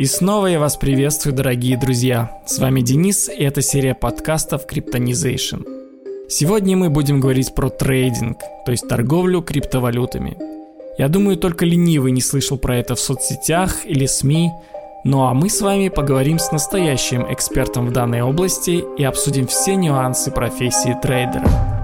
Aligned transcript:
И 0.00 0.06
снова 0.06 0.46
я 0.46 0.58
вас 0.58 0.78
приветствую, 0.78 1.36
дорогие 1.36 1.76
друзья. 1.76 2.40
С 2.46 2.58
вами 2.58 2.80
Денис, 2.80 3.28
и 3.28 3.44
это 3.44 3.60
серия 3.60 3.94
подкастов 3.94 4.64
Cryptonization. 4.66 5.62
Сегодня 6.26 6.74
мы 6.74 6.88
будем 6.88 7.20
говорить 7.20 7.54
про 7.54 7.68
трейдинг, 7.68 8.38
то 8.64 8.72
есть 8.72 8.88
торговлю 8.88 9.42
криптовалютами. 9.42 10.38
Я 10.96 11.08
думаю, 11.08 11.36
только 11.36 11.66
ленивый 11.66 12.12
не 12.12 12.22
слышал 12.22 12.56
про 12.56 12.78
это 12.78 12.94
в 12.94 12.98
соцсетях 12.98 13.84
или 13.84 14.06
СМИ, 14.06 14.50
ну 15.04 15.24
а 15.24 15.34
мы 15.34 15.50
с 15.50 15.60
вами 15.60 15.90
поговорим 15.90 16.38
с 16.38 16.50
настоящим 16.50 17.30
экспертом 17.30 17.86
в 17.86 17.92
данной 17.92 18.22
области 18.22 18.82
и 18.96 19.04
обсудим 19.04 19.48
все 19.48 19.74
нюансы 19.74 20.30
профессии 20.30 20.96
трейдера. 21.02 21.79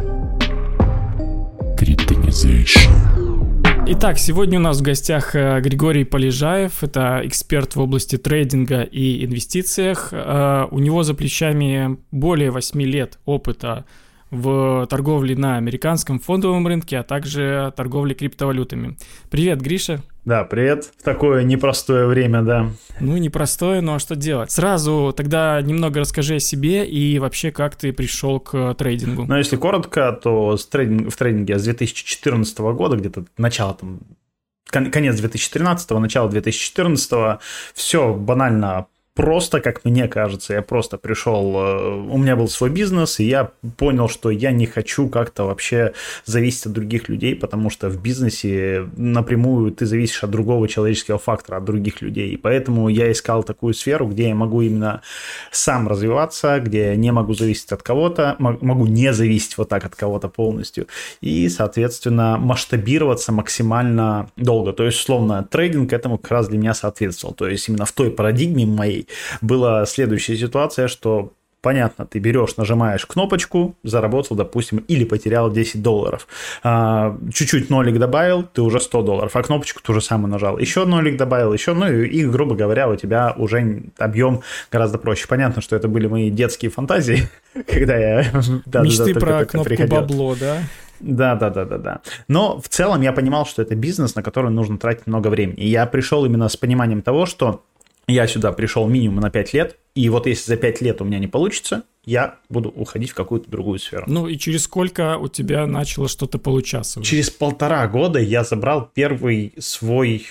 Итак, 3.89 4.19
сегодня 4.19 4.59
у 4.59 4.63
нас 4.63 4.81
в 4.81 4.83
гостях 4.83 5.37
э, 5.37 5.61
Григорий 5.61 6.03
Полежаев, 6.03 6.83
это 6.83 7.21
эксперт 7.23 7.77
в 7.77 7.81
области 7.81 8.19
трейдинга 8.19 8.83
и 8.83 9.25
инвестициях. 9.25 10.09
Э, 10.11 10.67
у 10.73 10.81
него 10.81 11.05
за 11.05 11.15
плечами 11.15 11.97
более 12.11 12.51
8 12.51 12.83
лет 12.83 13.21
опыта 13.27 13.85
в 14.33 14.89
торговле 14.91 15.37
на 15.37 15.57
американском 15.57 16.19
фондовом 16.19 16.67
рынке, 16.67 16.99
а 16.99 17.05
также 17.05 17.73
торговле 17.77 18.17
криптовалютами. 18.17 18.97
Привет, 19.31 19.61
Гриша. 19.61 20.03
Да, 20.27 20.43
привет. 20.43 20.91
В 20.99 21.05
такое 21.05 21.45
непростое 21.45 22.07
время, 22.07 22.43
да. 22.43 22.71
Ну, 22.99 23.17
непростое, 23.17 23.81
но 23.81 23.95
а 23.95 23.99
что 24.01 24.17
делать? 24.17 24.51
Сразу 24.51 25.15
тогда 25.17 25.63
немного 25.63 26.01
расскажи 26.01 26.35
о 26.35 26.41
себе 26.41 26.85
и 26.85 27.21
вообще, 27.21 27.53
как 27.53 27.77
ты 27.77 27.93
пришел 27.93 28.41
к 28.41 28.75
трейдингу. 28.75 29.25
Ну, 29.25 29.37
если 29.37 29.55
коротко, 29.55 30.11
то 30.11 30.57
с 30.57 30.67
трейдинг, 30.67 31.13
в 31.13 31.17
трейдинге 31.17 31.61
с 31.61 31.63
2014 31.63 32.59
года, 32.59 32.97
где-то 32.97 33.25
начало 33.39 33.75
там 33.75 34.01
конец 34.69 35.17
2013, 35.17 35.91
начало 35.91 36.29
2014, 36.29 37.41
все 37.73 38.13
банально 38.13 38.87
просто, 39.17 39.61
как 39.61 39.85
мне 39.85 40.09
кажется, 40.09 40.53
я 40.53 40.63
просто 40.63 40.99
пришел, 40.99 41.57
э, 41.57 41.95
у 42.11 42.19
меня 42.19 42.37
был 42.37 42.49
свой 42.49 42.69
бизнес, 42.69 43.19
и 43.19 43.25
я 43.25 43.51
понял, 43.79 44.09
что 44.09 44.31
я 44.31 44.53
не 44.53 44.67
хочу 44.67 45.09
как-то 45.09 45.45
вообще 45.45 45.95
зависеть 46.27 46.67
от 46.67 46.73
других 46.73 47.09
людей, 47.09 47.35
потому 47.35 47.71
что 47.71 47.89
в 47.89 48.01
бизнесе 48.01 48.87
напрямую 48.97 49.73
ты 49.73 49.87
зависишь 49.87 50.23
от 50.23 50.31
другого 50.31 50.69
человеческого 50.69 51.19
фактора, 51.19 51.57
от 51.57 51.65
других 51.65 52.03
людей. 52.03 52.31
И 52.31 52.37
поэтому 52.37 52.91
я 52.91 53.11
искал 53.11 53.43
такую 53.43 53.73
сферу, 53.73 54.07
где 54.07 54.29
я 54.29 54.35
могу 54.35 54.61
именно 54.61 55.01
сам 55.51 55.89
развиваться, 55.89 56.61
где 56.61 56.89
я 56.89 56.97
не 56.97 57.11
могу 57.11 57.33
зависеть 57.33 57.73
от 57.73 57.83
кого-то, 57.83 58.37
могу 58.39 58.87
не 58.87 59.15
зависеть 59.15 59.57
вот 59.57 59.71
так 59.71 59.87
от 59.87 59.95
кого-то 59.95 60.29
полностью, 60.29 60.89
и, 61.23 61.49
соответственно, 61.49 62.37
масштабироваться 62.37 63.33
максимально 63.33 64.29
долго. 64.37 64.75
То 64.75 64.85
есть, 64.85 64.99
условно, 64.99 65.43
трейдинг 65.51 65.95
этому 65.95 66.19
как 66.19 66.33
раз 66.33 66.49
для 66.49 66.59
меня 66.59 66.75
соответствовал. 66.75 67.35
То 67.35 67.49
есть, 67.49 67.69
именно 67.69 67.87
в 67.87 67.93
той 67.93 68.11
парадигме 68.11 68.67
моей 68.67 69.06
была 69.41 69.87
следующая 69.87 70.37
ситуация, 70.37 70.89
что 70.89 71.33
понятно, 71.67 72.07
ты 72.07 72.21
берешь, 72.21 72.57
нажимаешь 72.57 73.05
кнопочку, 73.07 73.75
заработал, 73.83 74.37
допустим, 74.37 74.79
или 74.87 75.05
потерял 75.05 75.51
10 75.51 75.83
долларов. 75.83 76.29
А, 76.63 77.19
чуть-чуть 77.35 77.71
нолик 77.71 77.99
добавил, 77.99 78.45
ты 78.45 78.63
уже 78.63 78.79
100 78.79 79.03
долларов, 79.03 79.35
а 79.35 79.43
кнопочку 79.43 79.83
ту 79.83 79.93
же 79.93 80.01
самую 80.01 80.31
нажал. 80.31 80.59
Еще 80.59 80.85
нолик 80.85 81.17
добавил, 81.17 81.53
еще, 81.53 81.75
ну 81.75 81.91
и, 81.91 82.07
и, 82.07 82.25
грубо 82.25 82.55
говоря, 82.55 82.89
у 82.89 82.95
тебя 82.95 83.35
уже 83.37 83.83
объем 83.99 84.43
гораздо 84.71 84.99
проще. 84.99 85.27
Понятно, 85.27 85.61
что 85.61 85.75
это 85.75 85.89
были 85.89 86.07
мои 86.07 86.31
детские 86.31 86.71
фантазии, 86.71 87.29
когда 87.67 87.97
я... 87.97 88.21
Мечты 88.83 89.15
про 89.15 89.45
кнопку 89.45 89.89
бабло, 89.89 90.37
да? 90.39 90.59
Да, 91.01 91.35
да, 91.35 91.51
да, 91.51 91.65
да, 91.65 91.79
да. 91.79 92.01
Но 92.29 92.61
в 92.61 92.69
целом 92.69 93.03
я 93.03 93.13
понимал, 93.13 93.45
что 93.45 93.63
это 93.63 93.75
бизнес, 93.75 94.15
на 94.15 94.23
который 94.23 94.53
нужно 94.53 94.79
тратить 94.79 95.09
много 95.09 95.29
времени. 95.29 95.57
И 95.57 95.69
я 95.69 95.85
пришел 95.87 96.25
именно 96.25 96.49
с 96.49 96.57
пониманием 96.57 97.03
того, 97.03 97.27
что 97.27 97.65
я 98.13 98.27
сюда 98.27 98.53
пришел 98.53 98.87
минимум 98.89 99.21
на 99.21 99.31
5 99.31 99.53
лет, 99.53 99.79
и 99.95 100.09
вот 100.09 100.27
если 100.27 100.53
за 100.53 100.57
5 100.57 100.81
лет 100.81 101.01
у 101.01 101.05
меня 101.05 101.19
не 101.19 101.27
получится, 101.27 101.85
я 102.05 102.37
буду 102.49 102.69
уходить 102.69 103.11
в 103.11 103.15
какую-то 103.15 103.51
другую 103.51 103.79
сферу. 103.79 104.05
Ну 104.07 104.29
и 104.29 104.39
через 104.39 104.65
сколько 104.65 105.19
у 105.19 105.29
тебя 105.29 105.67
начало 105.67 106.09
что-то 106.09 106.39
получаться? 106.39 107.03
Через 107.03 107.31
полтора 107.31 107.87
года 107.89 108.21
я 108.21 108.45
забрал 108.45 108.91
первый 108.95 109.55
свой 109.59 110.27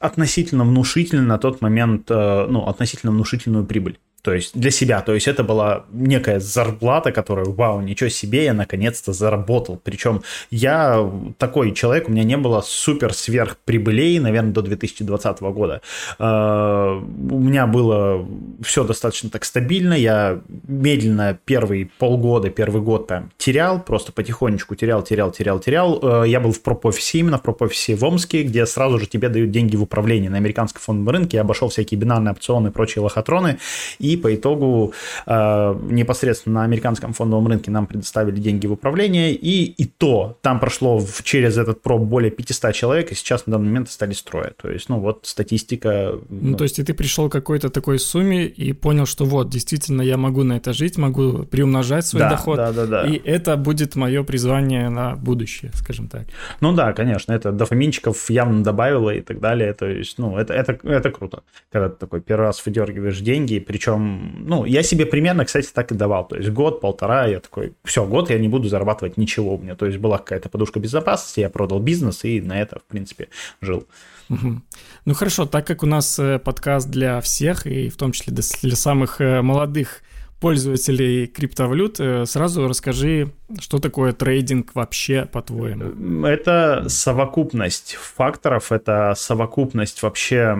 относительно 0.00 0.64
внушительный 0.64 1.24
на 1.24 1.38
тот 1.38 1.60
момент, 1.60 2.10
э, 2.10 2.46
ну, 2.48 2.66
относительно 2.66 3.12
внушительную 3.12 3.64
прибыль 3.64 3.98
то 4.24 4.32
есть 4.32 4.58
для 4.58 4.70
себя. 4.70 5.02
То 5.02 5.12
есть 5.12 5.28
это 5.28 5.44
была 5.44 5.84
некая 5.92 6.40
зарплата, 6.40 7.12
которая, 7.12 7.44
вау, 7.44 7.82
ничего 7.82 8.08
себе, 8.08 8.46
я 8.46 8.54
наконец-то 8.54 9.12
заработал. 9.12 9.78
Причем 9.84 10.22
я 10.50 11.10
такой 11.36 11.72
человек, 11.72 12.08
у 12.08 12.12
меня 12.12 12.24
не 12.24 12.38
было 12.38 12.62
супер 12.62 13.12
сверх 13.12 13.58
прибылей, 13.66 14.18
наверное, 14.18 14.52
до 14.52 14.62
2020 14.62 15.40
года. 15.42 15.82
А, 16.18 16.96
у 16.96 17.38
меня 17.38 17.66
было 17.66 18.26
все 18.62 18.84
достаточно 18.84 19.28
так 19.28 19.44
стабильно, 19.44 19.92
я 19.92 20.40
медленно 20.66 21.38
первые 21.44 21.90
полгода, 21.98 22.48
первый 22.48 22.80
год 22.80 23.06
там 23.06 23.30
терял, 23.36 23.78
просто 23.82 24.10
потихонечку 24.10 24.74
терял, 24.74 25.02
терял, 25.02 25.32
терял, 25.32 25.58
терял. 25.60 26.00
А, 26.02 26.24
я 26.24 26.40
был 26.40 26.52
в 26.52 26.62
проп-офисе, 26.62 27.18
именно 27.18 27.36
в 27.36 27.42
проп-офисе 27.42 27.94
в 27.94 28.02
Омске, 28.02 28.42
где 28.44 28.64
сразу 28.64 28.98
же 28.98 29.06
тебе 29.06 29.28
дают 29.28 29.50
деньги 29.50 29.76
в 29.76 29.82
управление 29.82 30.30
на 30.30 30.38
американском 30.38 30.80
фондовом 30.80 31.10
рынке, 31.10 31.36
я 31.36 31.42
обошел 31.42 31.68
всякие 31.68 32.00
бинарные 32.00 32.32
опционы 32.32 32.68
и 32.68 32.70
прочие 32.70 33.02
лохотроны, 33.02 33.58
и 33.98 34.13
и 34.14 34.16
по 34.16 34.34
итогу 34.34 34.92
э, 35.26 35.80
непосредственно 35.90 36.60
на 36.60 36.64
американском 36.64 37.12
фондовом 37.12 37.48
рынке 37.48 37.70
нам 37.70 37.86
предоставили 37.86 38.40
деньги 38.40 38.66
в 38.66 38.72
управление, 38.72 39.32
и, 39.32 39.64
и 39.64 39.84
то 39.84 40.38
там 40.42 40.60
прошло 40.60 40.98
в, 40.98 41.22
через 41.22 41.58
этот 41.58 41.82
проб 41.82 42.02
более 42.02 42.30
500 42.30 42.74
человек, 42.74 43.12
и 43.12 43.14
сейчас 43.14 43.46
на 43.46 43.52
данный 43.52 43.66
момент 43.66 43.88
остались 43.88 44.22
трое. 44.22 44.52
То 44.60 44.70
есть, 44.70 44.88
ну 44.88 45.00
вот 45.00 45.26
статистика... 45.26 46.18
Ну, 46.28 46.50
ну 46.50 46.56
то 46.56 46.64
есть 46.64 46.78
и 46.78 46.82
ты 46.82 46.94
пришел 46.94 47.28
к 47.28 47.32
какой-то 47.32 47.68
такой 47.68 47.98
сумме 47.98 48.46
и 48.46 48.72
понял, 48.72 49.06
что 49.06 49.24
вот, 49.24 49.50
действительно, 49.50 50.02
я 50.02 50.16
могу 50.16 50.44
на 50.44 50.56
это 50.56 50.72
жить, 50.72 50.98
могу 50.98 51.44
приумножать 51.44 52.06
свой 52.06 52.22
да, 52.22 52.30
доход, 52.30 52.56
да, 52.56 52.72
да, 52.72 52.86
да. 52.86 53.06
и 53.06 53.20
это 53.24 53.56
будет 53.56 53.96
мое 53.96 54.22
призвание 54.22 54.88
на 54.88 55.16
будущее, 55.16 55.70
скажем 55.74 56.08
так. 56.08 56.22
Ну 56.60 56.72
да, 56.72 56.92
конечно, 56.92 57.32
это 57.32 57.52
дофаминчиков 57.52 58.30
явно 58.30 58.62
добавило 58.62 59.10
и 59.10 59.20
так 59.20 59.40
далее, 59.40 59.72
то 59.72 59.86
есть, 59.86 60.18
ну, 60.18 60.38
это, 60.38 60.54
это, 60.54 60.78
это 60.82 61.10
круто, 61.10 61.42
когда 61.72 61.88
ты 61.88 61.96
такой 61.96 62.20
первый 62.20 62.46
раз 62.46 62.64
выдергиваешь 62.64 63.20
деньги, 63.20 63.58
причем 63.58 64.03
ну, 64.04 64.64
я 64.64 64.82
себе 64.82 65.06
примерно, 65.06 65.44
кстати, 65.44 65.68
так 65.72 65.92
и 65.92 65.94
давал. 65.94 66.26
То 66.28 66.36
есть 66.36 66.50
год, 66.50 66.80
полтора, 66.80 67.26
я 67.26 67.40
такой, 67.40 67.74
все, 67.84 68.06
год 68.06 68.30
я 68.30 68.38
не 68.38 68.48
буду 68.48 68.68
зарабатывать 68.68 69.16
ничего 69.16 69.54
у 69.54 69.58
меня. 69.58 69.74
То 69.74 69.86
есть 69.86 69.98
была 69.98 70.18
какая-то 70.18 70.48
подушка 70.48 70.80
безопасности, 70.80 71.40
я 71.40 71.50
продал 71.50 71.80
бизнес 71.80 72.24
и 72.24 72.40
на 72.40 72.60
это, 72.60 72.78
в 72.78 72.84
принципе, 72.84 73.28
жил. 73.60 73.86
Угу. 74.30 74.62
Ну 75.04 75.14
хорошо, 75.14 75.46
так 75.46 75.66
как 75.66 75.82
у 75.82 75.86
нас 75.86 76.18
э, 76.18 76.38
подкаст 76.38 76.88
для 76.88 77.20
всех, 77.20 77.66
и 77.66 77.88
в 77.88 77.96
том 77.96 78.12
числе 78.12 78.32
для 78.32 78.76
самых 78.76 79.20
э, 79.20 79.42
молодых 79.42 80.02
пользователей 80.40 81.26
криптовалют, 81.26 82.00
э, 82.00 82.26
сразу 82.26 82.68
расскажи, 82.68 83.32
что 83.60 83.78
такое 83.78 84.12
трейдинг 84.12 84.74
вообще, 84.74 85.26
по-твоему? 85.26 86.26
Это 86.26 86.84
совокупность 86.88 87.94
факторов, 87.94 88.72
это 88.72 89.14
совокупность 89.16 90.02
вообще 90.02 90.56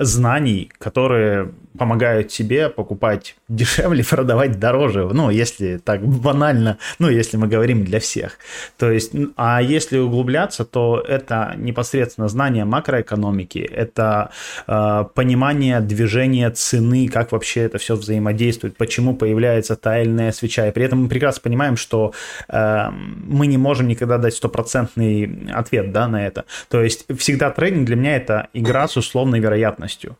знаний, 0.00 0.72
которые 0.78 1.52
помогают 1.78 2.28
тебе 2.28 2.70
покупать 2.70 3.36
дешевле, 3.50 4.04
продавать 4.10 4.58
дороже, 4.58 5.08
ну, 5.12 5.30
если 5.30 5.76
так 5.76 6.06
банально, 6.06 6.78
ну, 6.98 7.08
если 7.08 7.36
мы 7.36 7.48
говорим 7.48 7.84
для 7.84 8.00
всех. 8.00 8.38
То 8.78 8.90
есть, 8.90 9.12
а 9.36 9.60
если 9.60 9.98
углубляться, 9.98 10.64
то 10.64 11.04
это 11.06 11.54
непосредственно 11.56 12.28
знание 12.28 12.64
макроэкономики, 12.64 13.58
это 13.58 14.30
э, 14.66 15.04
понимание 15.14 15.80
движения 15.80 16.50
цены, 16.50 17.08
как 17.08 17.32
вообще 17.32 17.62
это 17.62 17.78
все 17.78 17.96
взаимодействует, 17.96 18.76
почему 18.76 19.14
появляется 19.14 19.76
та 19.76 20.00
свеча. 20.32 20.68
И 20.68 20.72
при 20.72 20.84
этом 20.84 21.02
мы 21.02 21.08
прекрасно 21.08 21.42
понимаем, 21.42 21.76
что 21.76 22.12
э, 22.48 22.90
мы 22.90 23.46
не 23.46 23.58
можем 23.58 23.88
никогда 23.88 24.18
дать 24.18 24.34
стопроцентный 24.34 25.50
ответ 25.52 25.92
да, 25.92 26.08
на 26.08 26.26
это. 26.26 26.44
То 26.68 26.82
есть, 26.82 27.06
всегда 27.18 27.50
трейдинг 27.50 27.86
для 27.86 27.96
меня 27.96 28.16
это 28.16 28.48
игра 28.54 28.86
с 28.88 28.96
условной 28.96 29.40
вероятностью 29.40 30.16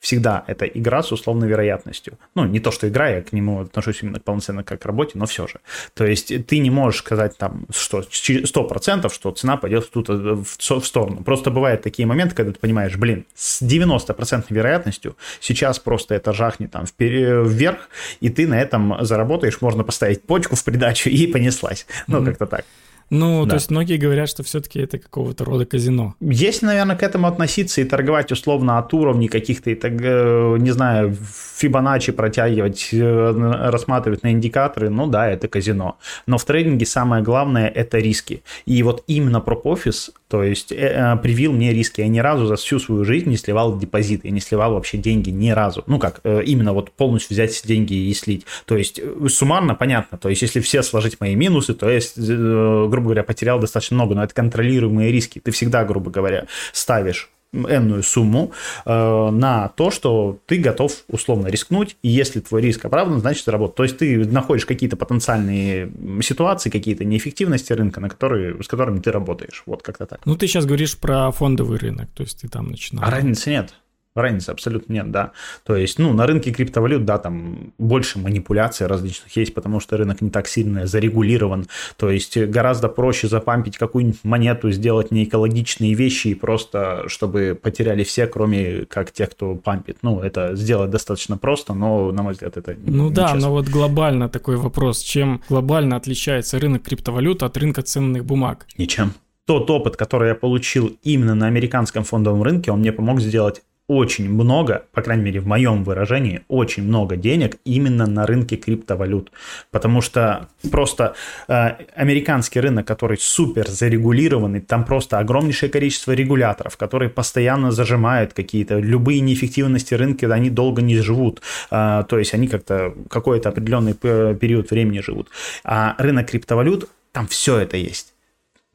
всегда 0.00 0.44
это 0.46 0.64
игра 0.66 1.02
с 1.02 1.12
условной 1.12 1.48
вероятностью. 1.48 2.18
Ну, 2.34 2.44
не 2.44 2.60
то, 2.60 2.70
что 2.70 2.88
игра, 2.88 3.08
я 3.08 3.22
к 3.22 3.32
нему 3.32 3.62
отношусь 3.62 4.02
именно 4.02 4.20
полноценно 4.20 4.62
как 4.62 4.82
к 4.82 4.86
работе, 4.86 5.12
но 5.14 5.26
все 5.26 5.46
же. 5.46 5.60
То 5.94 6.06
есть 6.06 6.32
ты 6.46 6.58
не 6.58 6.70
можешь 6.70 7.00
сказать 7.00 7.36
там, 7.36 7.66
что 7.70 8.00
100%, 8.00 9.12
что 9.12 9.30
цена 9.32 9.56
пойдет 9.56 9.90
тут 9.90 10.08
в 10.08 10.84
сторону. 10.84 11.24
Просто 11.24 11.50
бывают 11.50 11.82
такие 11.82 12.06
моменты, 12.06 12.34
когда 12.34 12.52
ты 12.52 12.58
понимаешь, 12.58 12.96
блин, 12.96 13.24
с 13.34 13.62
90% 13.62 14.44
вероятностью 14.50 15.16
сейчас 15.40 15.78
просто 15.78 16.14
это 16.14 16.32
жахнет 16.32 16.70
там 16.70 16.84
вверх, 16.98 17.88
и 18.20 18.28
ты 18.28 18.46
на 18.46 18.60
этом 18.60 18.96
заработаешь, 19.00 19.60
можно 19.60 19.84
поставить 19.84 20.22
почку 20.22 20.56
в 20.56 20.64
придачу 20.64 21.10
и 21.10 21.26
понеслась. 21.26 21.86
Ну, 22.06 22.18
mm-hmm. 22.18 22.24
как-то 22.24 22.46
так. 22.46 22.64
Ну, 23.10 23.44
Да. 23.44 23.50
то 23.50 23.56
есть 23.56 23.70
многие 23.70 23.96
говорят, 23.96 24.28
что 24.28 24.42
все-таки 24.42 24.80
это 24.80 24.98
какого-то 24.98 25.44
рода 25.44 25.64
казино. 25.64 26.14
Если, 26.20 26.66
наверное, 26.66 26.96
к 26.96 27.02
этому 27.02 27.26
относиться 27.26 27.80
и 27.80 27.84
торговать 27.84 28.32
условно 28.32 28.78
от 28.78 28.92
уровней 28.94 29.28
каких-то, 29.28 29.70
э, 29.70 30.56
не 30.58 30.70
знаю, 30.70 31.16
Фибоначчи 31.56 32.12
протягивать, 32.12 32.90
э, 32.92 33.70
рассматривать 33.70 34.22
на 34.22 34.32
индикаторы, 34.32 34.90
ну 34.90 35.06
да, 35.06 35.28
это 35.28 35.48
казино. 35.48 35.98
Но 36.26 36.38
в 36.38 36.44
трейдинге 36.44 36.86
самое 36.86 37.22
главное– 37.22 37.68
это 37.74 37.98
риски. 37.98 38.42
И 38.66 38.82
вот 38.82 39.04
именно 39.06 39.38
PropOffice, 39.38 40.10
то 40.28 40.42
есть 40.42 40.72
э, 40.72 41.18
привил 41.22 41.52
мне 41.52 41.72
риски. 41.72 42.00
Я 42.00 42.08
ни 42.08 42.18
разу 42.18 42.46
за 42.46 42.56
всю 42.56 42.78
свою 42.78 43.04
жизнь 43.04 43.28
не 43.28 43.36
сливал 43.36 43.78
депозиты, 43.78 44.28
я 44.28 44.32
не 44.32 44.40
сливал 44.40 44.74
вообще 44.74 44.98
деньги 44.98 45.30
ни 45.30 45.50
разу. 45.50 45.82
Ну 45.86 45.98
как, 45.98 46.20
именно 46.24 46.72
вот 46.72 46.90
полностью 46.92 47.34
взять 47.34 47.62
деньги 47.64 47.94
и 47.94 48.14
слить. 48.14 48.44
То 48.66 48.76
есть 48.76 49.00
суммарно 49.28 49.74
понятно, 49.74 50.18
то 50.18 50.28
есть 50.28 50.42
если 50.42 50.60
все 50.60 50.82
сложить 50.82 51.20
мои 51.20 51.34
минусы, 51.34 51.74
то 51.74 51.88
э, 52.18 52.88
грубо 52.98 53.10
говоря, 53.10 53.22
потерял 53.22 53.60
достаточно 53.60 53.94
много, 53.94 54.14
но 54.14 54.24
это 54.24 54.34
контролируемые 54.34 55.12
риски. 55.12 55.38
Ты 55.38 55.52
всегда, 55.52 55.84
грубо 55.84 56.10
говоря, 56.10 56.46
ставишь 56.72 57.30
энную 57.52 58.02
сумму 58.02 58.52
э, 58.84 59.30
на 59.30 59.68
то, 59.68 59.90
что 59.90 60.38
ты 60.44 60.58
готов 60.58 60.92
условно 61.08 61.46
рискнуть, 61.46 61.96
и 62.02 62.08
если 62.08 62.40
твой 62.40 62.60
риск 62.60 62.84
оправдан, 62.84 63.20
значит 63.20 63.44
заработать. 63.44 63.76
То 63.76 63.82
есть 63.84 63.98
ты 63.98 64.26
находишь 64.26 64.66
какие-то 64.66 64.96
потенциальные 64.96 65.90
ситуации, 66.20 66.68
какие-то 66.68 67.04
неэффективности 67.04 67.72
рынка, 67.72 68.00
на 68.00 68.10
которые, 68.10 68.62
с 68.62 68.68
которыми 68.68 69.00
ты 69.00 69.10
работаешь. 69.10 69.62
Вот 69.64 69.82
как-то 69.82 70.04
так. 70.04 70.20
Ну, 70.26 70.36
ты 70.36 70.46
сейчас 70.46 70.66
говоришь 70.66 70.98
про 70.98 71.30
фондовый 71.30 71.78
рынок, 71.78 72.10
то 72.14 72.22
есть 72.22 72.42
ты 72.42 72.48
там 72.48 72.68
начинал. 72.68 73.04
А 73.04 73.10
разницы 73.10 73.48
нет. 73.48 73.72
Разницы 74.18 74.50
абсолютно 74.50 74.92
нет, 74.92 75.10
да. 75.10 75.32
То 75.64 75.76
есть, 75.76 75.98
ну, 75.98 76.12
на 76.12 76.26
рынке 76.26 76.50
криптовалют, 76.52 77.04
да, 77.04 77.18
там 77.18 77.72
больше 77.78 78.18
манипуляций 78.18 78.86
различных 78.86 79.36
есть, 79.36 79.54
потому 79.54 79.80
что 79.80 79.96
рынок 79.96 80.20
не 80.20 80.30
так 80.30 80.48
сильно 80.48 80.86
зарегулирован. 80.86 81.66
То 81.96 82.10
есть, 82.10 82.36
гораздо 82.36 82.88
проще 82.88 83.28
запампить 83.28 83.78
какую-нибудь 83.78 84.20
монету, 84.24 84.70
сделать 84.70 85.10
неэкологичные 85.10 85.94
вещи 85.94 86.28
и 86.28 86.34
просто, 86.34 87.04
чтобы 87.08 87.58
потеряли 87.60 88.04
все, 88.04 88.26
кроме 88.26 88.84
как 88.86 89.12
тех, 89.12 89.30
кто 89.30 89.54
пампит. 89.54 89.98
Ну, 90.02 90.20
это 90.20 90.56
сделать 90.56 90.90
достаточно 90.90 91.36
просто, 91.38 91.74
но, 91.74 92.12
на 92.12 92.22
мой 92.22 92.32
взгляд, 92.32 92.56
это 92.56 92.76
Ну 92.84 93.10
да, 93.10 93.28
нечестно. 93.28 93.40
но 93.48 93.54
вот 93.54 93.68
глобально 93.68 94.28
такой 94.28 94.56
вопрос. 94.56 95.00
Чем 95.02 95.42
глобально 95.48 95.96
отличается 95.96 96.58
рынок 96.58 96.82
криптовалют 96.82 97.42
от 97.42 97.56
рынка 97.56 97.82
ценных 97.82 98.24
бумаг? 98.24 98.66
Ничем. 98.76 99.12
Тот 99.46 99.70
опыт, 99.70 99.96
который 99.96 100.28
я 100.28 100.34
получил 100.34 100.98
именно 101.02 101.34
на 101.34 101.46
американском 101.46 102.04
фондовом 102.04 102.42
рынке, 102.42 102.70
он 102.70 102.80
мне 102.80 102.92
помог 102.92 103.20
сделать 103.20 103.62
очень 103.88 104.30
много, 104.30 104.84
по 104.92 105.00
крайней 105.00 105.24
мере 105.24 105.40
в 105.40 105.46
моем 105.46 105.82
выражении, 105.82 106.42
очень 106.48 106.84
много 106.84 107.16
денег 107.16 107.56
именно 107.64 108.06
на 108.06 108.26
рынке 108.26 108.56
криптовалют. 108.56 109.32
Потому 109.70 110.02
что 110.02 110.48
просто 110.70 111.14
э, 111.48 111.70
американский 111.96 112.60
рынок, 112.60 112.86
который 112.86 113.16
супер 113.18 113.66
зарегулированный, 113.66 114.60
там 114.60 114.84
просто 114.84 115.18
огромнейшее 115.18 115.70
количество 115.70 116.12
регуляторов, 116.12 116.76
которые 116.76 117.08
постоянно 117.08 117.72
зажимают 117.72 118.34
какие-то 118.34 118.78
любые 118.78 119.20
неэффективности 119.20 119.94
рынка, 119.94 120.32
они 120.32 120.50
долго 120.50 120.82
не 120.82 120.96
живут. 120.98 121.40
Э, 121.70 122.04
то 122.06 122.18
есть 122.18 122.34
они 122.34 122.46
как-то 122.46 122.94
какой-то 123.08 123.48
определенный 123.48 123.94
п- 123.94 124.34
период 124.34 124.70
времени 124.70 125.00
живут. 125.00 125.30
А 125.64 125.94
рынок 125.98 126.30
криптовалют, 126.30 126.90
там 127.12 127.26
все 127.26 127.56
это 127.56 127.78
есть 127.78 128.12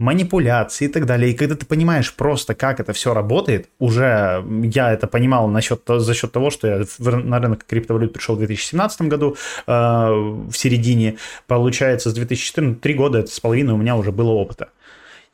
манипуляции 0.04 0.86
и 0.86 0.88
так 0.90 1.06
далее. 1.06 1.32
И 1.32 1.34
когда 1.34 1.56
ты 1.56 1.66
понимаешь 1.66 2.14
просто, 2.14 2.54
как 2.56 2.80
это 2.80 2.92
все 2.92 3.14
работает, 3.14 3.70
уже 3.80 4.44
я 4.64 4.92
это 4.92 5.08
понимал 5.08 5.48
насчет, 5.48 5.82
за 5.88 6.14
счет 6.14 6.32
того, 6.32 6.50
что 6.50 6.68
я 6.68 6.86
на 7.00 7.40
рынок 7.40 7.64
криптовалют 7.66 8.14
пришел 8.14 8.36
в 8.36 8.40
2017 8.40 9.02
году, 9.04 9.38
э, 9.66 9.72
в 9.72 10.54
середине, 10.54 11.16
получается, 11.48 12.10
с 12.10 12.14
2014, 12.14 12.82
три 12.82 12.94
года 12.94 13.20
это 13.20 13.32
с 13.32 13.40
половиной 13.40 13.74
у 13.74 13.78
меня 13.78 13.96
уже 13.96 14.12
было 14.12 14.32
опыта. 14.32 14.70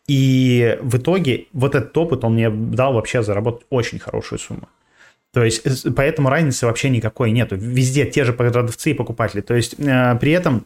И 0.08 0.78
в 0.82 0.98
итоге 0.98 1.48
вот 1.52 1.76
этот 1.76 1.98
опыт, 1.98 2.24
он 2.24 2.34
мне 2.34 2.50
дал 2.50 2.94
вообще 2.94 3.24
заработать 3.24 3.66
очень 3.70 4.00
хорошую 4.00 4.40
сумму. 4.40 4.70
То 5.34 5.44
есть, 5.44 5.66
э, 5.66 5.92
поэтому 5.96 6.30
разницы 6.30 6.68
вообще 6.68 6.90
никакой 6.90 7.32
нету. 7.32 7.56
Везде 7.56 8.06
те 8.06 8.24
же 8.24 8.34
продавцы 8.34 8.92
и 8.92 8.94
покупатели. 8.94 9.42
То 9.42 9.56
есть, 9.56 9.76
э, 9.80 10.16
при 10.20 10.32
этом 10.32 10.66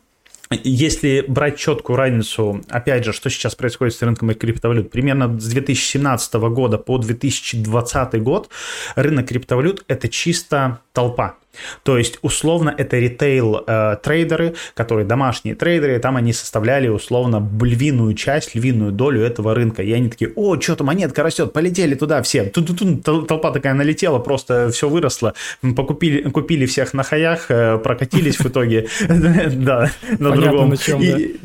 если 0.51 1.23
брать 1.27 1.57
четкую 1.57 1.97
разницу, 1.97 2.61
опять 2.69 3.05
же, 3.05 3.13
что 3.13 3.29
сейчас 3.29 3.55
происходит 3.55 3.95
с 3.95 4.01
рынком 4.01 4.33
криптовалют, 4.33 4.91
примерно 4.91 5.39
с 5.39 5.47
2017 5.47 6.33
года 6.35 6.77
по 6.77 6.97
2020 6.97 8.21
год 8.21 8.49
рынок 8.95 9.27
криптовалют– 9.27 9.83
это 9.87 10.09
чисто 10.09 10.79
толпа. 10.93 11.35
То 11.83 11.97
есть, 11.97 12.17
условно, 12.21 12.73
это 12.75 12.97
ритейл-трейдеры, 12.97 14.55
которые 14.73 15.05
домашние 15.05 15.55
трейдеры, 15.55 15.99
там 15.99 16.15
они 16.15 16.33
составляли, 16.33 16.87
условно, 16.87 17.47
львиную 17.61 18.13
часть, 18.15 18.55
львиную 18.55 18.91
долю 18.91 19.21
этого 19.21 19.53
рынка. 19.53 19.83
И 19.83 19.91
они 19.91 20.09
такие, 20.09 20.31
о, 20.35 20.59
что-то 20.59 20.83
монетка 20.83 21.23
растет, 21.23 21.53
полетели 21.53 21.95
туда 21.95 22.21
все. 22.23 22.45
Тут 22.45 23.03
толпа 23.03 23.51
такая 23.51 23.73
налетела, 23.73 24.19
просто 24.19 24.69
все 24.71 24.89
выросло. 24.89 25.33
Покупили, 25.75 26.29
купили 26.29 26.65
всех 26.65 26.93
на 26.93 27.03
хаях, 27.03 27.45
э, 27.49 27.77
прокатились 27.77 28.37
в 28.37 28.45
итоге, 28.47 28.87
да, 29.07 29.91
на 30.17 30.31
другом. 30.31 30.73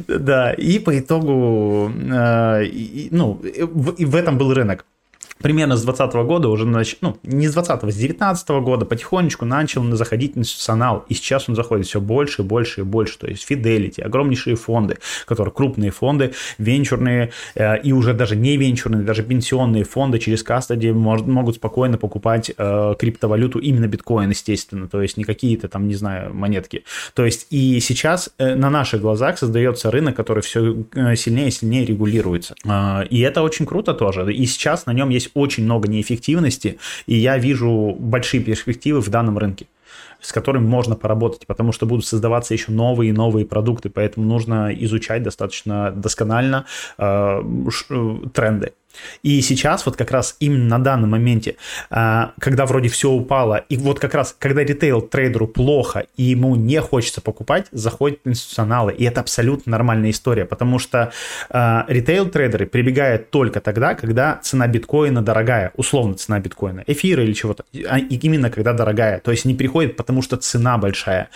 Да, 0.07 0.53
и 0.53 0.79
по 0.79 0.99
итогу, 0.99 1.93
э, 1.95 2.65
ну, 3.11 3.41
в 3.43 4.17
этом 4.17 4.39
был 4.39 4.55
рынок 4.55 4.85
примерно 5.43 5.77
с 5.77 5.83
2020 5.83 6.27
года 6.27 6.49
уже, 6.49 6.67
нач... 6.67 6.97
ну, 7.01 7.17
не 7.23 7.49
с 7.49 7.53
20 7.53 7.77
с 7.77 7.81
2019 7.81 8.49
года 8.49 8.85
потихонечку 8.85 9.45
начал 9.45 9.85
заходить 9.97 10.37
институционал, 10.37 11.05
и 11.09 11.15
сейчас 11.15 11.49
он 11.49 11.55
заходит 11.55 11.87
все 11.87 12.01
больше 12.01 12.43
и 12.43 12.45
больше 12.45 12.81
и 12.81 12.85
больше, 12.85 13.19
то 13.19 13.27
есть 13.27 13.51
Fidelity, 13.51 14.03
огромнейшие 14.03 14.57
фонды, 14.57 14.99
которые 15.27 15.53
крупные 15.53 15.91
фонды, 15.91 16.33
венчурные 16.59 17.33
э, 17.55 17.81
и 17.81 17.93
уже 17.93 18.15
даже 18.15 18.37
не 18.37 18.57
венчурные, 18.57 19.03
даже 19.03 19.23
пенсионные 19.23 19.85
фонды 19.85 20.19
через 20.19 20.43
кастади 20.43 20.89
мож- 20.89 21.29
могут 21.29 21.57
спокойно 21.57 21.99
покупать 21.99 22.51
э, 22.57 22.95
криптовалюту, 22.99 23.59
именно 23.59 23.87
биткоин, 23.87 24.31
естественно, 24.31 24.89
то 24.89 25.03
есть 25.03 25.17
не 25.17 25.25
какие-то 25.25 25.69
там, 25.69 25.89
не 25.89 25.95
знаю, 25.95 26.35
монетки. 26.35 26.85
То 27.15 27.25
есть 27.25 27.47
и 27.51 27.81
сейчас 27.81 28.31
э, 28.39 28.55
на 28.55 28.71
наших 28.71 29.01
глазах 29.01 29.39
создается 29.39 29.91
рынок, 29.91 30.17
который 30.17 30.43
все 30.43 30.85
сильнее 31.17 31.49
и 31.49 31.51
сильнее 31.51 31.85
регулируется. 31.85 32.55
А, 32.67 33.03
И 33.11 33.21
это 33.21 33.43
очень 33.43 33.67
круто 33.67 33.95
тоже. 33.95 34.33
И 34.33 34.47
сейчас 34.47 34.87
на 34.87 34.93
нем 34.93 35.09
есть 35.09 35.28
очень 35.35 35.65
много 35.65 35.89
неэффективности, 35.89 36.79
и 37.07 37.17
я 37.17 37.39
вижу 37.39 37.97
большие 37.99 38.43
перспективы 38.43 39.01
в 39.01 39.09
данном 39.09 39.39
рынке 39.39 39.67
с 40.21 40.33
которым 40.33 40.65
можно 40.65 40.97
поработать, 40.97 41.47
потому 41.47 41.73
что 41.73 41.87
будут 41.87 42.05
создаваться 42.05 42.55
еще 42.55 42.73
новые 42.73 43.11
и 43.11 43.13
новые 43.13 43.47
продукты, 43.47 43.89
поэтому 43.89 44.27
нужно 44.27 44.75
изучать 44.75 45.23
достаточно 45.23 45.93
досконально 45.93 46.67
э, 46.99 47.43
ш- 47.71 47.85
э, 47.91 48.17
тренды. 48.33 48.73
И 49.23 49.41
сейчас 49.43 49.87
вот 49.87 49.97
как 49.97 50.11
раз 50.11 50.37
именно 50.41 50.79
на 50.79 50.79
данном 50.79 51.11
моменте, 51.11 51.57
а, 51.91 52.33
когда 52.41 52.67
вроде 52.67 52.89
все 52.89 53.11
упало, 53.11 53.57
и 53.69 53.77
вот 53.77 53.99
как 53.99 54.15
раз, 54.15 54.35
когда 54.39 54.63
ритейл-трейдеру 54.63 55.47
плохо, 55.47 56.07
и 56.17 56.25
ему 56.25 56.57
не 56.57 56.81
хочется 56.81 57.21
покупать, 57.21 57.67
заходят 57.73 58.21
институционалы, 58.25 58.93
и 58.93 59.05
это 59.05 59.21
абсолютно 59.21 59.73
нормальная 59.73 60.11
история, 60.11 60.45
потому 60.45 60.79
что 60.79 61.13
а, 61.51 61.85
ритейл-трейдеры 61.89 62.67
прибегают 62.67 63.31
только 63.31 63.61
тогда, 63.61 63.95
когда 63.95 64.39
цена 64.43 64.67
биткоина 64.67 65.23
дорогая, 65.23 65.73
условно 65.77 66.15
цена 66.15 66.39
биткоина, 66.41 66.85
эфира 66.87 67.23
или 67.23 67.33
чего-то, 67.33 67.65
а 67.89 67.99
именно 67.99 68.51
когда 68.51 68.73
дорогая, 68.73 69.21
то 69.21 69.31
есть 69.31 69.45
они 69.45 69.55
приходят, 69.55 69.97
потому 69.97 70.23
что 70.23 70.37
цена 70.37 70.79
большая, 70.79 71.31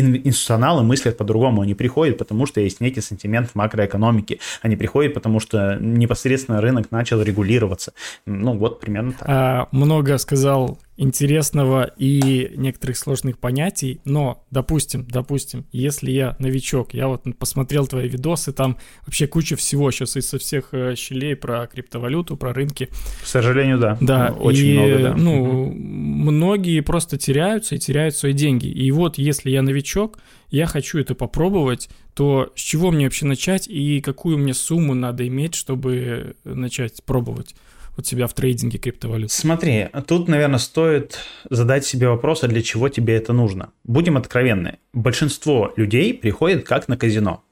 институционалы 0.00 0.82
мыслят 0.82 1.16
по-другому. 1.16 1.62
Они 1.62 1.74
приходят, 1.74 2.18
потому 2.18 2.46
что 2.46 2.60
есть 2.60 2.80
некий 2.80 3.00
сентимент 3.00 3.50
в 3.50 3.54
макроэкономике. 3.54 4.38
Они 4.62 4.76
приходят, 4.76 5.14
потому 5.14 5.40
что 5.40 5.76
непосредственно 5.80 6.60
рынок 6.60 6.90
начал 6.90 7.22
регулироваться. 7.22 7.92
Ну, 8.26 8.56
вот 8.56 8.80
примерно 8.80 9.12
так. 9.12 9.28
А, 9.28 9.68
много 9.72 10.18
сказал 10.18 10.78
интересного 10.96 11.90
и 11.96 12.52
некоторых 12.56 12.96
сложных 12.96 13.38
понятий, 13.38 14.00
но, 14.04 14.44
допустим, 14.50 15.06
допустим, 15.08 15.66
если 15.72 16.10
я 16.10 16.36
новичок, 16.38 16.94
я 16.94 17.08
вот 17.08 17.24
посмотрел 17.38 17.86
твои 17.86 18.08
видосы, 18.08 18.52
там 18.52 18.78
вообще 19.04 19.26
куча 19.26 19.56
всего 19.56 19.90
сейчас 19.90 20.16
из 20.16 20.28
со 20.28 20.38
всех 20.38 20.68
э, 20.72 20.94
щелей 20.96 21.36
про 21.36 21.66
криптовалюту, 21.66 22.36
про 22.36 22.52
рынки. 22.52 22.88
К 23.22 23.26
сожалению, 23.26 23.78
да. 23.78 23.98
Да, 24.00 24.34
очень 24.38 24.66
и, 24.66 24.78
много, 24.78 24.98
да. 24.98 25.14
ну, 25.16 25.72
многие 25.72 26.80
просто 26.80 27.18
теряются 27.18 27.74
и 27.74 27.78
теряют 27.78 28.16
свои 28.16 28.32
деньги. 28.32 28.66
И 28.66 28.90
вот 28.90 29.18
если 29.18 29.50
я 29.50 29.62
новичок, 29.62 29.83
я 30.50 30.66
хочу 30.66 30.98
это 30.98 31.14
попробовать, 31.14 31.88
то 32.14 32.52
с 32.54 32.60
чего 32.60 32.90
мне 32.90 33.04
вообще 33.04 33.26
начать 33.26 33.68
и 33.68 34.00
какую 34.00 34.38
мне 34.38 34.54
сумму 34.54 34.94
надо 34.94 35.26
иметь, 35.26 35.54
чтобы 35.54 36.36
начать 36.44 37.02
пробовать 37.04 37.54
вот 37.96 38.06
себя 38.06 38.26
в 38.26 38.34
трейдинге 38.34 38.78
криптовалют? 38.78 39.30
Смотри, 39.30 39.88
тут, 40.06 40.28
наверное, 40.28 40.58
стоит 40.58 41.20
задать 41.48 41.84
себе 41.84 42.08
вопрос, 42.08 42.42
а 42.42 42.48
для 42.48 42.62
чего 42.62 42.88
тебе 42.88 43.14
это 43.14 43.32
нужно. 43.32 43.70
Будем 43.84 44.16
откровенны. 44.16 44.78
Большинство 44.92 45.72
людей 45.76 46.14
приходит 46.14 46.66
как 46.66 46.88
на 46.88 46.96
казино. 46.96 47.44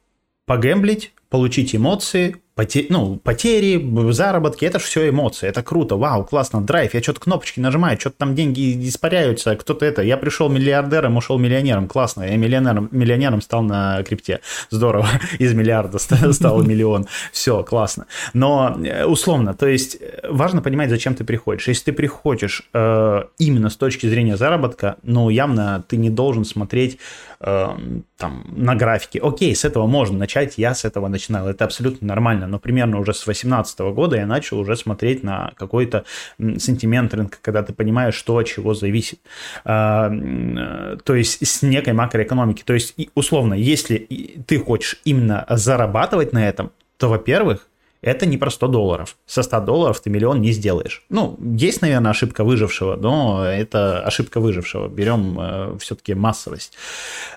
Погэмблить, 0.47 1.13
получить 1.29 1.75
эмоции, 1.75 2.42
потери, 2.55 2.87
ну, 2.91 3.17
потери, 3.17 4.13
заработки, 4.13 4.65
это 4.65 4.79
все 4.79 5.09
эмоции, 5.09 5.49
это 5.49 5.63
круто, 5.63 5.97
вау, 5.97 6.25
классно, 6.25 6.61
драйв, 6.61 6.95
я 6.95 7.03
что-то 7.03 7.21
кнопочки 7.21 7.61
нажимаю, 7.61 7.99
что-то 7.99 8.17
там 8.19 8.35
деньги 8.35 8.89
испаряются, 8.89 9.57
кто-то 9.57 9.87
это, 9.87 10.03
я 10.03 10.17
пришел 10.17 10.49
миллиардером, 10.49 11.17
ушел 11.17 11.39
миллионером, 11.39 11.89
классно, 11.89 12.25
я 12.25 12.37
миллионером, 12.37 12.89
миллионером 12.91 13.41
стал 13.41 13.63
на 13.63 14.03
крипте, 14.03 14.41
здорово, 14.71 15.09
из 15.39 15.55
миллиарда 15.55 15.99
стал 15.99 16.63
миллион, 16.63 17.07
все, 17.33 17.63
классно. 17.63 18.07
Но 18.35 18.79
э, 18.85 19.05
условно, 19.05 19.55
то 19.55 19.67
есть 19.67 19.97
э, 20.01 20.29
важно 20.29 20.61
понимать, 20.61 20.91
зачем 20.91 21.15
ты 21.15 21.25
приходишь. 21.25 21.69
Если 21.69 21.85
ты 21.85 21.93
приходишь 21.93 22.69
э, 22.75 23.23
именно 23.39 23.71
с 23.71 23.77
точки 23.77 24.07
зрения 24.07 24.37
заработка, 24.37 24.97
ну, 25.03 25.31
явно 25.31 25.85
ты 25.89 25.97
не 25.97 26.11
должен 26.11 26.45
смотреть 26.45 26.99
там 27.43 28.45
на 28.47 28.75
графике. 28.77 29.19
Окей, 29.21 29.55
с 29.55 29.65
этого 29.65 29.87
можно 29.87 30.19
начать, 30.19 30.59
я 30.59 30.75
с 30.75 30.85
этого 30.85 31.09
начинал, 31.09 31.49
это 31.49 31.65
абсолютно 31.65 32.07
нормально, 32.07 32.47
но 32.47 32.59
примерно 32.59 32.99
уже 32.99 33.15
с 33.15 33.25
2018 33.25 33.81
года 33.81 34.17
я 34.17 34.27
начал 34.27 34.61
уже 34.61 34.77
смотреть 34.77 35.23
на 35.23 35.53
какой-то 35.57 36.05
сентимент 36.39 37.13
рынка, 37.15 37.39
когда 37.43 37.63
ты 37.63 37.73
понимаешь, 37.73 38.15
что 38.15 38.37
от 38.37 38.47
чего 38.47 38.75
зависит. 38.75 39.21
Э, 39.65 40.09
э, 40.13 40.99
то 41.05 41.15
есть 41.15 41.47
с 41.47 41.63
некой 41.63 41.93
макроэкономики. 41.95 42.63
То 42.65 42.75
есть 42.75 42.95
условно, 43.15 43.55
если 43.55 43.99
ты 44.47 44.59
хочешь 44.59 45.01
именно 45.05 45.45
зарабатывать 45.49 46.33
на 46.33 46.49
этом, 46.49 46.71
то, 46.97 47.09
во-первых, 47.09 47.67
это 48.03 48.27
не 48.27 48.37
про 48.37 48.51
100 48.51 48.67
долларов. 48.67 49.17
Со 49.27 49.43
100 49.43 49.61
долларов 49.61 50.01
ты 50.01 50.11
миллион 50.11 50.41
не 50.41 50.51
сделаешь. 50.51 51.05
Ну, 51.09 51.39
есть, 51.41 51.83
наверное, 51.83 52.11
ошибка 52.11 52.43
выжившего, 52.43 52.97
но 52.97 53.45
это 53.45 54.01
ошибка 54.01 54.41
выжившего. 54.41 54.89
Берем 54.89 55.39
э, 55.41 55.79
все-таки 55.79 56.15
массовость. 56.15 56.77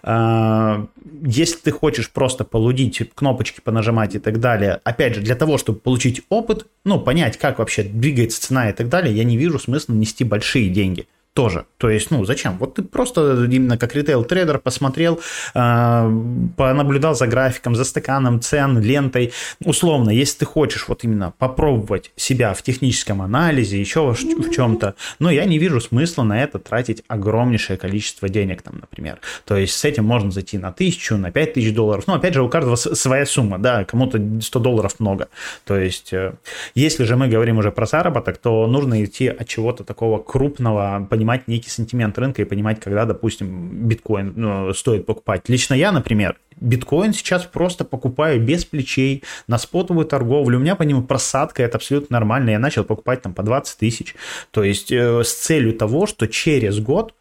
Э, 0.01 0.85
если 1.23 1.57
ты 1.57 1.71
хочешь 1.71 2.09
просто 2.09 2.43
полудить, 2.43 3.01
кнопочки 3.13 3.61
понажимать 3.61 4.15
и 4.15 4.19
так 4.19 4.39
далее, 4.39 4.81
опять 4.83 5.15
же, 5.15 5.21
для 5.21 5.35
того, 5.35 5.57
чтобы 5.59 5.79
получить 5.79 6.23
опыт, 6.29 6.65
ну, 6.83 6.99
понять, 6.99 7.37
как 7.37 7.59
вообще 7.59 7.83
двигается 7.83 8.41
цена 8.41 8.69
и 8.69 8.73
так 8.73 8.89
далее, 8.89 9.15
я 9.15 9.23
не 9.23 9.37
вижу 9.37 9.59
смысла 9.59 9.93
нести 9.93 10.23
большие 10.23 10.69
деньги 10.69 11.07
тоже. 11.35 11.65
То 11.77 11.89
есть, 11.89 12.11
ну, 12.11 12.23
зачем? 12.23 12.57
Вот 12.59 12.75
ты 12.75 12.81
просто 12.81 13.43
именно 13.43 13.77
как 13.77 13.93
ритейл-трейдер 13.93 14.57
посмотрел, 14.57 15.19
э, 15.53 16.11
понаблюдал 16.55 17.13
за 17.13 17.27
графиком, 17.27 17.75
за 17.75 17.83
стаканом, 17.83 18.39
цен, 18.39 18.79
лентой. 18.79 19.33
Условно, 19.63 20.11
если 20.11 20.39
ты 20.39 20.45
хочешь 20.45 20.87
вот 20.87 21.03
именно 21.03 21.33
попробовать 21.37 22.13
себя 22.15 22.53
в 22.53 22.61
техническом 22.61 23.21
анализе, 23.21 23.77
еще 23.77 24.13
в 24.13 24.49
чем-то, 24.49 24.95
но 25.19 25.29
я 25.29 25.43
не 25.43 25.59
вижу 25.59 25.81
смысла 25.81 26.23
на 26.23 26.41
это 26.41 26.57
тратить 26.57 27.03
огромнейшее 27.09 27.75
количество 27.75 28.29
денег, 28.29 28.61
там, 28.61 28.79
например. 28.79 29.19
То 29.43 29.57
есть, 29.57 29.73
с 29.73 29.83
этим 29.83 30.05
можно 30.05 30.31
зайти 30.31 30.57
на 30.57 30.71
тысячу, 30.71 31.17
на 31.17 31.31
пять 31.31 31.53
тысяч 31.55 31.75
долларов. 31.75 32.05
Ну, 32.07 32.13
опять 32.13 32.33
же, 32.33 32.43
у 32.43 32.49
каждого 32.49 32.77
своя 32.77 33.25
сумма, 33.25 33.59
да, 33.59 33.83
кому-то 33.83 34.21
100 34.39 34.59
долларов 34.59 34.99
много. 34.99 35.27
То 35.65 35.77
есть, 35.77 36.13
э, 36.13 36.35
если 36.75 37.03
же 37.03 37.17
мы 37.17 37.27
говорим 37.27 37.57
уже 37.57 37.73
про 37.73 37.85
заработок, 37.85 38.37
то 38.37 38.67
нужно 38.67 39.03
идти 39.03 39.27
от 39.27 39.49
чего-то 39.49 39.83
такого 39.83 40.19
крупного, 40.19 41.05
понимания 41.09 41.24
понимать 41.25 41.47
некий 41.47 41.71
сентимент 41.71 42.17
рынка 42.19 42.43
и 42.43 42.45
понимать, 42.45 42.79
когда, 42.79 43.05
допустим, 43.05 43.87
биткоин 43.87 44.33
ну, 44.35 44.73
стоит 44.73 45.07
покупать. 45.07 45.49
Лично 45.49 45.73
я, 45.73 45.91
например, 45.91 46.37
биткоин 46.61 47.13
сейчас 47.13 47.45
просто 47.45 47.83
покупаю 47.83 48.39
без 48.39 48.63
плечей 48.63 49.23
на 49.47 49.57
спотовую 49.57 50.05
торговлю. 50.05 50.59
У 50.59 50.61
меня 50.61 50.75
по 50.75 50.83
нему 50.83 51.01
просадка, 51.01 51.63
это 51.63 51.77
абсолютно 51.77 52.13
нормально. 52.19 52.51
Я 52.51 52.59
начал 52.59 52.83
покупать 52.83 53.23
там 53.23 53.33
по 53.33 53.41
20 53.41 53.79
тысяч. 53.79 54.15
То 54.51 54.63
есть 54.63 54.91
э, 54.91 55.23
с 55.23 55.33
целью 55.33 55.73
того, 55.73 56.05
что 56.05 56.27
через 56.27 56.79
год, 56.79 57.15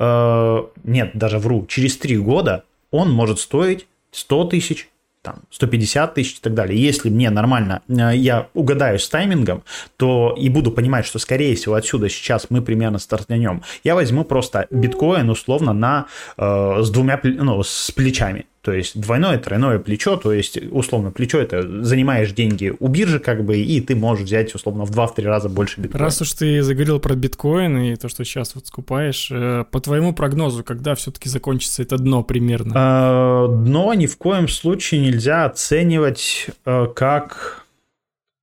э, 0.00 0.64
нет, 0.82 1.12
даже 1.14 1.38
вру, 1.38 1.64
через 1.68 1.96
3 1.96 2.18
года 2.18 2.64
он 2.90 3.12
может 3.12 3.38
стоить 3.38 3.86
100 4.10 4.44
тысяч, 4.46 4.88
там, 5.24 5.36
150 5.50 6.14
тысяч 6.14 6.36
и 6.36 6.40
так 6.40 6.54
далее. 6.54 6.80
Если 6.80 7.08
мне 7.08 7.30
нормально, 7.30 7.82
э, 7.88 8.12
я 8.14 8.48
угадаю 8.54 8.98
с 8.98 9.08
таймингом, 9.08 9.64
то 9.96 10.34
и 10.38 10.48
буду 10.50 10.70
понимать, 10.70 11.06
что, 11.06 11.18
скорее 11.18 11.56
всего, 11.56 11.74
отсюда 11.74 12.08
сейчас 12.08 12.50
мы 12.50 12.62
примерно 12.62 12.98
стартанем, 12.98 13.62
я 13.82 13.94
возьму 13.94 14.24
просто 14.24 14.66
биткоин 14.70 15.30
условно 15.30 15.72
на, 15.72 16.06
э, 16.36 16.82
с 16.82 16.90
двумя, 16.90 17.18
ну, 17.22 17.62
с 17.62 17.90
плечами. 17.90 18.46
То 18.64 18.72
есть 18.72 18.98
двойное, 18.98 19.36
тройное 19.36 19.78
плечо, 19.78 20.16
то 20.16 20.32
есть 20.32 20.58
условно 20.70 21.10
плечо 21.10 21.38
это 21.38 21.84
занимаешь 21.84 22.32
деньги 22.32 22.72
у 22.80 22.88
биржи 22.88 23.18
как 23.18 23.44
бы, 23.44 23.58
и 23.58 23.78
ты 23.82 23.94
можешь 23.94 24.24
взять 24.24 24.54
условно 24.54 24.86
в 24.86 24.90
2-3 24.90 25.22
раза 25.24 25.50
больше 25.50 25.82
биткоина. 25.82 26.02
Раз 26.02 26.22
уж 26.22 26.32
ты 26.32 26.62
заговорил 26.62 26.98
про 26.98 27.14
биткоин 27.14 27.76
и 27.76 27.96
то, 27.96 28.08
что 28.08 28.24
сейчас 28.24 28.54
вот 28.54 28.66
скупаешь, 28.66 29.28
э, 29.30 29.66
по 29.70 29.80
твоему 29.80 30.14
прогнозу, 30.14 30.64
когда 30.64 30.94
все-таки 30.94 31.28
закончится 31.28 31.82
это 31.82 31.98
дно 31.98 32.22
примерно? 32.22 32.72
А, 32.74 33.48
дно 33.48 33.92
ни 33.92 34.06
в 34.06 34.16
коем 34.16 34.48
случае 34.48 35.02
нельзя 35.02 35.44
оценивать 35.44 36.46
э, 36.64 36.86
как 36.96 37.66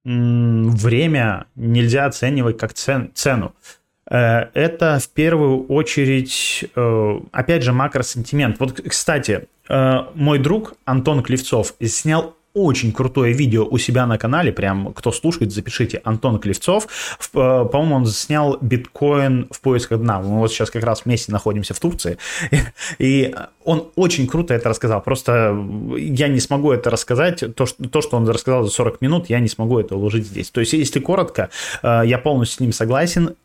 время, 0.04 1.46
нельзя 1.56 2.06
оценивать 2.06 2.60
как 2.60 2.74
цен, 2.74 3.10
цену. 3.16 3.56
Э, 4.12 4.50
это 4.54 5.00
в 5.00 5.10
первую 5.10 5.66
очередь, 5.66 6.66
опять 7.32 7.64
же, 7.64 7.74
макросентимент. 7.74 8.60
Вот, 8.60 8.80
кстати, 8.88 9.48
Э, 9.72 10.08
мой 10.16 10.38
друг 10.38 10.74
Антон 10.84 11.24
Клевцов 11.24 11.74
снял 11.82 12.36
очень 12.54 12.92
крутое 12.92 13.32
видео 13.32 13.66
у 13.66 13.78
себя 13.78 14.06
на 14.06 14.18
канале, 14.18 14.52
прям 14.52 14.94
кто 14.94 15.14
слушает, 15.14 15.54
запишите, 15.54 16.02
Антон 16.04 16.38
Клевцов, 16.40 16.88
э, 16.88 17.28
по-моему, 17.32 17.96
он 17.96 18.06
снял 18.08 18.58
биткоин 18.60 19.48
в 19.50 19.62
поисках 19.62 20.02
дна, 20.02 20.20
мы 20.20 20.40
вот 20.40 20.52
сейчас 20.52 20.70
как 20.70 20.84
раз 20.84 21.06
вместе 21.06 21.32
находимся 21.32 21.74
в 21.74 21.80
Турции, 21.80 22.18
и 23.00 23.34
он 23.64 23.90
очень 23.96 24.28
круто 24.28 24.54
это 24.54 24.68
рассказал, 24.68 25.02
просто 25.02 25.58
я 25.96 26.28
не 26.28 26.42
смогу 26.42 26.74
это 26.74 26.90
рассказать, 26.90 27.56
то, 27.56 27.66
что, 27.66 27.88
то, 27.88 28.02
что 28.02 28.18
он 28.18 28.28
рассказал 28.28 28.66
за 28.66 28.72
40 28.72 29.00
минут, 29.00 29.30
я 29.30 29.40
не 29.40 29.48
смогу 29.48 29.80
это 29.80 29.96
уложить 29.96 30.26
здесь, 30.26 30.50
то 30.50 30.60
есть, 30.60 30.74
если 30.74 31.00
коротко, 31.00 31.50
э, 31.84 32.02
я 32.04 32.18
полностью 32.18 32.58
с 32.58 32.60
ним 32.60 32.74
согласен, 32.74 33.38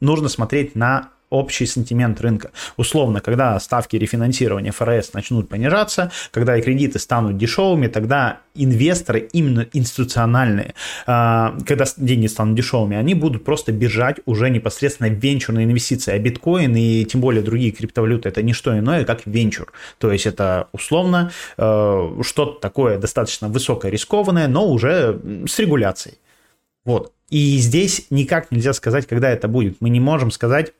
нужно 0.00 0.28
смотреть 0.28 0.74
на 0.74 1.10
общий 1.30 1.66
сентимент 1.66 2.20
рынка. 2.20 2.52
Условно, 2.76 3.20
когда 3.20 3.58
ставки 3.58 3.96
рефинансирования 3.96 4.72
ФРС 4.72 5.12
начнут 5.12 5.48
понижаться, 5.48 6.12
когда 6.30 6.56
и 6.56 6.62
кредиты 6.62 6.98
станут 6.98 7.36
дешевыми, 7.36 7.88
тогда 7.88 8.38
инвесторы, 8.54 9.28
именно 9.32 9.66
институциональные, 9.72 10.74
а, 11.06 11.56
когда 11.66 11.84
деньги 11.96 12.26
станут 12.26 12.56
дешевыми, 12.56 12.96
они 12.96 13.14
будут 13.14 13.44
просто 13.44 13.72
бежать 13.72 14.16
уже 14.24 14.50
непосредственно 14.50 15.08
венчурные 15.08 15.64
инвестиции. 15.64 16.12
А 16.12 16.18
биткоин 16.18 16.74
и 16.76 17.04
тем 17.04 17.20
более 17.20 17.42
другие 17.42 17.72
криптовалюты 17.72 18.28
это 18.28 18.42
не 18.42 18.52
что 18.52 18.78
иное, 18.78 19.04
как 19.04 19.22
венчур. 19.26 19.72
То 19.98 20.12
есть 20.12 20.26
это 20.26 20.68
условно 20.72 21.32
э, 21.58 22.20
что-то 22.22 22.60
такое 22.60 22.98
достаточно 22.98 23.48
высокорискованное, 23.48 24.48
но 24.48 24.68
уже 24.68 25.20
с 25.46 25.58
регуляцией. 25.58 26.18
Вот. 26.84 27.12
И 27.28 27.58
здесь 27.58 28.06
никак 28.10 28.50
нельзя 28.50 28.72
сказать, 28.72 29.06
когда 29.06 29.30
это 29.30 29.48
будет. 29.48 29.80
Мы 29.80 29.90
не 29.90 30.00
можем 30.00 30.30
сказать, 30.30 30.72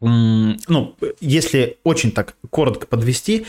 ну, 0.00 0.96
если 1.20 1.78
очень 1.84 2.10
так 2.10 2.34
коротко 2.50 2.86
подвести, 2.86 3.46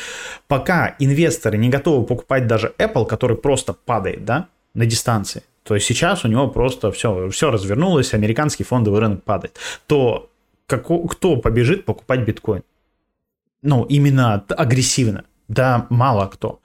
пока 0.48 0.96
инвесторы 1.00 1.58
не 1.58 1.70
готовы 1.70 2.06
покупать 2.06 2.48
даже 2.48 2.74
Apple, 2.78 3.06
который 3.06 3.36
просто 3.36 3.74
падает, 3.74 4.26
да, 4.26 4.48
на 4.74 4.86
дистанции, 4.86 5.44
то 5.64 5.74
есть 5.74 5.88
сейчас 5.88 6.24
у 6.24 6.28
него 6.28 6.48
просто 6.48 6.92
все, 6.92 7.30
все 7.30 7.50
развернулось, 7.50 8.14
американский 8.14 8.64
фондовый 8.64 9.02
рынок 9.02 9.24
падает, 9.24 9.58
то 9.88 10.30
как, 10.68 10.86
кто 10.86 11.38
побежит 11.38 11.86
покупать 11.86 12.22
биткоин? 12.22 12.64
Ну, 13.62 13.84
именно 13.86 14.46
агрессивно. 14.50 15.26
Да, 15.48 15.88
мало 15.90 16.28
кто. 16.28 16.60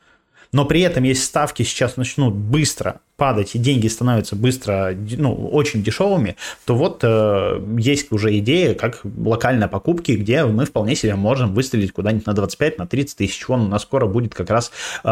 Но 0.52 0.66
при 0.66 0.82
этом, 0.82 1.04
если 1.04 1.22
ставки 1.22 1.62
сейчас 1.62 1.96
начнут 1.96 2.34
быстро 2.34 3.00
падать 3.20 3.54
и 3.54 3.58
деньги 3.58 3.86
становятся 3.86 4.34
быстро, 4.34 4.96
ну, 5.18 5.34
очень 5.34 5.82
дешевыми, 5.82 6.36
то 6.64 6.74
вот 6.74 7.00
э, 7.02 7.60
есть 7.78 8.10
уже 8.12 8.38
идея, 8.38 8.74
как 8.74 9.02
локальные 9.04 9.68
покупки, 9.68 10.12
где 10.12 10.46
мы 10.46 10.64
вполне 10.64 10.96
себе 10.96 11.16
можем 11.16 11.52
выстрелить 11.52 11.92
куда-нибудь 11.92 12.24
на 12.24 12.32
25, 12.32 12.78
на 12.78 12.86
30 12.86 13.18
тысяч. 13.18 13.46
Вон 13.46 13.60
у 13.60 13.68
нас 13.68 13.82
скоро 13.82 14.06
будет 14.06 14.34
как 14.34 14.48
раз 14.48 14.72
э, 15.04 15.08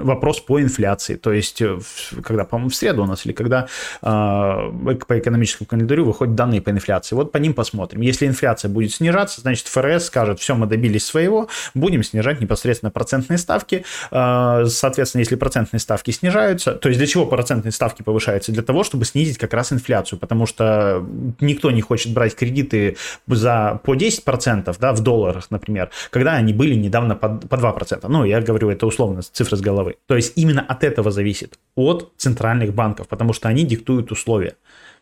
вопрос 0.00 0.40
по 0.40 0.62
инфляции. 0.62 1.16
То 1.16 1.30
есть, 1.30 1.60
э, 1.60 1.78
когда, 2.24 2.46
по-моему, 2.46 2.70
в 2.70 2.74
среду 2.74 3.02
у 3.02 3.06
нас 3.06 3.26
или 3.26 3.34
когда 3.34 3.66
э, 4.00 4.06
по 4.06 5.18
экономическому 5.18 5.68
календарю 5.68 6.06
выходят 6.06 6.34
данные 6.34 6.62
по 6.62 6.70
инфляции. 6.70 7.14
Вот 7.14 7.32
по 7.32 7.36
ним 7.36 7.52
посмотрим. 7.52 8.00
Если 8.00 8.26
инфляция 8.26 8.70
будет 8.70 8.94
снижаться, 8.94 9.42
значит, 9.42 9.66
ФРС 9.66 10.06
скажет, 10.06 10.40
все, 10.40 10.54
мы 10.54 10.66
добились 10.66 11.04
своего, 11.04 11.48
будем 11.74 12.02
снижать 12.02 12.40
непосредственно 12.40 12.90
процентные 12.90 13.36
ставки. 13.36 13.84
Э, 14.10 14.64
соответственно, 14.66 15.20
если 15.20 15.36
процентные 15.36 15.80
ставки 15.80 16.12
снижаются, 16.12 16.61
повышаются. 16.62 16.80
То 16.80 16.88
есть 16.88 16.98
для 16.98 17.06
чего 17.06 17.26
процентные 17.26 17.72
ставки 17.72 18.02
повышаются? 18.02 18.52
Для 18.52 18.62
того, 18.62 18.84
чтобы 18.84 19.04
снизить 19.04 19.38
как 19.38 19.54
раз 19.54 19.72
инфляцию, 19.72 20.18
потому 20.18 20.46
что 20.46 21.04
никто 21.40 21.70
не 21.70 21.80
хочет 21.80 22.12
брать 22.12 22.34
кредиты 22.34 22.96
за, 23.26 23.80
по 23.84 23.94
10% 23.94 24.76
да, 24.78 24.92
в 24.92 25.00
долларах, 25.00 25.50
например, 25.50 25.90
когда 26.10 26.32
они 26.32 26.52
были 26.52 26.74
недавно 26.74 27.16
по, 27.16 27.28
по 27.28 27.56
2%. 27.56 28.08
Ну, 28.08 28.24
я 28.24 28.40
говорю 28.40 28.70
это 28.70 28.86
условно, 28.86 29.22
цифры 29.22 29.56
с 29.56 29.60
головы. 29.60 29.94
То 30.06 30.16
есть 30.16 30.32
именно 30.36 30.62
от 30.62 30.84
этого 30.84 31.10
зависит, 31.10 31.58
от 31.76 32.12
центральных 32.16 32.74
банков, 32.74 33.08
потому 33.08 33.32
что 33.32 33.48
они 33.48 33.64
диктуют 33.64 34.12
условия. 34.12 34.54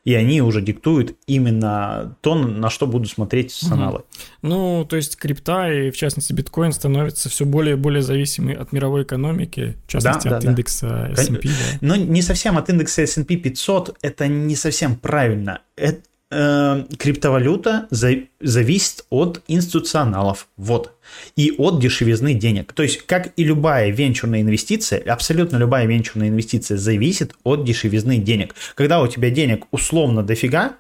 И 0.05 0.15
они 0.15 0.41
уже 0.41 0.63
диктуют 0.63 1.17
именно 1.27 2.17
то, 2.21 2.35
на 2.35 2.71
что 2.71 2.87
будут 2.87 3.11
смотреть 3.11 3.53
саналы. 3.53 3.99
Угу. 3.99 4.05
Ну, 4.43 4.87
то 4.89 4.97
есть 4.97 5.17
крипта 5.17 5.71
и, 5.71 5.91
в 5.91 5.97
частности, 5.97 6.33
биткоин 6.33 6.73
становятся 6.73 7.29
все 7.29 7.45
более 7.45 7.75
и 7.75 7.79
более 7.79 8.03
зависимы 8.03 8.55
от 8.55 8.73
мировой 8.73 9.03
экономики, 9.03 9.77
в 9.87 9.91
частности, 9.91 10.29
да, 10.29 10.37
от 10.37 10.45
да, 10.45 10.51
индекса. 10.51 11.11
S&P. 11.13 11.49
Да. 11.49 11.79
Но 11.81 11.97
не 11.97 12.23
совсем 12.23 12.57
от 12.57 12.71
индекса 12.71 13.03
S&P 13.03 13.37
500, 13.37 13.99
это 14.03 14.27
не 14.27 14.57
совсем 14.57 14.97
правильно. 14.97 15.61
Это, 15.77 16.01
э, 16.31 16.85
криптовалюта 16.99 17.87
за, 17.91 18.15
зависит 18.41 19.05
от 19.11 19.43
институционалов, 19.49 20.49
вот, 20.57 20.97
и 21.37 21.55
от 21.59 21.81
дешевизны 21.81 22.35
денег. 22.35 22.73
То 22.73 22.83
есть, 22.83 23.07
как 23.07 23.33
и 23.37 23.45
любая 23.45 23.91
венчурная 23.91 24.41
инвестиция, 24.41 25.01
абсолютно 25.01 25.57
любая 25.57 25.87
венчурная 25.87 26.29
инвестиция 26.29 26.77
зависит 26.77 27.35
от 27.45 27.65
дешевизны 27.65 28.19
денег. 28.19 28.55
Когда 28.75 29.01
у 29.01 29.07
тебя 29.07 29.31
денег 29.31 29.65
условно 29.71 30.23
дофига, 30.23 30.77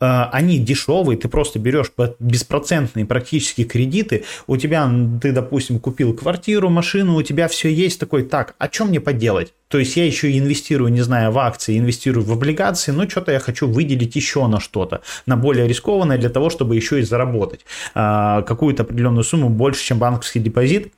они 0.00 0.58
дешевые, 0.58 1.16
ты 1.16 1.28
просто 1.28 1.58
берешь 1.58 1.92
беспроцентные 2.18 3.06
практически 3.06 3.64
кредиты, 3.64 4.24
у 4.46 4.56
тебя, 4.56 4.90
ты, 5.22 5.32
допустим, 5.32 5.78
купил 5.78 6.14
квартиру, 6.14 6.68
машину, 6.68 7.16
у 7.16 7.22
тебя 7.22 7.48
все 7.48 7.72
есть, 7.72 8.00
такой, 8.00 8.24
так, 8.24 8.54
а 8.58 8.68
что 8.70 8.84
мне 8.84 9.00
поделать? 9.00 9.52
То 9.68 9.78
есть 9.78 9.96
я 9.96 10.04
еще 10.04 10.36
инвестирую, 10.38 10.92
не 10.92 11.00
знаю, 11.00 11.32
в 11.32 11.38
акции, 11.38 11.78
инвестирую 11.78 12.24
в 12.24 12.32
облигации, 12.32 12.92
но 12.92 13.08
что-то 13.08 13.32
я 13.32 13.40
хочу 13.40 13.66
выделить 13.66 14.14
еще 14.14 14.46
на 14.46 14.60
что-то, 14.60 15.00
на 15.26 15.36
более 15.36 15.66
рискованное 15.66 16.18
для 16.18 16.30
того, 16.30 16.50
чтобы 16.50 16.76
еще 16.76 17.00
и 17.00 17.02
заработать 17.02 17.60
э, 17.94 18.42
какую-то 18.46 18.82
определенную 18.82 19.24
сумму 19.24 19.48
больше, 19.48 19.84
чем 19.84 19.98
банковский 19.98 20.40
депозит, 20.40 20.92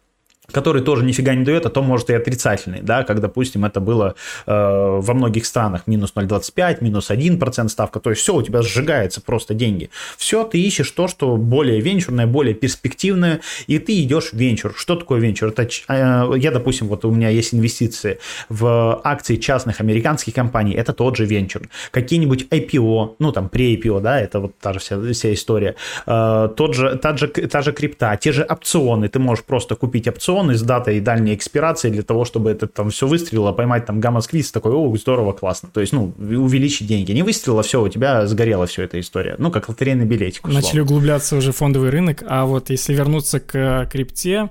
который 0.53 0.83
тоже 0.83 1.05
нифига 1.05 1.35
не 1.35 1.45
дает, 1.45 1.67
а 1.67 1.71
то 1.71 1.83
может 1.83 2.11
и 2.11 2.15
отрицательный, 2.15 2.81
да, 2.83 3.03
как, 3.05 3.21
допустим, 3.21 3.65
это 3.65 3.81
было 3.81 4.15
э, 4.47 4.53
во 4.53 5.15
многих 5.15 5.47
странах, 5.47 5.87
минус 5.87 6.13
0,25, 6.15 6.79
минус 6.81 7.11
1% 7.11 7.69
ставка, 7.69 8.01
то 8.01 8.11
есть 8.11 8.23
все, 8.23 8.35
у 8.35 8.43
тебя 8.43 8.63
сжигается 8.63 9.21
просто 9.21 9.55
деньги. 9.55 9.91
Все, 10.17 10.45
ты 10.45 10.61
ищешь 10.61 10.91
то, 10.91 11.09
что 11.09 11.37
более 11.37 11.81
венчурное, 11.81 12.27
более 12.27 12.55
перспективное, 12.55 13.41
и 13.67 13.79
ты 13.79 14.01
идешь 14.03 14.31
в 14.31 14.35
венчур. 14.35 14.75
Что 14.77 14.97
такое 14.97 15.21
венчур? 15.21 15.49
Это, 15.49 15.63
э, 15.63 16.39
я, 16.39 16.51
допустим, 16.51 16.89
вот 16.89 17.05
у 17.05 17.11
меня 17.11 17.29
есть 17.29 17.55
инвестиции 17.55 18.19
в 18.49 19.01
акции 19.05 19.37
частных 19.37 19.81
американских 19.81 20.35
компаний, 20.35 20.75
это 20.75 20.93
тот 20.93 21.17
же 21.17 21.27
венчур. 21.27 21.63
Какие-нибудь 21.91 22.47
IPO, 22.51 23.17
ну 23.19 23.33
там 23.33 23.51
pre-IPO, 23.53 24.01
да, 24.01 24.21
это 24.21 24.41
вот 24.41 24.59
та 24.59 24.73
же 24.73 24.79
вся, 24.79 25.13
вся 25.13 25.33
история. 25.33 25.75
Э, 26.07 26.49
тот 26.57 26.75
же, 26.75 26.97
та, 26.97 27.17
же, 27.17 27.29
та 27.29 27.63
же 27.63 27.73
крипта, 27.73 28.17
те 28.17 28.33
же 28.33 28.43
опционы, 28.43 29.09
ты 29.09 29.19
можешь 29.19 29.45
просто 29.45 29.75
купить 29.75 30.09
опцион 30.09 30.36
опционы 30.37 30.55
с 30.57 30.63
датой 30.63 31.01
дальней 31.01 31.35
экспирации 31.35 31.91
для 31.91 32.03
того, 32.03 32.25
чтобы 32.25 32.51
это 32.51 32.67
там 32.67 32.91
все 32.91 33.07
выстрелило, 33.07 33.53
поймать 33.53 33.87
там 33.87 34.01
гамма-сквиз, 34.01 34.53
такой, 34.53 34.73
о, 34.73 34.95
здорово, 34.97 35.33
классно. 35.33 35.69
То 35.73 35.81
есть, 35.81 35.93
ну, 35.93 36.13
увеличить 36.19 36.87
деньги. 36.87 37.13
Не 37.13 37.23
выстрелило, 37.23 37.63
все, 37.63 37.83
у 37.83 37.89
тебя 37.89 38.27
сгорела 38.27 38.67
все 38.67 38.83
эта 38.83 39.01
история. 39.01 39.37
Ну, 39.39 39.51
как 39.51 39.69
лотерейный 39.69 40.05
билетик. 40.05 40.45
Условно. 40.45 40.61
Начали 40.61 40.81
углубляться 40.81 41.37
уже 41.37 41.53
фондовый 41.53 41.91
рынок, 41.91 42.23
а 42.27 42.45
вот 42.45 42.71
если 42.71 42.95
вернуться 42.95 43.41
к 43.41 43.89
крипте, 43.91 44.51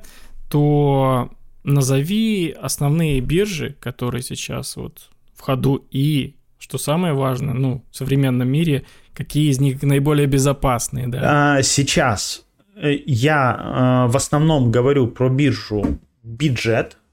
то 0.49 1.29
назови 1.63 2.55
основные 2.59 3.19
биржи, 3.21 3.75
которые 3.79 4.21
сейчас 4.21 4.75
вот 4.75 5.09
в 5.35 5.41
ходу, 5.41 5.85
и, 5.91 6.35
что 6.57 6.77
самое 6.77 7.13
важное, 7.13 7.53
ну, 7.53 7.83
в 7.91 7.95
современном 7.95 8.47
мире, 8.47 8.85
какие 9.13 9.51
из 9.51 9.59
них 9.59 9.81
наиболее 9.81 10.27
безопасные, 10.27 11.07
да? 11.07 11.57
А, 11.57 11.61
сейчас 11.61 12.45
Э, 12.54 12.54
я 13.05 14.05
э, 14.07 14.11
в 14.11 14.15
основном 14.15 14.71
говорю 14.71 15.07
про 15.07 15.29
биржу 15.29 15.99
бюджет, 16.23 16.97
Э, 16.97 17.04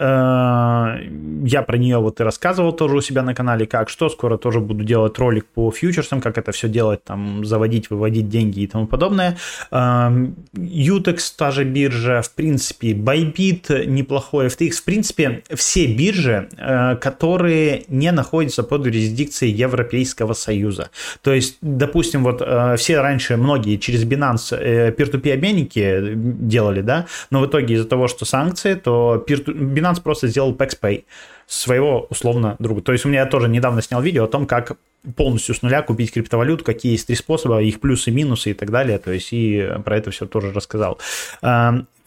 я 0.00 1.64
про 1.66 1.76
нее 1.76 1.98
вот 1.98 2.20
и 2.20 2.22
рассказывал 2.22 2.72
тоже 2.72 2.96
у 2.96 3.00
себя 3.00 3.22
на 3.22 3.34
канале, 3.34 3.66
как 3.66 3.88
что. 3.88 4.08
Скоро 4.08 4.36
тоже 4.36 4.60
буду 4.60 4.84
делать 4.84 5.18
ролик 5.18 5.46
по 5.46 5.70
фьючерсам, 5.70 6.20
как 6.20 6.38
это 6.38 6.52
все 6.52 6.68
делать, 6.68 7.02
там, 7.04 7.44
заводить, 7.44 7.90
выводить 7.90 8.28
деньги 8.28 8.60
и 8.60 8.66
тому 8.66 8.86
подобное. 8.86 9.36
Utex, 9.72 11.18
та 11.36 11.50
же 11.50 11.64
биржа, 11.64 12.22
в 12.22 12.30
принципе, 12.34 12.92
Bybit 12.92 13.86
неплохой, 13.86 14.46
FTX, 14.46 14.70
в 14.70 14.84
принципе, 14.84 15.42
все 15.54 15.86
биржи, 15.86 16.48
э, 16.56 16.96
которые 16.96 17.84
не 17.88 18.12
находятся 18.12 18.62
под 18.62 18.86
юрисдикцией 18.86 19.52
Европейского 19.52 20.32
Союза. 20.34 20.90
То 21.22 21.32
есть, 21.32 21.58
допустим, 21.60 22.24
вот 22.24 22.40
э, 22.40 22.76
все 22.76 23.00
раньше, 23.00 23.36
многие 23.36 23.76
через 23.76 24.04
Binance 24.04 24.94
peer-to-peer 24.96 25.34
обменники 25.34 26.12
делали, 26.14 26.82
да, 26.82 27.06
но 27.30 27.40
в 27.40 27.46
итоге 27.46 27.74
из-за 27.74 27.86
того, 27.88 28.08
что 28.08 28.24
санкции, 28.24 28.74
то 28.74 29.24
Binance 29.26 29.87
Binance 29.88 30.02
просто 30.02 30.28
сделал 30.28 30.54
PaxPay 30.54 31.04
своего 31.46 32.06
условно 32.10 32.56
друга. 32.58 32.82
То 32.82 32.92
есть 32.92 33.04
у 33.04 33.08
меня 33.08 33.26
тоже 33.26 33.48
недавно 33.48 33.82
снял 33.82 34.02
видео 34.02 34.24
о 34.24 34.28
том, 34.28 34.46
как 34.46 34.76
полностью 35.16 35.54
с 35.54 35.62
нуля 35.62 35.82
купить 35.82 36.12
криптовалюту, 36.12 36.64
какие 36.64 36.92
есть 36.92 37.06
три 37.06 37.16
способа, 37.16 37.62
их 37.62 37.80
плюсы, 37.80 38.10
минусы 38.10 38.50
и 38.50 38.54
так 38.54 38.70
далее. 38.70 38.98
То 38.98 39.12
есть 39.12 39.32
и 39.32 39.68
про 39.84 39.96
это 39.96 40.10
все 40.10 40.26
тоже 40.26 40.52
рассказал. 40.52 40.98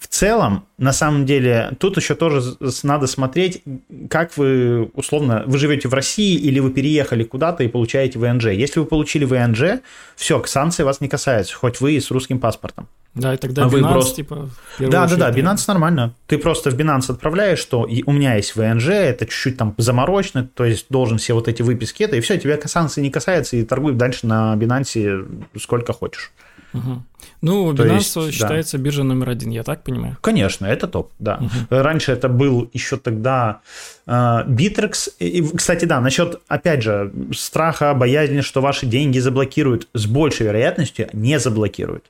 В 0.02 0.08
целом, 0.08 0.66
на 0.80 0.94
самом 0.94 1.28
деле, 1.28 1.74
тут 1.80 1.96
еще 1.96 2.16
тоже 2.16 2.42
надо 2.82 3.06
смотреть, 3.06 3.62
как 4.10 4.36
вы, 4.36 4.90
условно, 4.96 5.44
вы 5.46 5.60
живете 5.60 5.88
в 5.88 5.94
России 5.94 6.36
или 6.36 6.60
вы 6.60 6.72
переехали 6.72 7.24
куда-то 7.24 7.64
и 7.64 7.68
получаете 7.68 8.18
ВНЖ. 8.18 8.46
Если 8.48 8.80
вы 8.80 8.88
получили 8.88 9.26
ВНЖ, 9.26 9.82
все, 10.16 10.44
санкции 10.44 10.82
вас 10.82 11.02
не 11.02 11.08
касаются, 11.08 11.56
хоть 11.56 11.82
вы 11.82 11.94
и 11.94 12.00
с 12.00 12.10
русским 12.10 12.40
паспортом. 12.40 12.88
Да, 13.14 13.36
и 13.36 13.38
тогда 13.38 13.66
а 13.66 13.68
Binance, 13.68 13.92
просто... 13.92 14.16
типа, 14.16 14.50
Да, 14.80 15.08
да, 15.08 15.16
да, 15.18 15.32
Binance 15.32 15.66
нормально. 15.68 16.16
Ты 16.26 16.40
просто 16.40 16.72
в 16.72 16.76
Binance 16.76 17.12
отправляешь, 17.12 17.60
что 17.60 17.82
у 17.82 18.12
меня 18.12 18.38
есть 18.38 18.56
ВНЖ, 18.56 18.88
это 18.88 19.28
чуть-чуть 19.28 19.58
там 19.58 19.76
заморочено, 19.78 20.50
то 20.52 20.66
есть 20.66 20.88
должен 20.90 21.20
все 21.20 21.36
вот 21.36 21.48
эти 21.48 21.62
выписки, 21.62 22.02
это, 22.02 22.16
и 22.16 22.22
все, 22.22 22.40
тебя 22.40 22.58
санкции 22.66 23.02
не 23.02 23.12
касается, 23.12 23.56
и 23.56 23.64
торгуй 23.64 23.94
дальше 23.94 24.26
на 24.26 24.56
Binance 24.56 25.46
сколько 25.60 25.94
хочешь. 25.94 26.32
Угу. 26.74 27.04
Ну, 27.42 27.74
То 27.74 27.86
Binance 27.86 28.26
есть, 28.26 28.34
считается 28.34 28.78
да. 28.78 28.84
биржа 28.84 29.04
номер 29.04 29.30
один, 29.30 29.50
я 29.52 29.64
так 29.64 29.84
понимаю? 29.84 30.18
Конечно, 30.22 30.66
это 30.66 30.88
топ, 30.88 31.12
да. 31.20 31.40
Угу. 31.42 31.50
Раньше 31.70 32.12
это 32.12 32.30
был 32.30 32.70
еще 32.74 32.98
тогда 32.98 33.62
э, 34.08 34.12
Bittrex. 34.12 35.12
И, 35.20 35.44
кстати, 35.56 35.86
да, 35.86 36.00
насчет, 36.02 36.42
опять 36.48 36.84
же, 36.84 37.12
страха, 37.34 37.94
боязни, 37.94 38.42
что 38.42 38.62
ваши 38.62 38.86
деньги 38.86 39.20
заблокируют, 39.20 39.88
с 39.94 40.06
большей 40.06 40.48
вероятностью 40.48 41.10
не 41.14 41.40
заблокируют. 41.40 42.06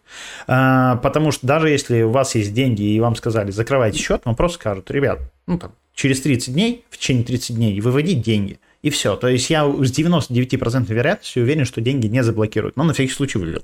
Э, 0.48 0.98
потому 1.02 1.32
что 1.32 1.48
даже 1.48 1.70
если 1.70 2.04
у 2.04 2.12
вас 2.12 2.36
есть 2.36 2.54
деньги 2.54 2.84
и 2.84 3.00
вам 3.00 3.16
сказали, 3.16 3.52
закрывайте 3.52 4.00
счет, 4.00 4.22
вам 4.26 4.36
просто 4.36 4.60
скажут, 4.60 4.92
ребят, 4.92 5.20
ну 5.48 5.58
там, 5.58 5.72
через 5.96 6.22
30 6.22 6.54
дней, 6.54 6.86
в 6.90 6.98
течение 6.98 7.24
30 7.24 7.56
дней 7.56 7.82
выводить 7.82 8.22
деньги– 8.22 8.60
и 8.82 8.90
все. 8.90 9.16
То 9.16 9.28
есть 9.28 9.50
я 9.50 9.64
с 9.64 9.92
99% 9.92 10.94
вероятностью 10.94 11.44
уверен, 11.44 11.66
что 11.66 11.82
деньги 11.82 12.08
не 12.08 12.24
заблокируют. 12.24 12.76
Но 12.78 12.84
на 12.84 12.94
всякий 12.94 13.14
случай 13.14 13.38
вывел. 13.38 13.64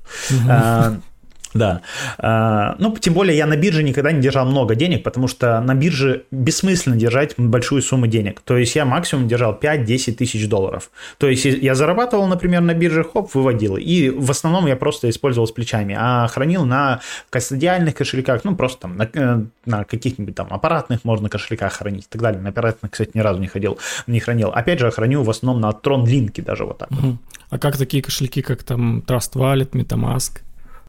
Да. 1.53 1.81
А, 2.17 2.75
ну, 2.79 2.95
тем 2.97 3.13
более 3.13 3.37
я 3.37 3.45
на 3.45 3.55
бирже 3.55 3.83
никогда 3.83 4.11
не 4.11 4.21
держал 4.21 4.45
много 4.45 4.75
денег, 4.75 5.03
потому 5.03 5.27
что 5.27 5.59
на 5.61 5.75
бирже 5.75 6.25
бессмысленно 6.31 6.95
держать 6.95 7.35
большую 7.37 7.81
сумму 7.81 8.07
денег. 8.07 8.41
То 8.41 8.57
есть 8.57 8.75
я 8.75 8.85
максимум 8.85 9.27
держал 9.27 9.57
5-10 9.59 10.13
тысяч 10.13 10.47
долларов. 10.47 10.91
То 11.17 11.27
есть 11.27 11.45
я 11.45 11.75
зарабатывал, 11.75 12.27
например, 12.27 12.61
на 12.61 12.73
бирже, 12.73 13.03
хоп, 13.03 13.33
выводил. 13.33 13.77
И 13.77 14.09
в 14.09 14.29
основном 14.31 14.67
я 14.67 14.75
просто 14.75 15.09
использовал 15.09 15.47
с 15.47 15.51
плечами, 15.51 15.95
а 15.97 16.27
хранил 16.27 16.65
на 16.65 17.01
кастодиальных 17.29 17.95
кошельках, 17.95 18.43
ну, 18.43 18.55
просто 18.55 18.81
там 18.81 18.97
на, 18.97 19.09
э, 19.13 19.41
на 19.65 19.83
каких-нибудь 19.83 20.35
там 20.35 20.47
аппаратных 20.49 21.03
можно 21.03 21.29
кошельках 21.29 21.73
хранить 21.73 22.05
и 22.05 22.09
так 22.09 22.21
далее. 22.21 22.41
На 22.41 22.49
аппаратных, 22.49 22.91
кстати, 22.91 23.11
ни 23.13 23.19
разу 23.19 23.39
не 23.39 23.47
ходил, 23.47 23.77
не 24.07 24.19
хранил. 24.19 24.49
Опять 24.49 24.79
же, 24.79 24.91
храню 24.91 25.23
в 25.23 25.29
основном 25.29 25.61
на 25.61 25.69
Tron 25.69 26.05
Link 26.05 26.41
даже 26.41 26.65
вот 26.65 26.77
так. 26.77 26.91
Угу. 26.91 27.17
А 27.49 27.59
как 27.59 27.77
такие 27.77 28.03
кошельки, 28.03 28.41
как 28.41 28.63
там 28.63 28.99
Trust 28.99 29.33
Wallet, 29.35 29.71
MetaMask? 29.71 30.41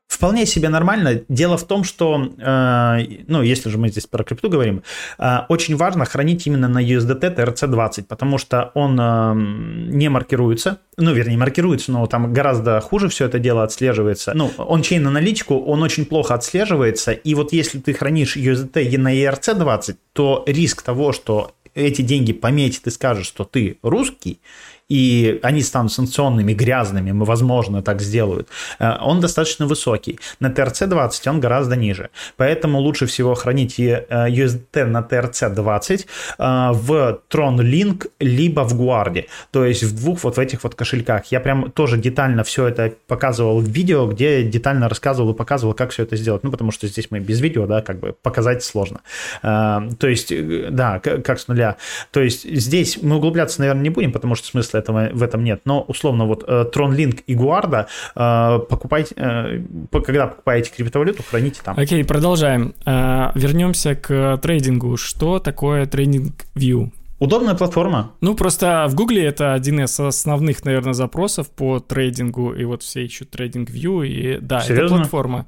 Вполне 0.08 0.46
себе 0.46 0.70
нормально. 0.70 1.20
Дело 1.28 1.58
в 1.58 1.64
том, 1.64 1.84
что, 1.84 2.32
э, 2.38 2.98
ну, 3.26 3.42
если 3.42 3.68
же 3.68 3.76
мы 3.76 3.90
здесь 3.90 4.06
про 4.06 4.24
крипту 4.24 4.48
говорим, 4.48 4.82
э, 5.18 5.40
очень 5.50 5.76
важно 5.76 6.06
хранить 6.06 6.46
именно 6.46 6.66
на 6.66 6.82
USDT 6.82 7.36
TRC20, 7.36 8.04
потому 8.04 8.38
что 8.38 8.70
он 8.74 8.98
э, 8.98 9.34
не 9.34 10.08
маркируется, 10.08 10.78
ну, 10.96 11.12
вернее, 11.12 11.36
маркируется, 11.36 11.92
но 11.92 12.06
там 12.06 12.32
гораздо 12.32 12.80
хуже 12.80 13.08
все 13.08 13.26
это 13.26 13.38
дело 13.38 13.62
отслеживается. 13.62 14.32
Ну, 14.34 14.50
он 14.56 14.80
чейн 14.80 15.06
аналитику, 15.06 15.58
он 15.58 15.82
очень 15.82 16.06
плохо 16.06 16.34
отслеживается, 16.34 17.12
и 17.12 17.34
вот 17.34 17.52
если 17.52 17.78
ты 17.78 17.92
хранишь 17.92 18.38
USDT 18.38 18.96
на 18.96 19.14
ERC20, 19.14 19.96
то 20.14 20.42
риск 20.46 20.80
того, 20.80 21.12
что 21.12 21.52
эти 21.74 22.00
деньги 22.00 22.32
пометит 22.32 22.86
и 22.86 22.90
скажет, 22.90 23.26
что 23.26 23.44
ты 23.44 23.78
русский, 23.82 24.40
и 24.88 25.38
они 25.42 25.62
станут 25.62 25.92
санкционными, 25.92 26.54
грязными, 26.54 27.12
мы, 27.12 27.24
возможно, 27.24 27.82
так 27.82 28.00
сделают, 28.00 28.48
э, 28.78 28.96
он 29.00 29.20
достаточно 29.20 29.66
высокий. 29.66 30.18
На 30.40 30.48
TRC-20 30.48 31.30
он 31.30 31.40
гораздо 31.40 31.76
ниже. 31.76 32.08
Поэтому 32.36 32.78
лучше 32.78 33.06
всего 33.06 33.34
хранить 33.34 33.78
USDT 33.78 34.66
э, 34.74 34.84
на 34.84 35.00
TRC-20 35.00 36.06
э, 36.38 36.72
в 36.72 37.20
Tron 37.30 37.56
Link 37.58 38.10
либо 38.18 38.62
в 38.62 38.80
Guardi. 38.80 39.26
То 39.50 39.64
есть 39.64 39.82
в 39.82 39.94
двух 39.94 40.24
вот 40.24 40.36
в 40.36 40.40
этих 40.40 40.64
вот 40.64 40.74
кошельках. 40.74 41.26
Я 41.26 41.40
прям 41.40 41.70
тоже 41.70 41.98
детально 41.98 42.42
все 42.42 42.66
это 42.66 42.92
показывал 43.06 43.60
в 43.60 43.68
видео, 43.68 44.06
где 44.06 44.42
детально 44.42 44.88
рассказывал 44.88 45.32
и 45.32 45.36
показывал, 45.36 45.74
как 45.74 45.90
все 45.90 46.04
это 46.04 46.16
сделать. 46.16 46.42
Ну, 46.44 46.50
потому 46.50 46.72
что 46.72 46.86
здесь 46.86 47.10
мы 47.10 47.20
без 47.20 47.40
видео, 47.40 47.66
да, 47.66 47.82
как 47.82 48.00
бы 48.00 48.14
показать 48.22 48.64
сложно. 48.64 49.00
То 49.42 49.96
есть, 50.02 50.32
да, 50.70 50.98
как 51.00 51.38
с 51.38 51.48
нуля. 51.48 51.76
То 52.10 52.20
есть 52.20 52.44
здесь 52.44 52.98
мы 53.02 53.16
углубляться, 53.16 53.60
наверное, 53.60 53.82
не 53.82 53.90
будем, 53.90 54.12
потому 54.12 54.34
что 54.34 54.48
смысла 54.48 54.77
смысла 54.78 55.00
этого, 55.00 55.08
в 55.12 55.22
этом 55.22 55.44
нет. 55.44 55.60
Но, 55.64 55.82
условно, 55.82 56.26
вот 56.26 56.44
э, 56.46 56.64
Tron 56.74 56.96
Link 56.96 57.22
и 57.26 57.34
Guarda 57.34 57.86
э, 58.16 58.58
покупайте, 58.68 59.14
э, 59.16 59.62
когда 60.04 60.26
покупаете 60.26 60.70
криптовалюту, 60.76 61.22
храните 61.22 61.60
там. 61.64 61.78
Окей, 61.78 62.04
продолжаем. 62.04 62.74
Э, 62.86 63.30
вернемся 63.34 63.94
к 63.94 64.38
трейдингу. 64.38 64.96
Что 64.96 65.38
такое 65.38 65.86
трейдинг 65.86 66.34
View? 66.54 66.90
Удобная 67.20 67.54
платформа. 67.54 68.12
Ну, 68.20 68.34
просто 68.34 68.86
в 68.88 68.94
Гугле 68.94 69.24
это 69.24 69.54
один 69.54 69.80
из 69.80 69.98
основных, 69.98 70.64
наверное, 70.64 70.92
запросов 70.92 71.50
по 71.50 71.80
трейдингу, 71.80 72.52
и 72.52 72.64
вот 72.64 72.82
все 72.82 73.04
ищут 73.04 73.30
трейдинг 73.30 73.70
View, 73.70 74.06
и 74.06 74.38
да, 74.40 74.60
Серьезно? 74.60 74.84
это 74.84 74.94
платформа. 74.94 75.46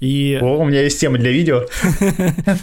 И... 0.00 0.38
О, 0.40 0.58
у 0.58 0.64
меня 0.64 0.82
есть 0.82 1.00
тема 1.00 1.18
для 1.18 1.32
видео. 1.32 1.64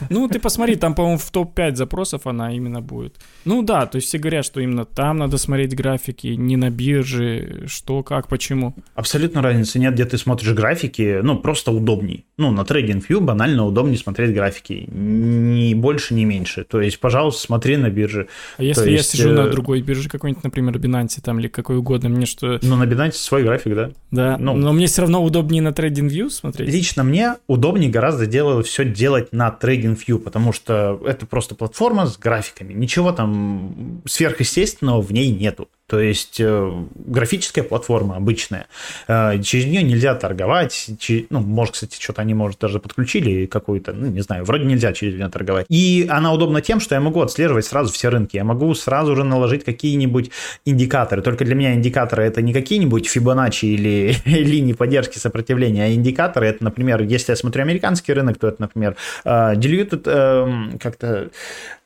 Ну, 0.09 0.27
ты 0.27 0.39
посмотри, 0.39 0.75
там, 0.75 0.93
по-моему, 0.95 1.17
в 1.17 1.31
топ-5 1.31 1.75
запросов 1.75 2.27
она 2.27 2.53
именно 2.53 2.81
будет. 2.81 3.15
Ну 3.43 3.61
да, 3.63 3.85
то 3.85 3.97
есть 3.97 4.07
все 4.07 4.17
говорят, 4.17 4.45
что 4.45 4.59
именно 4.59 4.85
там 4.85 5.17
надо 5.17 5.37
смотреть 5.37 5.75
графики, 5.75 6.27
не 6.27 6.57
на 6.57 6.69
бирже, 6.69 7.65
что, 7.67 8.03
как, 8.03 8.27
почему. 8.27 8.75
Абсолютно 8.93 9.41
разницы 9.41 9.79
нет, 9.79 9.93
где 9.93 10.05
ты 10.05 10.17
смотришь 10.17 10.53
графики, 10.53 11.19
ну, 11.21 11.37
просто 11.37 11.71
удобней. 11.71 12.25
Ну, 12.37 12.51
на 12.51 12.61
TradingView 12.61 13.19
банально 13.19 13.65
удобнее 13.65 13.97
смотреть 13.97 14.33
графики, 14.33 14.87
ни 14.91 15.73
больше, 15.73 16.13
ни 16.13 16.25
меньше. 16.25 16.63
То 16.63 16.81
есть, 16.81 16.99
пожалуйста, 16.99 17.41
смотри 17.41 17.77
на 17.77 17.89
бирже. 17.89 18.27
А 18.57 18.63
если 18.63 18.83
То 18.83 18.89
я 18.89 18.97
есть, 18.97 19.09
сижу 19.11 19.29
э, 19.29 19.33
на 19.33 19.47
другой 19.49 19.81
бирже, 19.81 20.09
какой-нибудь, 20.09 20.43
например, 20.43 20.77
Binance 20.77 21.21
там 21.21 21.39
или 21.39 21.47
какой 21.47 21.77
угодно, 21.77 22.09
мне 22.09 22.25
что... 22.25 22.59
Ну, 22.61 22.75
на 22.75 22.83
Binance 22.83 23.13
свой 23.13 23.43
график, 23.43 23.75
да. 23.75 23.91
Да, 24.11 24.37
ну. 24.39 24.55
но 24.55 24.73
мне 24.73 24.87
все 24.87 25.01
равно 25.01 25.23
удобнее 25.23 25.61
на 25.61 25.69
TradingView 25.69 26.29
смотреть. 26.29 26.69
Лично 26.69 27.03
мне 27.03 27.24
удобнее 27.47 27.89
гораздо 27.89 28.25
делать 28.25 28.67
все 28.67 28.85
делать 28.85 29.31
на 29.31 29.49
TradingView, 29.49 30.19
потому 30.19 30.53
что 30.53 30.99
это 31.05 31.25
просто 31.25 31.55
платформа 31.55 32.05
с 32.07 32.17
графиками. 32.17 32.73
Ничего 32.73 33.11
там 33.11 34.01
сверхъестественного 34.05 35.01
в 35.01 35.11
ней 35.11 35.31
нету. 35.31 35.69
То 35.87 35.99
есть 35.99 36.39
э, 36.39 36.83
графическая 36.95 37.63
платформа 37.63 38.15
обычная. 38.15 38.65
Э, 39.07 39.39
через 39.41 39.65
нее 39.65 39.83
нельзя 39.83 40.15
торговать. 40.15 40.89
ну, 41.29 41.39
может, 41.41 41.75
кстати, 41.75 42.01
что-то 42.01 42.23
они, 42.23 42.33
может, 42.33 42.59
даже 42.59 42.79
подключили 42.79 43.45
какую-то, 43.45 43.93
ну, 43.93 44.07
не 44.07 44.21
знаю, 44.21 44.45
вроде 44.45 44.65
нельзя 44.65 44.93
через 44.93 45.13
нее 45.13 45.29
торговать. 45.29 45.67
И 45.69 46.07
она 46.09 46.33
удобна 46.33 46.61
тем, 46.61 46.79
что 46.79 46.95
я 46.95 47.01
могу 47.01 47.21
отслеживать 47.21 47.65
сразу 47.65 47.93
все 47.93 48.09
рынки. 48.09 48.35
Я 48.35 48.43
могу 48.43 48.73
сразу 48.73 49.15
же 49.15 49.23
наложить 49.23 49.63
какие-нибудь 49.63 50.31
индикаторы. 50.65 51.21
Только 51.21 51.45
для 51.45 51.53
меня 51.53 51.75
индикаторы 51.75 52.23
это 52.23 52.41
не 52.41 52.53
какие-нибудь 52.53 53.07
Фибоначчи 53.07 53.65
или 53.65 54.15
линии 54.25 54.73
поддержки 54.73 55.19
сопротивления, 55.19 55.85
а 55.85 55.93
индикаторы 55.93 56.47
это, 56.47 56.63
например, 56.63 57.03
если 57.03 57.31
я 57.31 57.35
смотрю 57.35 57.61
американский 57.61 58.11
рынок, 58.13 58.39
то 58.39 58.47
это, 58.47 58.59
например, 58.59 58.95
э, 59.23 59.53
diluted, 59.55 60.01
э, 60.05 60.77
как-то 60.79 61.29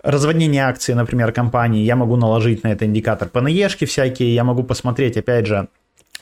разводнение 0.02 0.64
акций, 0.64 0.96
например, 0.96 1.32
компании, 1.34 1.84
я 1.84 1.96
могу 1.96 2.16
наложить 2.16 2.64
на 2.64 2.72
это 2.72 2.86
индикатор 2.86 3.28
ПНЕшки 3.28 3.86
всякие, 3.90 4.34
я 4.34 4.44
могу 4.44 4.64
посмотреть, 4.64 5.18
опять 5.18 5.46
же, 5.46 5.68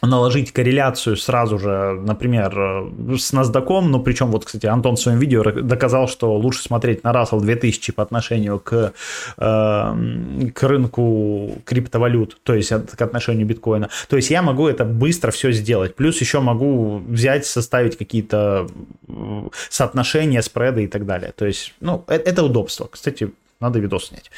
наложить 0.01 0.51
корреляцию 0.51 1.17
сразу 1.17 1.57
же, 1.57 1.99
например, 2.05 2.53
э, 2.55 3.17
с 3.17 3.33
NASDAQ, 3.33 3.81
ну, 3.81 3.99
причем, 3.99 4.31
вот, 4.31 4.45
кстати, 4.45 4.67
Антон 4.67 4.95
в 4.95 4.99
своем 4.99 5.19
видео 5.19 5.43
доказал, 5.43 6.07
что 6.07 6.35
лучше 6.37 6.61
смотреть 6.61 7.03
на 7.03 7.11
Russell 7.11 7.41
2000 7.41 7.93
по 7.93 8.03
отношению 8.03 8.59
к, 8.59 8.93
э, 9.37 10.49
к 10.53 10.63
рынку 10.63 11.51
криптовалют, 11.65 12.37
то 12.43 12.53
есть 12.53 12.69
к 12.69 13.01
отношению 13.01 13.47
биткоина. 13.47 13.89
То 14.07 14.17
есть 14.17 14.29
я 14.29 14.41
могу 14.41 14.67
это 14.67 14.85
быстро 14.85 15.31
все 15.31 15.51
сделать. 15.51 15.95
Плюс 15.95 16.21
еще 16.21 16.41
могу 16.41 16.97
взять, 17.07 17.45
составить 17.45 17.97
какие-то 17.97 18.67
э, 19.07 19.49
соотношения, 19.69 20.41
спреды 20.43 20.83
и 20.83 20.87
так 20.87 21.05
далее. 21.05 21.33
То 21.35 21.45
есть, 21.45 21.73
ну, 21.79 22.03
э- 22.07 22.15
это 22.15 22.43
удобство. 22.43 22.87
Кстати, 22.91 23.31
надо 23.59 23.79
видос 23.79 24.09
снять. 24.09 24.29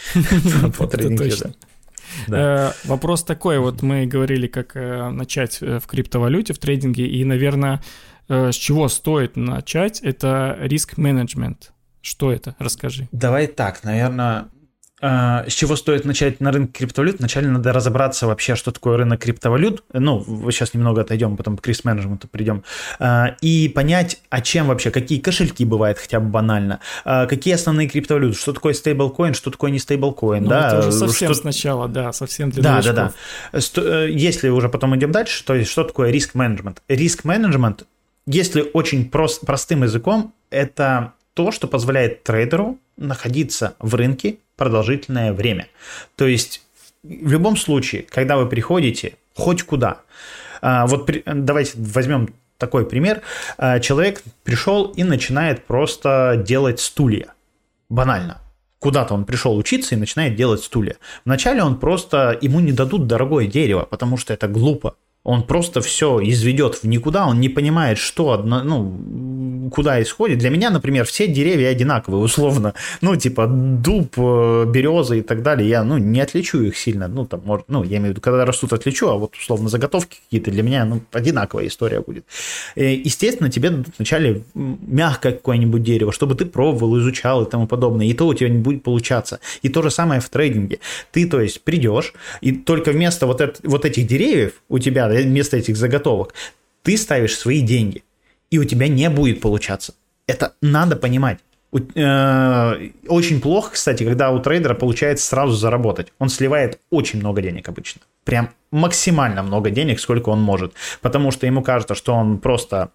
Да. 2.28 2.69
Э, 2.69 2.88
Вопрос 2.88 3.24
такой, 3.24 3.60
вот 3.60 3.82
мы 3.82 4.06
говорили, 4.06 4.48
как 4.48 4.76
э, 4.76 5.10
начать 5.10 5.60
э, 5.62 5.80
в 5.80 5.88
криптовалюте, 5.88 6.54
в 6.54 6.60
трейдинге, 6.60 7.06
и, 7.08 7.24
наверное, 7.26 7.82
э, 8.28 8.52
с 8.52 8.56
чего 8.56 8.88
стоит 8.89 9.36
начать, 9.36 10.02
это 10.02 10.58
риск-менеджмент. 10.62 11.74
Что 12.02 12.32
это? 12.32 12.56
Расскажи. 12.60 13.08
Давай 13.12 13.48
так, 13.48 13.84
наверное, 13.84 14.48
с 15.01 15.53
чего 15.53 15.75
стоит 15.75 16.05
начать 16.05 16.39
на 16.41 16.51
рынке 16.51 16.73
криптовалют? 16.79 17.19
Вначале 17.19 17.47
надо 17.47 17.71
разобраться 17.73 18.27
вообще, 18.27 18.55
что 18.55 18.71
такое 18.71 18.97
рынок 18.97 19.21
криптовалют. 19.21 19.83
Ну, 19.93 20.23
сейчас 20.51 20.73
немного 20.73 21.01
отойдем, 21.01 21.38
потом 21.38 21.57
к 21.57 21.65
риск-менеджменту 21.67 22.27
придем. 22.27 22.63
Э, 22.99 23.35
И 23.41 23.69
понять, 23.69 24.21
а 24.29 24.41
чем 24.41 24.67
вообще, 24.67 24.91
какие 24.91 25.19
кошельки 25.19 25.63
бывают 25.65 25.97
хотя 25.99 26.19
бы 26.19 26.29
банально, 26.29 26.79
э, 27.05 27.27
какие 27.27 27.53
основные 27.53 27.88
криптовалюты, 27.88 28.38
что 28.38 28.53
такое 28.53 28.73
стейблкоин, 28.73 29.33
что 29.33 29.51
такое 29.51 29.71
не 29.71 29.79
стейблкоин, 29.79 30.43
Ну, 30.43 30.49
да? 30.49 30.67
это 30.67 30.79
уже 30.79 30.91
совсем 30.91 31.33
что- 31.33 31.41
сначала, 31.41 31.88
да, 31.88 32.12
совсем 32.13 32.49
для 32.51 32.62
да, 32.63 32.69
да, 32.69 32.75
новичков. 32.93 33.13
да. 33.53 33.62
Сто- 33.62 33.81
э, 34.05 34.09
Если 34.12 34.49
уже 34.49 34.69
потом 34.69 34.95
идем 34.97 35.12
дальше, 35.12 35.43
то 35.45 35.55
есть 35.55 35.71
что 35.71 35.83
такое 35.83 36.12
риск-менеджмент? 36.12 36.81
Риск-менеджмент, 36.88 37.85
если 38.25 38.69
очень 38.73 39.09
прос- 39.09 39.45
простым 39.45 39.83
языком, 39.83 40.33
это 40.49 41.13
то, 41.33 41.51
что 41.51 41.67
позволяет 41.67 42.23
трейдеру 42.23 42.77
находиться 42.97 43.75
в 43.79 43.95
рынке 43.95 44.38
продолжительное 44.60 45.34
время. 45.34 45.67
То 46.15 46.28
есть 46.28 46.62
в 47.02 47.32
любом 47.32 47.58
случае, 47.58 48.04
когда 48.04 48.38
вы 48.38 48.48
приходите 48.48 49.13
хоть 49.36 49.63
куда, 49.63 50.02
а, 50.62 50.86
вот 50.86 51.10
давайте 51.26 51.72
возьмем 51.76 52.30
такой 52.58 52.86
пример. 52.86 53.22
А, 53.58 53.80
Человек 53.80 54.22
пришел 54.43 54.86
и 54.98 55.04
начинает 55.04 55.65
просто 55.65 56.43
делать 56.45 56.82
стулья. 56.82 57.34
Банально. 57.88 58.41
Куда-то 58.80 59.13
он 59.13 59.26
пришел 59.26 59.58
учиться 59.58 59.95
и 59.95 59.98
начинает 59.98 60.36
делать 60.36 60.62
стулья. 60.62 60.98
Вначале 61.26 61.63
он 61.63 61.80
просто, 61.80 62.38
ему 62.41 62.60
не 62.60 62.74
дадут 62.74 63.08
дорогое 63.08 63.48
дерево, 63.48 63.88
потому 63.89 64.17
что 64.17 64.34
это 64.34 64.48
глупо. 64.48 64.95
Он 65.24 65.43
просто 65.43 65.82
все 65.82 66.19
изведет 66.24 66.76
в 66.76 66.84
никуда, 66.86 67.28
он 67.28 67.39
не 67.39 67.50
понимает, 67.50 67.98
что 67.98 68.32
одно, 68.32 68.63
ну, 68.63 68.82
куда 69.69 70.01
исходит. 70.01 70.39
Для 70.39 70.49
меня, 70.49 70.69
например, 70.69 71.05
все 71.05 71.27
деревья 71.27 71.69
одинаковые, 71.69 72.21
условно. 72.21 72.73
Ну, 73.01 73.15
типа 73.15 73.47
дуб, 73.47 74.13
э, 74.17 74.65
береза 74.67 75.15
и 75.15 75.21
так 75.21 75.43
далее. 75.43 75.69
Я, 75.69 75.84
ну, 75.84 75.97
не 75.97 76.21
отличу 76.21 76.62
их 76.62 76.77
сильно. 76.77 77.08
Ну, 77.08 77.25
там, 77.25 77.41
может, 77.45 77.65
ну, 77.69 77.84
я 77.84 77.97
имею 77.97 78.08
в 78.08 78.10
виду, 78.12 78.21
когда 78.21 78.45
растут, 78.45 78.73
отличу, 78.73 79.08
а 79.08 79.15
вот, 79.15 79.36
условно, 79.36 79.69
заготовки 79.69 80.17
какие-то 80.25 80.51
для 80.51 80.63
меня, 80.63 80.86
ну, 80.86 81.01
одинаковая 81.12 81.67
история 81.67 82.01
будет. 82.01 82.25
Э, 82.75 82.93
Естественно, 82.93 83.49
тебе 83.49 83.84
вначале 83.97 84.43
мягкое 84.53 85.34
какое-нибудь 85.34 85.84
дерево, 85.84 86.12
чтобы 86.12 86.36
ты 86.36 86.45
пробовал, 86.45 86.99
изучал 86.99 87.43
и 87.43 87.49
тому 87.49 87.67
подобное. 87.67 88.05
И 88.05 88.13
то 88.13 88.27
у 88.27 88.34
тебя 88.34 88.49
не 88.49 88.60
будет 88.60 88.84
получаться. 88.84 89.39
И 89.62 89.69
то 89.69 89.82
же 89.82 89.91
самое 89.91 90.21
в 90.21 90.29
трейдинге. 90.29 90.79
Ты, 91.12 91.27
то 91.27 91.41
есть, 91.41 91.62
придешь, 91.63 92.13
и 92.41 92.51
только 92.51 92.91
вместо 92.91 93.27
вот, 93.27 93.41
эт- 93.41 93.60
вот 93.63 93.86
этих 93.86 94.08
деревьев 94.08 94.53
у 94.69 94.79
тебя, 94.79 95.08
да, 95.08 95.15
вместо 95.15 95.58
этих 95.58 95.77
заготовок, 95.77 96.34
ты 96.84 96.97
ставишь 96.97 97.38
свои 97.38 97.62
деньги. 97.62 98.03
И 98.51 98.57
у 98.59 98.63
тебя 98.63 98.88
не 98.88 99.09
будет 99.09 99.41
получаться. 99.41 99.93
Это 100.27 100.53
надо 100.62 100.95
понимать. 100.95 101.39
Э, 101.95 102.89
Очень 103.07 103.41
плохо, 103.41 103.71
кстати, 103.73 104.03
когда 104.03 104.31
у 104.31 104.39
трейдера 104.39 104.73
получается 104.73 105.25
сразу 105.27 105.53
заработать. 105.53 106.13
Он 106.19 106.29
сливает 106.29 106.79
очень 106.89 107.19
много 107.19 107.41
денег 107.41 107.69
обычно. 107.69 108.01
Прям 108.23 108.49
максимально 108.71 109.43
много 109.43 109.69
денег, 109.69 109.99
сколько 109.99 110.29
он 110.29 110.41
может. 110.41 110.73
Потому 111.01 111.31
что 111.31 111.45
ему 111.45 111.62
кажется, 111.62 111.95
что 111.95 112.13
он 112.13 112.39
просто 112.39 112.89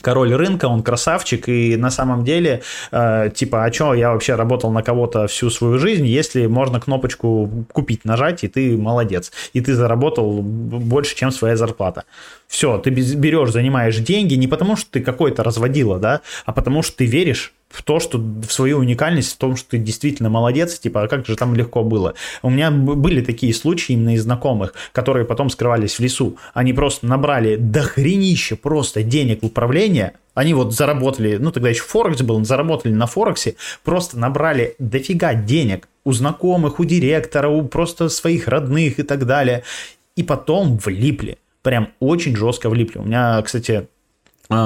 король 0.00 0.34
рынка, 0.34 0.66
он 0.66 0.82
красавчик, 0.82 1.48
и 1.48 1.76
на 1.76 1.90
самом 1.90 2.24
деле, 2.24 2.62
э, 2.90 3.30
типа, 3.34 3.64
а 3.64 3.72
что, 3.72 3.94
я 3.94 4.12
вообще 4.12 4.34
работал 4.34 4.70
на 4.70 4.82
кого-то 4.82 5.26
всю 5.26 5.50
свою 5.50 5.78
жизнь, 5.78 6.06
если 6.06 6.46
можно 6.46 6.80
кнопочку 6.80 7.66
купить, 7.72 8.04
нажать, 8.04 8.44
и 8.44 8.48
ты 8.48 8.76
молодец, 8.76 9.32
и 9.52 9.60
ты 9.60 9.74
заработал 9.74 10.42
больше, 10.42 11.16
чем 11.16 11.30
своя 11.30 11.56
зарплата. 11.56 12.04
Все, 12.48 12.78
ты 12.78 12.90
берешь, 12.90 13.50
занимаешь 13.50 13.96
деньги 13.98 14.34
не 14.34 14.48
потому, 14.48 14.76
что 14.76 14.90
ты 14.90 15.00
какой-то 15.00 15.42
разводила, 15.42 15.98
да, 15.98 16.20
а 16.46 16.52
потому 16.52 16.82
что 16.82 16.96
ты 16.96 17.06
веришь 17.06 17.52
в 17.70 17.82
то, 17.82 18.00
что 18.00 18.18
в 18.18 18.50
свою 18.50 18.78
уникальность, 18.78 19.32
в 19.32 19.38
том, 19.38 19.56
что 19.56 19.70
ты 19.70 19.78
действительно 19.78 20.28
молодец, 20.28 20.78
типа, 20.78 21.04
а 21.04 21.08
как 21.08 21.24
же 21.26 21.36
там 21.36 21.54
легко 21.54 21.84
было. 21.84 22.14
У 22.42 22.50
меня 22.50 22.70
были 22.70 23.22
такие 23.22 23.54
случаи 23.54 23.92
именно 23.92 24.14
из 24.14 24.24
знакомых, 24.24 24.74
которые 24.92 25.24
потом 25.24 25.48
скрывались 25.50 25.94
в 25.94 26.00
лесу. 26.00 26.36
Они 26.52 26.72
просто 26.72 27.06
набрали 27.06 27.56
дохренище 27.56 28.56
просто 28.56 29.02
денег 29.02 29.42
в 29.42 29.46
управление, 29.46 30.14
они 30.34 30.54
вот 30.54 30.74
заработали, 30.74 31.36
ну 31.36 31.50
тогда 31.50 31.68
еще 31.68 31.82
Форекс 31.82 32.22
был, 32.22 32.44
заработали 32.44 32.92
на 32.92 33.06
Форексе, 33.06 33.56
просто 33.84 34.18
набрали 34.18 34.74
дофига 34.78 35.34
денег 35.34 35.88
у 36.04 36.12
знакомых, 36.12 36.80
у 36.80 36.84
директора, 36.84 37.48
у 37.48 37.64
просто 37.66 38.08
своих 38.08 38.48
родных 38.48 38.98
и 38.98 39.02
так 39.02 39.26
далее. 39.26 39.62
И 40.16 40.22
потом 40.22 40.76
влипли. 40.78 41.38
Прям 41.62 41.90
очень 42.00 42.34
жестко 42.34 42.70
влипли. 42.70 42.98
У 42.98 43.04
меня, 43.04 43.40
кстати, 43.42 43.88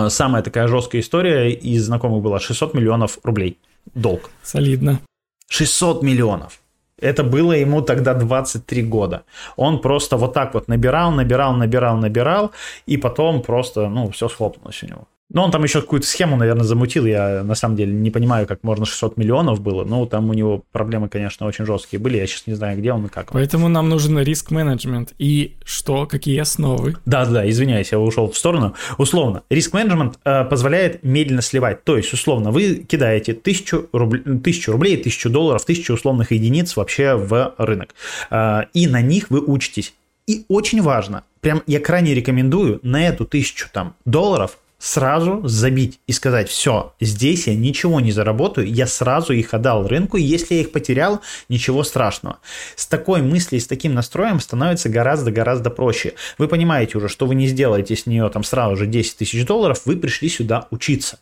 самая 0.08 0.42
такая 0.42 0.68
жесткая 0.68 1.02
история 1.02 1.52
из 1.52 1.84
знакомых 1.84 2.22
была 2.22 2.40
600 2.40 2.74
миллионов 2.74 3.18
рублей 3.22 3.58
долг. 3.94 4.30
Солидно. 4.42 5.00
600 5.48 6.02
миллионов. 6.02 6.60
Это 7.00 7.22
было 7.22 7.52
ему 7.52 7.82
тогда 7.82 8.14
23 8.14 8.82
года. 8.82 9.24
Он 9.56 9.80
просто 9.80 10.16
вот 10.16 10.32
так 10.32 10.54
вот 10.54 10.68
набирал, 10.68 11.10
набирал, 11.10 11.54
набирал, 11.54 11.96
набирал, 11.96 12.52
и 12.86 12.96
потом 12.96 13.42
просто, 13.42 13.88
ну, 13.88 14.10
все 14.10 14.28
схлопнулось 14.28 14.82
у 14.82 14.86
него. 14.86 15.08
Ну, 15.30 15.42
он 15.42 15.50
там 15.50 15.64
еще 15.64 15.80
какую-то 15.80 16.06
схему, 16.06 16.36
наверное, 16.36 16.64
замутил. 16.64 17.06
Я 17.06 17.42
на 17.42 17.54
самом 17.54 17.76
деле 17.76 17.92
не 17.92 18.10
понимаю, 18.10 18.46
как 18.46 18.62
можно 18.62 18.84
600 18.84 19.16
миллионов 19.16 19.60
было. 19.60 19.84
Ну, 19.84 20.06
там 20.06 20.28
у 20.28 20.34
него 20.34 20.64
проблемы, 20.70 21.08
конечно, 21.08 21.46
очень 21.46 21.64
жесткие 21.64 21.98
были. 21.98 22.18
Я 22.18 22.26
сейчас 22.26 22.46
не 22.46 22.54
знаю, 22.54 22.78
где 22.78 22.92
он 22.92 23.06
и 23.06 23.08
как. 23.08 23.32
Поэтому 23.32 23.68
нам 23.68 23.88
нужен 23.88 24.18
риск-менеджмент. 24.18 25.14
И 25.18 25.56
что? 25.64 26.06
Какие 26.06 26.38
основы? 26.40 26.96
Да, 27.06 27.24
да, 27.24 27.48
извиняюсь, 27.48 27.90
я 27.90 27.98
ушел 27.98 28.30
в 28.30 28.36
сторону. 28.36 28.74
Условно, 28.98 29.42
риск-менеджмент 29.48 30.18
э, 30.24 30.44
позволяет 30.44 31.02
медленно 31.02 31.42
сливать. 31.42 31.84
То 31.84 31.96
есть, 31.96 32.12
условно, 32.12 32.50
вы 32.50 32.84
кидаете 32.86 33.32
тысячу, 33.32 33.88
рубль, 33.92 34.22
тысячу 34.40 34.72
рублей, 34.72 34.98
тысячу 34.98 35.30
долларов, 35.30 35.64
тысячу 35.64 35.94
условных 35.94 36.32
единиц 36.32 36.76
вообще 36.76 37.14
в 37.14 37.54
рынок. 37.56 37.94
Э, 38.30 38.64
и 38.74 38.86
на 38.86 39.00
них 39.00 39.30
вы 39.30 39.40
учитесь. 39.40 39.94
И 40.26 40.44
очень 40.48 40.80
важно, 40.80 41.24
прям 41.40 41.62
я 41.66 41.80
крайне 41.80 42.14
рекомендую 42.14 42.80
на 42.82 43.06
эту 43.06 43.26
тысячу 43.26 43.68
там 43.70 43.94
долларов 44.06 44.58
сразу 44.84 45.40
забить 45.44 45.98
и 46.06 46.12
сказать, 46.12 46.50
все, 46.50 46.92
здесь 47.00 47.46
я 47.46 47.54
ничего 47.54 48.00
не 48.00 48.12
заработаю, 48.12 48.70
я 48.70 48.86
сразу 48.86 49.32
их 49.32 49.54
отдал 49.54 49.88
рынку, 49.88 50.18
и 50.18 50.22
если 50.22 50.56
я 50.56 50.60
их 50.60 50.72
потерял, 50.72 51.22
ничего 51.48 51.84
страшного. 51.84 52.36
С 52.76 52.86
такой 52.86 53.22
мыслью, 53.22 53.62
с 53.62 53.66
таким 53.66 53.94
настроем 53.94 54.40
становится 54.40 54.90
гораздо-гораздо 54.90 55.70
проще. 55.70 56.12
Вы 56.36 56.48
понимаете 56.48 56.98
уже, 56.98 57.08
что 57.08 57.24
вы 57.24 57.34
не 57.34 57.46
сделаете 57.46 57.96
с 57.96 58.04
нее 58.04 58.28
там 58.28 58.44
сразу 58.44 58.76
же 58.76 58.86
10 58.86 59.16
тысяч 59.16 59.46
долларов, 59.46 59.80
вы 59.86 59.96
пришли 59.96 60.28
сюда 60.28 60.68
учиться 60.70 61.18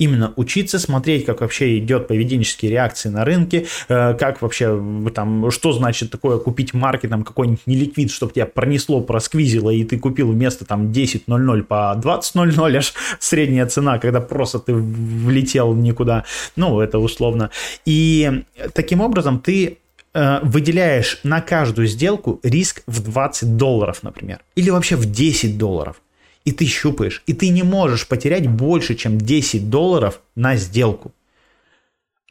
именно 0.00 0.32
учиться 0.36 0.78
смотреть, 0.78 1.26
как 1.26 1.42
вообще 1.42 1.78
идет 1.78 2.08
поведенческие 2.08 2.70
реакции 2.70 3.10
на 3.10 3.24
рынке, 3.24 3.66
э, 3.88 4.14
как 4.14 4.40
вообще 4.42 4.82
там, 5.14 5.50
что 5.50 5.72
значит 5.72 6.10
такое 6.10 6.38
купить 6.38 6.72
маркетом 6.74 7.22
какой-нибудь 7.22 7.66
неликвид, 7.66 8.10
чтобы 8.10 8.32
тебя 8.32 8.46
пронесло, 8.46 9.02
просквизило, 9.02 9.70
и 9.70 9.84
ты 9.84 9.98
купил 9.98 10.32
вместо 10.32 10.64
там 10.64 10.90
10.00 10.90 11.62
по 11.64 11.94
20.00 12.02 12.76
аж 12.76 12.94
средняя 13.18 13.66
цена, 13.66 13.98
когда 13.98 14.20
просто 14.22 14.58
ты 14.58 14.72
влетел 14.74 15.74
никуда, 15.74 16.24
ну, 16.56 16.80
это 16.80 16.98
условно. 16.98 17.50
И 17.84 18.42
таким 18.72 19.02
образом 19.02 19.38
ты 19.38 19.78
э, 20.14 20.38
выделяешь 20.42 21.20
на 21.24 21.42
каждую 21.42 21.86
сделку 21.86 22.40
риск 22.42 22.82
в 22.86 23.02
20 23.02 23.58
долларов, 23.58 24.02
например, 24.02 24.40
или 24.56 24.70
вообще 24.70 24.96
в 24.96 25.04
10 25.04 25.58
долларов 25.58 25.96
и 26.44 26.52
ты 26.52 26.66
щупаешь, 26.66 27.22
и 27.26 27.32
ты 27.32 27.48
не 27.50 27.62
можешь 27.62 28.06
потерять 28.06 28.48
больше, 28.48 28.94
чем 28.94 29.18
10 29.18 29.70
долларов 29.70 30.20
на 30.34 30.56
сделку. 30.56 31.12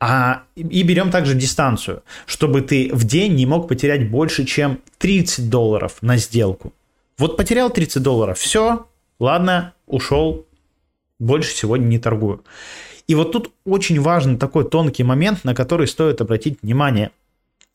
А, 0.02 0.44
и 0.56 0.82
берем 0.84 1.12
также 1.12 1.36
дистанцию, 1.36 2.04
чтобы 2.26 2.62
ты 2.62 2.90
в 2.94 3.04
день 3.04 3.36
не 3.36 3.46
мог 3.46 3.68
потерять 3.68 4.10
больше, 4.10 4.46
чем 4.46 4.80
30 4.98 5.50
долларов 5.50 5.98
на 6.02 6.18
сделку. 6.18 6.74
Вот 7.18 7.36
потерял 7.36 7.70
30 7.70 8.02
долларов, 8.02 8.40
все, 8.40 8.88
ладно, 9.20 9.74
ушел, 9.88 10.46
больше 11.20 11.54
сегодня 11.54 11.86
не 11.86 12.00
торгую. 12.00 12.44
И 13.08 13.16
вот 13.16 13.34
тут 13.34 13.52
очень 13.66 14.00
важный 14.00 14.38
такой 14.38 14.70
тонкий 14.70 15.04
момент, 15.04 15.44
на 15.44 15.54
который 15.54 15.88
стоит 15.88 16.22
обратить 16.22 16.60
внимание. 16.62 17.12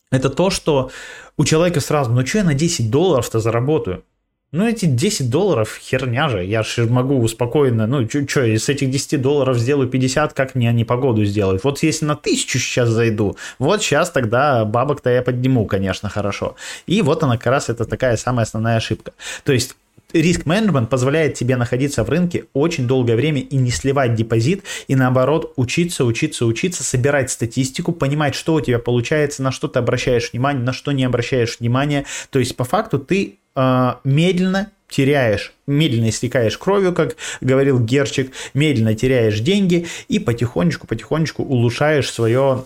Это 0.09 0.29
то, 0.29 0.49
что 0.49 0.91
у 1.37 1.45
человека 1.45 1.79
сразу, 1.79 2.11
ну 2.11 2.25
что 2.25 2.39
я 2.39 2.43
на 2.43 2.53
10 2.55 2.89
долларов-то 2.89 3.39
заработаю? 3.39 4.03
Ну, 4.51 4.65
эти 4.65 4.85
10 4.85 5.29
долларов 5.29 5.77
херня 5.81 6.29
же. 6.29 6.45
Я 6.45 6.63
же 6.63 6.85
могу 6.85 7.27
спокойно, 7.27 7.87
ну, 7.87 8.07
что, 8.07 8.43
из 8.43 8.69
этих 8.69 8.89
10 8.89 9.21
долларов 9.21 9.57
сделаю 9.57 9.89
50, 9.89 10.33
как 10.33 10.55
мне 10.55 10.69
они 10.69 10.85
погоду 10.85 11.25
сделают. 11.25 11.63
Вот 11.63 11.83
если 11.83 12.05
на 12.05 12.13
1000 12.13 12.59
сейчас 12.59 12.89
зайду, 12.89 13.35
вот 13.59 13.81
сейчас 13.81 14.11
тогда 14.11 14.63
бабок-то 14.63 15.09
я 15.09 15.21
подниму, 15.21 15.65
конечно, 15.65 16.09
хорошо. 16.09 16.55
И 16.87 17.01
вот 17.01 17.23
она 17.23 17.37
как 17.37 17.47
раз 17.47 17.69
это 17.69 17.85
такая 17.85 18.15
самая 18.17 18.45
основная 18.45 18.77
ошибка. 18.77 19.13
То 19.43 19.51
есть 19.51 19.75
риск-менеджмент 20.21 20.89
позволяет 20.89 21.33
тебе 21.33 21.55
находиться 21.55 22.03
в 22.03 22.09
рынке 22.09 22.45
очень 22.53 22.87
долгое 22.87 23.15
время 23.15 23.41
и 23.41 23.57
не 23.57 23.71
сливать 23.71 24.15
депозит, 24.15 24.63
и 24.87 24.95
наоборот 24.95 25.53
учиться, 25.55 26.05
учиться, 26.05 26.45
учиться, 26.45 26.83
собирать 26.83 27.29
статистику, 27.31 27.91
понимать, 27.91 28.35
что 28.35 28.55
у 28.55 28.61
тебя 28.61 28.79
получается, 28.79 29.43
на 29.43 29.51
что 29.51 29.67
ты 29.67 29.79
обращаешь 29.79 30.31
внимание, 30.31 30.63
на 30.63 30.73
что 30.73 30.91
не 30.91 31.03
обращаешь 31.03 31.59
внимания. 31.59 32.05
То 32.29 32.39
есть 32.39 32.55
по 32.55 32.63
факту 32.63 32.99
ты 32.99 33.37
э, 33.55 33.93
медленно 34.03 34.71
теряешь, 34.89 35.53
медленно 35.67 36.09
истекаешь 36.09 36.57
кровью, 36.57 36.93
как 36.93 37.15
говорил 37.41 37.79
Герчик, 37.79 38.31
медленно 38.53 38.95
теряешь 38.95 39.39
деньги 39.39 39.87
и 40.07 40.19
потихонечку-потихонечку 40.19 41.43
улучшаешь 41.43 42.09
свое 42.09 42.65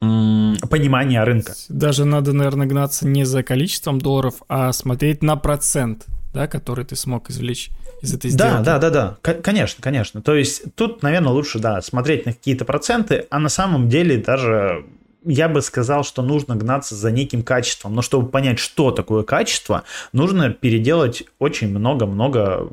понимание 0.00 1.22
рынка. 1.22 1.54
Даже 1.68 2.04
надо, 2.04 2.32
наверное, 2.32 2.66
гнаться 2.66 3.06
не 3.06 3.24
за 3.24 3.44
количеством 3.44 4.00
долларов, 4.00 4.34
а 4.48 4.72
смотреть 4.72 5.22
на 5.22 5.36
процент, 5.36 6.06
да, 6.32 6.46
который 6.46 6.84
ты 6.84 6.96
смог 6.96 7.30
извлечь 7.30 7.70
из 8.00 8.14
этой 8.14 8.30
сделки. 8.30 8.64
Да, 8.64 8.78
да, 8.78 8.90
да, 8.90 9.16
да, 9.22 9.34
конечно, 9.34 9.82
конечно. 9.82 10.22
То 10.22 10.34
есть 10.34 10.74
тут, 10.74 11.02
наверное, 11.02 11.32
лучше, 11.32 11.58
да, 11.58 11.80
смотреть 11.82 12.26
на 12.26 12.32
какие-то 12.32 12.64
проценты, 12.64 13.26
а 13.30 13.38
на 13.38 13.48
самом 13.48 13.88
деле 13.88 14.18
даже 14.18 14.84
я 15.24 15.48
бы 15.48 15.62
сказал, 15.62 16.04
что 16.04 16.22
нужно 16.22 16.56
гнаться 16.56 16.94
за 16.94 17.10
неким 17.10 17.42
качеством. 17.42 17.94
Но 17.94 18.02
чтобы 18.02 18.28
понять, 18.28 18.58
что 18.58 18.90
такое 18.90 19.22
качество, 19.22 19.84
нужно 20.12 20.50
переделать 20.50 21.24
очень 21.38 21.68
много-много 21.68 22.68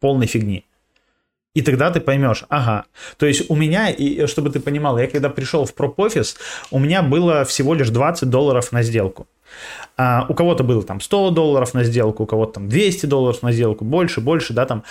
полной 0.00 0.26
фигни. 0.26 0.64
И 1.54 1.62
тогда 1.62 1.90
ты 1.90 2.00
поймешь, 2.00 2.44
ага. 2.50 2.84
То 3.16 3.24
есть 3.26 3.50
у 3.50 3.56
меня, 3.56 3.88
и 3.88 4.26
чтобы 4.26 4.50
ты 4.50 4.60
понимал, 4.60 4.98
я 4.98 5.06
когда 5.06 5.30
пришел 5.30 5.64
в 5.64 5.74
проп-офис, 5.74 6.36
у 6.70 6.78
меня 6.78 7.02
было 7.02 7.44
всего 7.44 7.72
лишь 7.74 7.88
20 7.88 8.28
долларов 8.28 8.72
на 8.72 8.82
сделку. 8.82 9.26
А 9.96 10.26
у 10.28 10.34
кого-то 10.34 10.62
было 10.62 10.82
там 10.82 11.00
100 11.00 11.30
долларов 11.30 11.72
на 11.74 11.84
сделку, 11.84 12.24
у 12.24 12.26
кого-то 12.26 12.54
там 12.54 12.68
200 12.68 13.06
долларов 13.06 13.42
на 13.42 13.52
сделку, 13.52 13.84
больше, 13.84 14.20
больше, 14.20 14.52
да, 14.52 14.66
там. 14.66 14.84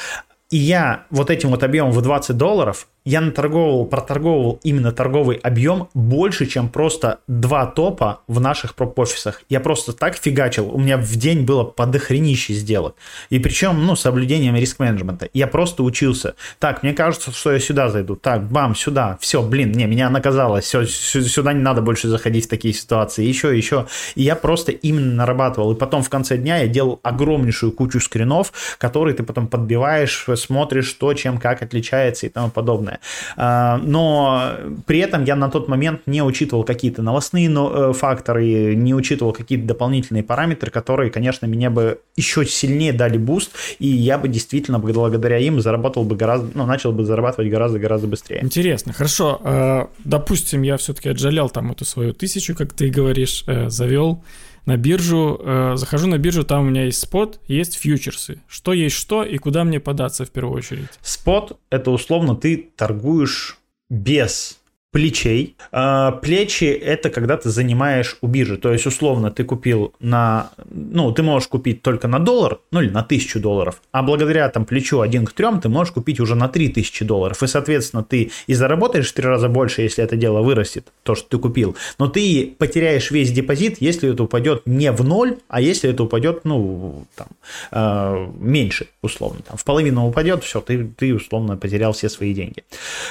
И 0.50 0.58
я 0.58 1.06
вот 1.10 1.30
этим 1.30 1.50
вот 1.50 1.63
объемом 1.63 1.91
в 1.91 2.02
20 2.02 2.36
долларов 2.38 2.88
я 3.06 3.22
наторговывал, 3.22 3.86
проторговывал 3.86 4.60
именно 4.63 4.91
торговый 4.91 5.38
объем 5.38 5.89
больше, 5.94 6.48
чем 6.48 6.70
просто 6.70 7.20
два 7.28 7.68
топа 7.68 8.22
в 8.28 8.39
наших 8.39 8.74
проп-офисах. 8.74 9.44
Я 9.48 9.60
просто 9.60 9.94
так 9.94 10.18
фигачил, 10.18 10.72
у 10.74 10.80
меня 10.80 10.98
в 10.98 11.15
день 11.15 11.46
было 11.46 11.63
подохренище 11.63 12.54
сделок. 12.54 12.96
И 13.30 13.38
причем, 13.38 13.86
ну, 13.86 13.96
с 13.96 14.02
соблюдением 14.02 14.56
риск-менеджмента. 14.56 15.30
Я 15.34 15.46
просто 15.46 15.84
учился. 15.84 16.34
Так, 16.58 16.82
мне 16.82 16.94
кажется, 16.94 17.32
что 17.32 17.52
я 17.52 17.60
сюда 17.60 17.89
зайду. 17.89 18.15
Так, 18.15 18.50
бам, 18.50 18.74
сюда. 18.74 19.20
Все, 19.22 19.44
блин, 19.44 19.72
не, 19.72 19.86
меня 19.86 20.10
наказало. 20.10 20.62
Все, 20.62 20.86
сюда 20.86 21.54
не 21.54 21.62
надо 21.62 21.82
больше 21.82 22.08
заходить 22.08 22.46
в 22.46 22.50
такие 22.50 22.74
ситуации. 22.74 23.24
Еще, 23.24 23.56
еще. 23.56 23.86
И 24.15 24.24
я 24.24 24.36
просто 24.36 24.72
именно 24.72 25.13
нарабатывал. 25.13 25.74
И 25.74 25.78
потом 25.78 26.02
в 26.02 26.10
конце 26.10 26.38
дня 26.38 26.58
я 26.58 26.68
делал 26.68 27.00
огромнейшую 27.04 27.72
кучу 27.72 28.00
скринов, 28.00 28.52
которые 28.80 29.13
ты 29.13 29.22
потом 29.22 29.48
подбиваешь, 29.48 30.26
смотришь, 30.36 30.88
что, 30.88 31.13
чем, 31.13 31.38
как 31.38 31.62
отличается 31.62 32.26
и 32.26 32.30
тому 32.30 32.50
подобное 32.50 32.95
разное. 32.96 33.00
А, 33.38 33.78
но 33.78 34.54
при 34.86 35.00
этом 35.00 35.24
я 35.24 35.36
на 35.36 35.50
тот 35.50 35.68
момент 35.68 36.02
не 36.06 36.22
учитывал 36.22 36.64
какие-то 36.64 37.02
новостные 37.02 37.50
э, 37.50 37.94
факторы, 37.94 38.76
не 38.76 38.94
учитывал 38.94 39.34
какие-то 39.34 39.66
дополнительные 39.66 40.24
параметры, 40.24 40.72
которые, 40.72 41.12
конечно, 41.12 41.48
мне 41.48 41.70
бы 41.70 42.00
еще 42.16 42.46
сильнее 42.46 42.94
дали 42.94 43.18
буст, 43.18 43.52
и 43.80 43.88
я 43.88 44.18
бы 44.18 44.28
действительно 44.28 44.80
благодаря 44.80 45.38
им 45.38 45.60
заработал 45.62 46.04
бы 46.04 46.16
гораздо, 46.16 46.50
ну, 46.54 46.66
начал 46.66 46.92
бы 46.92 47.04
зарабатывать 47.04 47.52
гораздо-гораздо 47.52 48.08
быстрее. 48.08 48.40
Интересно, 48.42 48.94
хорошо. 48.94 49.42
А, 49.44 49.90
допустим, 50.04 50.62
я 50.64 50.78
все-таки 50.78 51.10
отжалел 51.10 51.50
там 51.50 51.72
эту 51.72 51.86
свою 51.86 52.14
тысячу, 52.14 52.56
как 52.56 52.74
ты 52.74 52.90
говоришь, 52.90 53.44
э, 53.48 53.70
завел 53.70 54.24
на 54.65 54.78
биржу, 54.78 55.39
э, 55.43 55.73
захожу 55.75 56.08
на 56.08 56.17
биржу, 56.17 56.43
там 56.43 56.65
у 56.65 56.69
меня 56.69 56.86
есть 56.86 56.99
спот, 56.99 57.39
есть 57.47 57.75
фьючерсы. 57.75 58.41
Что 58.47 58.73
есть 58.73 58.95
что 58.95 59.23
и 59.23 59.38
куда 59.38 59.63
мне 59.63 59.80
податься 59.80 60.25
в 60.25 60.32
первую 60.32 60.58
очередь? 60.58 60.89
Спот– 61.01 61.60
это 61.69 61.91
условно 61.91 62.36
ты 62.36 62.69
торгуешь 62.75 63.58
без 63.89 64.60
плечей. 64.96 65.58
А, 65.74 66.12
плечи– 66.12 66.64
это 66.86 67.10
когда 67.10 67.36
ты 67.36 67.50
занимаешь 67.50 68.16
у 68.22 68.28
биржи. 68.28 68.56
То 68.56 68.72
есть, 68.72 68.86
условно, 68.86 69.30
ты 69.30 69.44
купил 69.44 69.94
на... 70.00 70.52
Ну, 70.70 71.12
ты 71.12 71.22
можешь 71.22 71.50
купить 71.50 71.82
только 71.82 72.08
на 72.08 72.20
доллар, 72.20 72.60
ну, 72.72 72.80
или 72.80 72.90
на 72.90 73.04
тысячу 73.04 73.42
долларов. 73.42 73.82
А 73.92 74.04
благодаря 74.04 74.48
там 74.48 74.64
плечу 74.64 75.02
1 75.02 75.26
к 75.26 75.34
3 75.34 75.48
ты 75.62 75.68
можешь 75.68 75.94
купить 75.94 76.22
уже 76.22 76.36
на 76.36 76.48
3000 76.48 77.04
долларов. 77.04 77.44
И, 77.44 77.48
соответственно, 77.48 78.04
ты 78.04 78.32
и 78.48 78.54
заработаешь 78.54 79.10
в 79.10 79.14
3 79.14 79.26
раза 79.28 79.50
больше, 79.50 79.82
если 79.82 80.02
это 80.02 80.16
дело 80.16 80.42
вырастет, 80.42 80.88
то, 81.04 81.14
что 81.14 81.28
ты 81.28 81.40
купил. 81.40 81.76
Но 82.00 82.08
ты 82.08 82.56
потеряешь 82.58 83.12
весь 83.12 83.34
депозит, 83.34 83.82
если 83.82 84.14
это 84.14 84.24
упадет 84.24 84.62
не 84.66 84.94
в 84.94 85.04
ноль, 85.04 85.40
а 85.50 85.60
если 85.60 85.90
это 85.90 86.04
упадет, 86.04 86.46
ну, 86.46 87.06
там, 87.18 87.28
э, 87.72 88.28
меньше, 88.40 88.88
условно. 89.02 89.42
Там, 89.46 89.58
в 89.58 89.66
половину 89.66 90.08
упадет, 90.08 90.46
все, 90.46 90.62
ты, 90.62 90.86
ты 90.86 91.14
условно 91.14 91.58
потерял 91.58 91.92
все 91.92 92.08
свои 92.08 92.34
деньги. 92.34 92.64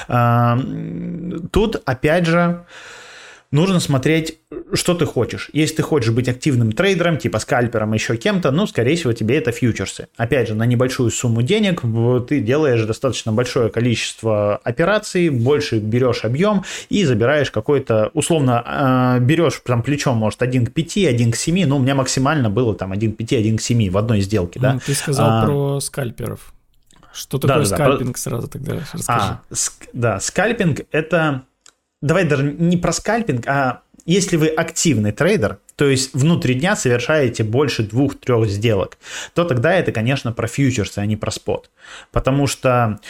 Э, 0.09 0.57
тут 1.53 1.74
опять 1.85 2.27
же, 2.27 2.65
нужно 3.55 3.79
смотреть, 3.79 4.39
что 4.73 4.95
ты 4.95 5.07
хочешь. 5.07 5.49
Если 5.53 5.77
ты 5.77 5.83
хочешь 5.83 6.11
быть 6.11 6.29
активным 6.29 6.73
трейдером, 6.73 7.19
типа 7.19 7.39
скальпером, 7.39 7.93
еще 7.93 8.17
кем-то, 8.17 8.51
ну, 8.51 8.67
скорее 8.67 8.97
всего, 8.97 9.13
тебе 9.13 9.39
это 9.39 9.53
фьючерсы. 9.53 10.09
Опять 10.17 10.49
же, 10.49 10.55
на 10.55 10.67
небольшую 10.67 11.11
сумму 11.11 11.43
денег 11.43 11.83
ты 12.27 12.41
делаешь 12.41 12.85
достаточно 12.85 13.33
большое 13.33 13.71
количество 13.71 14.57
операций, 14.57 15.29
больше 15.29 15.79
берешь 15.79 16.25
объем 16.25 16.65
и 16.89 17.05
забираешь 17.05 17.53
какой-то, 17.53 18.11
условно, 18.13 18.63
а, 18.67 19.19
берешь 19.21 19.63
там 19.65 19.85
плечом, 19.85 20.17
может, 20.17 20.43
1 20.43 20.67
к 20.67 20.73
5, 20.73 20.97
1 21.07 21.31
к 21.31 21.37
7, 21.37 21.67
ну, 21.67 21.77
у 21.77 21.79
меня 21.79 21.95
максимально 21.95 22.51
было 22.51 22.75
там 22.75 22.91
1 22.91 23.13
к 23.13 23.17
5, 23.17 23.33
1 23.35 23.57
к 23.59 23.61
7 23.61 23.91
в 23.91 23.97
одной 23.97 24.21
сделке, 24.21 24.59
да. 24.59 24.81
Ты 24.85 24.95
сказал 24.95 25.29
а, 25.31 25.47
про 25.47 25.81
скальперов. 25.81 26.53
Что 27.13 27.39
такое 27.39 27.59
да, 27.59 27.65
скальпинг 27.65 28.17
да, 28.17 28.21
сразу 28.21 28.49
тогда 28.49 28.81
расскажи. 28.81 29.05
А, 29.07 29.41
ск- 29.53 29.89
да, 29.93 30.19
скальпинг 30.19 30.81
это... 30.91 31.43
Давай 32.05 32.25
даже 32.25 32.53
не 32.53 32.77
про 32.77 32.93
скальпинг, 32.93 33.47
а 33.47 33.81
если 34.05 34.37
вы 34.37 34.49
активный 34.49 35.11
трейдер, 35.11 35.57
то 35.75 35.87
есть 35.89 36.13
внутри 36.13 36.53
дня 36.55 36.77
совершаете 36.77 37.45
больше 37.45 37.83
двух-трех 37.83 38.47
сделок, 38.51 38.99
то 39.33 39.45
тогда 39.45 39.73
это, 39.73 39.91
конечно, 39.91 40.31
про 40.31 40.47
фьючерсы, 40.47 40.99
а 40.99 41.07
не 41.07 41.17
про 41.17 41.31
спот. 41.31 41.71
Потому 42.13 42.47
что 42.47 43.01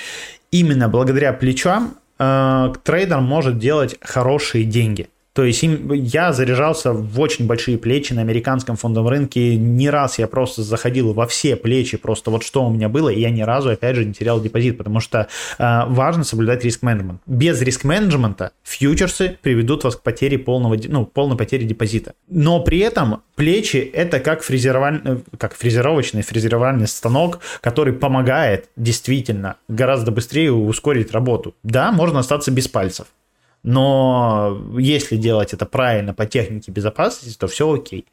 именно 0.52 0.88
благодаря 0.88 1.32
плечам 1.32 1.96
э, 2.20 2.72
трейдер 2.84 3.18
может 3.18 3.58
делать 3.58 3.96
хорошие 4.00 4.64
деньги. 4.64 5.08
То 5.34 5.42
есть 5.42 5.64
им, 5.64 5.92
я 5.92 6.32
заряжался 6.32 6.92
в 6.92 7.20
очень 7.20 7.46
большие 7.46 7.76
плечи 7.76 8.12
на 8.12 8.20
американском 8.20 8.76
фондовом 8.76 9.08
рынке. 9.08 9.56
Не 9.56 9.90
раз 9.90 10.20
я 10.20 10.28
просто 10.28 10.62
заходил 10.62 11.12
во 11.12 11.26
все 11.26 11.56
плечи, 11.56 11.96
просто 11.96 12.30
вот 12.30 12.44
что 12.44 12.64
у 12.64 12.70
меня 12.70 12.88
было, 12.88 13.08
и 13.08 13.20
я 13.20 13.30
ни 13.30 13.42
разу, 13.42 13.70
опять 13.70 13.96
же, 13.96 14.04
не 14.04 14.12
терял 14.14 14.40
депозит, 14.40 14.78
потому 14.78 15.00
что 15.00 15.26
э, 15.58 15.80
важно 15.88 16.22
соблюдать 16.22 16.64
риск-менеджмент. 16.64 17.20
Без 17.26 17.60
риск-менеджмента 17.60 18.52
фьючерсы 18.62 19.36
приведут 19.42 19.82
вас 19.82 19.96
к 19.96 20.02
потере 20.02 20.38
полного, 20.38 20.78
ну, 20.86 21.04
полной 21.04 21.36
потере 21.36 21.66
депозита. 21.66 22.14
Но 22.28 22.60
при 22.60 22.78
этом 22.78 23.22
плечи 23.34 23.78
это 23.78 24.20
как, 24.20 24.42
фрезероваль... 24.42 25.00
Э, 25.04 25.18
как 25.36 25.56
фрезеровочный 25.56 26.22
фрезеровальный 26.22 26.86
станок, 26.86 27.40
который 27.60 27.92
помогает 27.92 28.68
действительно 28.76 29.56
гораздо 29.66 30.12
быстрее 30.12 30.52
ускорить 30.52 31.10
работу. 31.10 31.56
Да, 31.64 31.90
можно 31.90 32.20
остаться 32.20 32.52
без 32.52 32.68
пальцев 32.68 33.08
но 33.64 34.62
если 34.78 35.16
делать 35.16 35.54
это 35.54 35.66
правильно 35.66 36.14
по 36.14 36.26
технике 36.26 36.70
безопасности, 36.70 37.36
то 37.36 37.48
все 37.48 37.72
окей. 37.72 38.06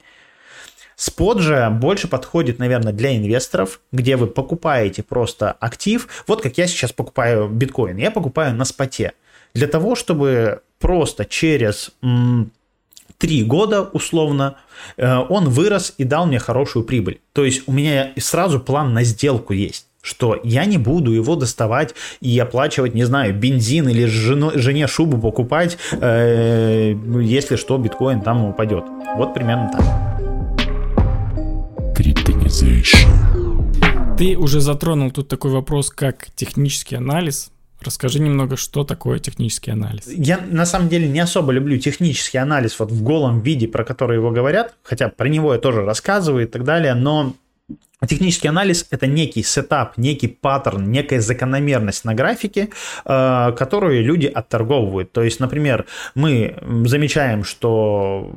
Спот 0.95 1.39
же 1.39 1.69
больше 1.69 2.07
подходит, 2.07 2.57
наверное, 2.57 2.93
для 2.93 3.15
инвесторов, 3.17 3.81
где 3.91 4.15
вы 4.15 4.27
покупаете 4.27 5.03
просто 5.03 5.51
актив. 5.51 6.07
Вот 6.25 6.41
как 6.41 6.57
я 6.57 6.67
сейчас 6.67 6.93
покупаю 6.93 7.49
биткоин. 7.49 7.97
Я 7.97 8.11
покупаю 8.11 8.55
на 8.55 8.65
споте. 8.65 9.13
Для 9.53 9.67
того, 9.67 9.95
чтобы 9.95 10.61
просто 10.79 11.25
через 11.25 11.91
три 13.17 13.43
года 13.43 13.83
условно 13.83 14.55
э, 14.95 15.17
он 15.17 15.49
вырос 15.49 15.93
и 15.97 16.05
дал 16.05 16.27
мне 16.27 16.39
хорошую 16.39 16.85
прибыль. 16.85 17.19
То 17.33 17.43
есть 17.43 17.63
у 17.67 17.71
меня 17.71 18.13
сразу 18.17 18.59
план 18.59 18.93
на 18.93 19.03
сделку 19.03 19.53
есть 19.53 19.87
что 20.01 20.39
я 20.43 20.65
не 20.65 20.77
буду 20.77 21.11
его 21.11 21.35
доставать 21.35 21.93
и 22.19 22.37
оплачивать, 22.39 22.93
не 22.93 23.03
знаю, 23.03 23.33
бензин 23.33 23.87
или 23.89 24.05
жену, 24.05 24.51
жене 24.55 24.87
шубу 24.87 25.17
покупать, 25.17 25.77
э, 25.91 26.95
если 27.21 27.55
что, 27.55 27.77
биткоин 27.77 28.21
там 28.21 28.45
упадет. 28.45 28.83
Вот 29.15 29.33
примерно 29.33 29.69
так. 29.71 29.83
Ты 34.17 34.37
уже 34.37 34.61
затронул 34.61 35.11
тут 35.11 35.27
такой 35.27 35.51
вопрос, 35.51 35.89
как 35.89 36.27
технический 36.35 36.95
анализ. 36.95 37.51
Расскажи 37.83 38.19
немного, 38.19 38.57
что 38.57 38.83
такое 38.83 39.17
технический 39.17 39.71
анализ. 39.71 40.03
Я 40.05 40.39
на 40.39 40.67
самом 40.67 40.89
деле 40.89 41.07
не 41.07 41.19
особо 41.19 41.51
люблю 41.51 41.79
технический 41.79 42.37
анализ 42.37 42.77
вот 42.77 42.91
в 42.91 43.01
голом 43.01 43.41
виде, 43.41 43.67
про 43.67 43.83
который 43.83 44.17
его 44.17 44.29
говорят, 44.29 44.75
хотя 44.83 45.09
про 45.09 45.27
него 45.27 45.53
я 45.53 45.59
тоже 45.59 45.83
рассказываю 45.83 46.43
и 46.43 46.47
так 46.47 46.63
далее, 46.63 46.93
но 46.93 47.33
Технический 48.07 48.47
анализ– 48.47 48.87
это 48.89 49.05
некий 49.05 49.43
сетап, 49.43 49.97
некий 49.97 50.27
паттерн, 50.27 50.91
некая 50.91 51.21
закономерность 51.21 52.03
на 52.03 52.15
графике, 52.15 52.69
э, 53.05 53.51
которую 53.57 54.03
люди 54.03 54.25
отторговывают. 54.25 55.11
То 55.11 55.21
есть, 55.21 55.39
например, 55.39 55.85
мы 56.15 56.55
замечаем, 56.85 57.43
что 57.43 58.31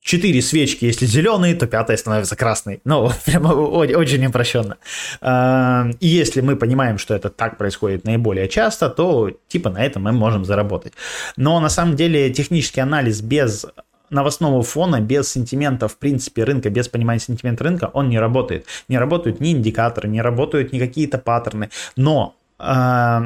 четыре 0.00 0.40
свечки, 0.42 0.84
если 0.84 1.06
зеленые, 1.06 1.56
то 1.56 1.66
пятая 1.66 1.96
становится 1.96 2.36
красной. 2.36 2.80
Ну, 2.84 3.10
прямо 3.24 3.48
очень 3.48 4.24
упрощенно. 4.26 4.76
Э, 5.20 5.90
и 5.98 6.06
если 6.06 6.40
мы 6.40 6.54
понимаем, 6.54 6.98
что 6.98 7.14
это 7.14 7.30
так 7.30 7.58
происходит 7.58 8.04
наиболее 8.04 8.48
часто, 8.48 8.88
то 8.90 9.30
типа 9.48 9.70
на 9.70 9.84
этом 9.84 10.04
мы 10.04 10.12
можем 10.12 10.44
заработать. 10.44 10.92
Но 11.36 11.58
на 11.58 11.68
самом 11.68 11.96
деле 11.96 12.30
технический 12.30 12.80
анализ 12.80 13.22
без 13.22 13.66
новостного 14.10 14.62
фона, 14.62 15.00
без 15.00 15.30
сентимента, 15.30 15.88
в 15.88 15.96
принципе, 15.98 16.44
рынка, 16.44 16.70
без 16.70 16.88
понимания 16.88 17.20
сентимента 17.20 17.64
рынка, 17.64 17.90
он 17.92 18.08
не 18.08 18.18
работает. 18.18 18.66
Не 18.88 18.98
работают 18.98 19.40
ни 19.40 19.52
индикаторы, 19.52 20.08
не 20.08 20.22
работают 20.22 20.72
ни 20.72 20.78
какие-то 20.78 21.18
паттерны. 21.18 21.70
Но 21.96 22.36
э, 22.58 23.20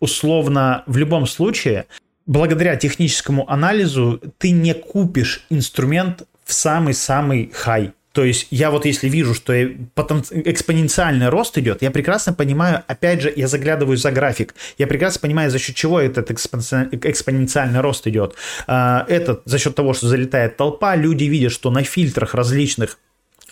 условно 0.00 0.82
в 0.86 0.96
любом 0.96 1.26
случае, 1.26 1.86
благодаря 2.26 2.76
техническому 2.76 3.50
анализу 3.50 4.20
ты 4.38 4.50
не 4.50 4.74
купишь 4.74 5.44
инструмент 5.50 6.22
в 6.44 6.52
самый-самый 6.52 7.50
хай. 7.54 7.92
То 8.12 8.24
есть 8.24 8.48
я 8.50 8.70
вот 8.70 8.86
если 8.86 9.08
вижу, 9.08 9.34
что 9.34 9.52
экспоненциальный 9.64 11.28
рост 11.28 11.56
идет, 11.58 11.82
я 11.82 11.90
прекрасно 11.90 12.32
понимаю, 12.32 12.82
опять 12.88 13.22
же, 13.22 13.32
я 13.34 13.46
заглядываю 13.46 13.96
за 13.96 14.10
график, 14.10 14.54
я 14.78 14.86
прекрасно 14.86 15.20
понимаю, 15.20 15.50
за 15.50 15.58
счет 15.58 15.76
чего 15.76 16.00
этот 16.00 16.30
экспоненциальный 16.30 17.80
рост 17.80 18.06
идет. 18.06 18.34
А, 18.66 19.04
это 19.08 19.42
за 19.44 19.58
счет 19.58 19.76
того, 19.76 19.94
что 19.94 20.08
залетает 20.08 20.56
толпа, 20.56 20.96
люди 20.96 21.24
видят, 21.24 21.52
что 21.52 21.70
на 21.70 21.84
фильтрах 21.84 22.34
различных 22.34 22.98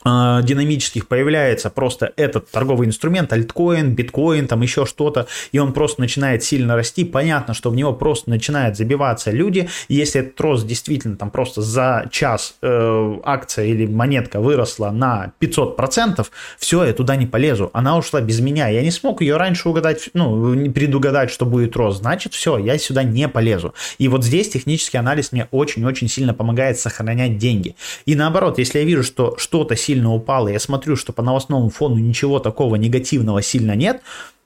динамических 0.05 1.09
появляется 1.09 1.71
просто 1.71 2.13
этот 2.17 2.51
торговый 2.51 2.87
инструмент, 2.87 3.33
альткоин, 3.33 3.95
биткоин, 3.95 4.47
там 4.47 4.63
еще 4.63 4.87
что-то, 4.87 5.27
и 5.53 5.59
он 5.59 5.73
просто 5.73 6.01
начинает 6.01 6.43
сильно 6.43 6.77
расти, 6.77 7.05
понятно, 7.05 7.55
что 7.55 7.71
в 7.71 7.77
него 7.77 7.93
просто 7.93 8.31
начинают 8.31 8.77
забиваться 8.77 9.31
люди, 9.31 9.69
если 9.89 10.21
этот 10.21 10.41
рост 10.41 10.67
действительно 10.67 11.17
там 11.17 11.31
просто 11.31 11.63
за 11.63 12.09
час 12.11 12.55
э, 12.63 13.19
акция 13.25 13.67
или 13.67 13.87
монетка 13.87 14.41
выросла 14.41 14.91
на 14.91 15.33
500%, 15.41 16.27
все, 16.59 16.85
я 16.85 16.93
туда 16.93 17.17
не 17.17 17.27
полезу, 17.27 17.71
она 17.73 17.97
ушла 17.97 18.21
без 18.21 18.41
меня, 18.41 18.69
я 18.69 18.83
не 18.83 18.91
смог 18.91 19.21
ее 19.21 19.37
раньше 19.37 19.69
угадать, 19.69 20.11
ну, 20.15 20.55
не 20.55 20.71
предугадать, 20.71 21.31
что 21.31 21.47
будет 21.47 21.77
рост, 21.77 22.01
значит, 22.01 22.35
все, 22.35 22.59
я 22.59 22.79
сюда 22.79 23.03
не 23.03 23.29
полезу. 23.29 23.75
И 23.99 24.09
вот 24.09 24.25
здесь 24.25 24.49
технический 24.49 24.99
анализ 24.99 25.33
мне 25.33 25.49
очень-очень 25.51 26.09
сильно 26.09 26.35
помогает 26.35 26.79
сохранять 26.79 27.39
деньги. 27.39 27.77
И 28.07 28.15
наоборот, 28.15 28.59
если 28.59 28.79
я 28.79 28.85
вижу, 28.85 29.03
что 29.03 29.37
что-то 29.39 29.77
сильно 29.89 30.13
упало, 30.13 30.49
я 30.49 30.61
смотрю, 30.61 30.97
что 30.97 31.15
по 31.15 31.23
новостному 31.23 31.71
фону 31.71 31.97
ничего 31.97 32.41
такого 32.41 32.77
негативного 32.77 33.41
сильно 33.41 33.75
нет, 33.75 34.03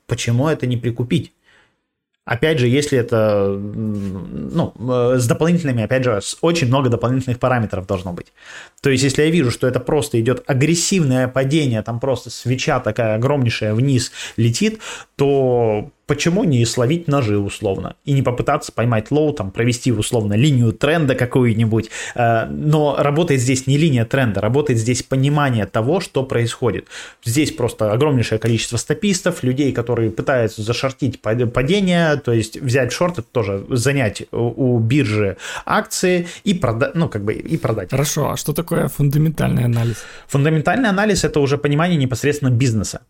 почему 0.07 0.47
это 0.47 0.67
не 0.67 0.77
прикупить? 0.77 1.33
Опять 2.25 2.61
же, 2.61 2.69
если 2.69 2.97
это 2.97 3.49
ну, 3.49 4.73
э, 4.79 5.19
с 5.19 5.27
дополнительными, 5.27 5.83
опять 5.83 6.05
же, 6.05 6.21
очень 6.41 6.69
много 6.69 6.89
дополнительных 6.89 7.41
параметров 7.41 7.89
должно 7.89 8.13
быть. 8.13 8.33
То 8.81 8.91
есть, 8.91 9.03
если 9.03 9.23
я 9.23 9.31
вижу, 9.31 9.51
что 9.51 9.67
это 9.67 9.81
просто 9.81 10.21
идет 10.21 10.45
агрессивное 10.47 11.27
падение, 11.27 11.83
там 11.83 11.99
просто 11.99 12.31
свеча 12.31 12.79
такая 12.79 13.17
огромнейшая 13.17 13.75
вниз 13.75 14.13
летит, 14.37 14.79
то 15.17 15.91
почему 16.13 16.45
не 16.45 16.63
словить 16.67 17.09
ножи 17.09 17.39
условно 17.39 17.97
и 18.05 18.13
не 18.13 18.21
попытаться 18.21 18.71
поймать 18.71 19.11
low, 19.11 19.33
там, 19.33 19.51
провести 19.51 19.91
условно 19.93 20.35
линию 20.35 20.75
тренда 20.75 21.15
какую-нибудь. 21.15 21.89
Э, 22.15 22.45
но 22.51 22.97
работает 22.99 23.41
здесь 23.41 23.67
не 23.67 23.79
линия 23.79 24.05
тренда, 24.05 24.43
работает 24.43 24.79
здесь 24.79 25.03
понимание 25.03 25.65
того, 25.65 26.01
что 26.01 26.23
происходит. 26.23 26.87
Здесь 27.25 27.51
просто 27.51 27.91
огромнейшее 27.93 28.39
количество 28.39 28.77
стопистов, 28.77 29.43
людей, 29.43 29.73
которые 29.73 30.11
пытаются 30.11 30.61
зашортить 30.61 31.19
падение, 31.23 32.17
то 32.17 32.33
есть 32.33 32.61
взять 32.61 32.93
шорт, 32.93 33.21
это 33.21 33.29
тоже 33.33 33.65
занять 33.71 34.25
у 34.33 34.79
биржи 34.81 35.39
акции 35.65 36.27
и 36.45 36.53
продать, 36.53 36.95
ну, 36.95 37.09
как 37.09 37.25
бы, 37.25 37.33
и 37.33 37.57
продать. 37.57 37.89
Хорошо, 37.91 38.33
а 38.33 38.37
что 38.37 38.53
такое 38.53 38.89
фундаментальный 38.89 39.65
анализ? 39.65 39.97
Фундаментальный 40.29 40.91
анализ– 40.91 41.25
это 41.29 41.41
уже 41.41 41.57
понимание 41.57 41.97
непосредственно 41.97 42.51
бизнеса. 42.51 43.01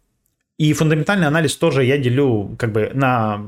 И 0.59 0.73
фундаментальный 0.73 1.27
анализ 1.27 1.57
тоже 1.57 1.85
я 1.85 1.99
делю 1.99 2.55
как 2.59 2.73
бы 2.73 2.91
на 2.95 3.43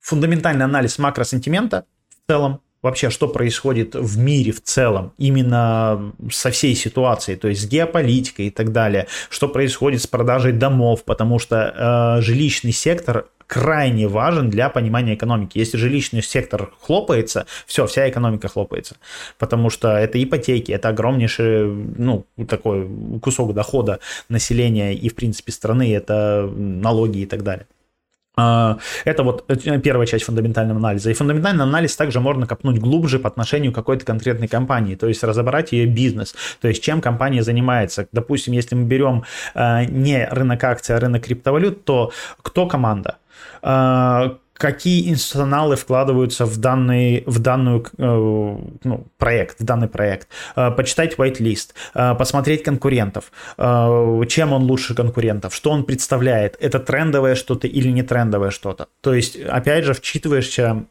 фундаментальный 0.00 0.64
анализ 0.64 0.98
макросентимента 0.98 1.84
в 2.08 2.30
целом, 2.30 2.60
вообще, 2.82 3.10
что 3.10 3.28
происходит 3.28 3.94
в 3.94 4.18
мире 4.18 4.52
в 4.52 4.62
целом, 4.62 5.12
именно 5.18 6.12
со 6.30 6.50
всей 6.50 6.74
ситуацией, 6.74 7.36
то 7.36 7.48
есть 7.48 7.62
с 7.62 7.66
геополитикой 7.66 8.46
и 8.46 8.50
так 8.50 8.72
далее, 8.72 9.06
что 9.28 9.48
происходит 9.48 10.02
с 10.02 10.06
продажей 10.06 10.52
домов, 10.52 11.04
потому 11.04 11.38
что 11.38 12.18
э, 12.18 12.22
жилищный 12.22 12.72
сектор 12.72 13.26
крайне 13.50 14.06
важен 14.06 14.48
для 14.48 14.68
понимания 14.68 15.14
экономики. 15.14 15.58
Если 15.58 15.76
жилищный 15.76 16.22
сектор 16.22 16.72
хлопается, 16.80 17.46
все, 17.66 17.84
вся 17.86 18.08
экономика 18.08 18.46
хлопается. 18.46 18.96
Потому 19.38 19.70
что 19.70 19.88
это 19.88 20.22
ипотеки, 20.22 20.70
это 20.70 20.90
огромнейший, 20.90 21.66
ну, 21.98 22.26
такой 22.46 22.88
кусок 23.20 23.52
дохода 23.52 23.98
населения 24.28 24.94
и, 24.94 25.08
в 25.08 25.16
принципе, 25.16 25.50
страны, 25.50 25.92
это 25.92 26.48
налоги 26.54 27.18
и 27.18 27.26
так 27.26 27.42
далее. 27.42 27.66
А, 28.36 28.78
это 29.04 29.24
вот 29.24 29.44
э, 29.48 29.80
первая 29.80 30.06
часть 30.06 30.26
фундаментального 30.26 30.78
анализа. 30.78 31.10
И 31.10 31.14
фундаментальный 31.14 31.64
анализ 31.64 31.96
также 31.96 32.20
можно 32.20 32.46
копнуть 32.46 32.78
глубже 32.78 33.18
по 33.18 33.26
отношению 33.26 33.72
к 33.72 33.74
какой-то 33.74 34.04
конкретной 34.04 34.46
компании, 34.46 34.94
то 34.94 35.08
есть 35.08 35.24
разобрать 35.24 35.72
ее 35.72 35.86
бизнес, 35.86 36.36
то 36.60 36.68
есть 36.68 36.84
чем 36.84 37.00
компания 37.00 37.42
занимается. 37.42 38.06
Допустим, 38.12 38.54
если 38.54 38.76
мы 38.76 38.84
берем 38.84 39.24
э, 39.54 39.86
не 39.86 40.24
рынок 40.30 40.62
акций, 40.62 40.94
а 40.94 41.00
рынок 41.00 41.24
криптовалют, 41.24 41.84
то 41.84 42.12
кто 42.42 42.66
команда? 42.66 43.16
А, 43.62 44.38
какие 44.60 45.08
институционалы 45.08 45.76
вкладываются 45.76 46.44
в 46.44 46.58
данный 46.58 47.24
в 47.26 47.38
данную 47.38 47.86
э, 47.98 48.58
ну, 48.84 49.06
проект, 49.16 49.60
в 49.60 49.64
данный 49.64 49.88
проект, 49.88 50.28
э, 50.54 50.70
почитать 50.70 51.14
whitelist, 51.16 51.70
э, 51.94 52.14
посмотреть 52.14 52.62
конкурентов, 52.62 53.32
чем 53.56 54.52
он 54.52 54.62
лучше 54.62 54.94
конкурентов, 54.94 55.54
что 55.54 55.70
он 55.70 55.84
представляет, 55.84 56.56
это 56.60 56.78
трендовое 56.78 57.34
что-то 57.34 57.66
или 57.66 57.88
не 57.88 58.02
трендовое 58.02 58.50
что-то. 58.50 58.86
То 59.00 59.14
есть, 59.14 59.36
опять 59.36 59.84
же, 59.84 59.94
вчитываешься 59.94 60.84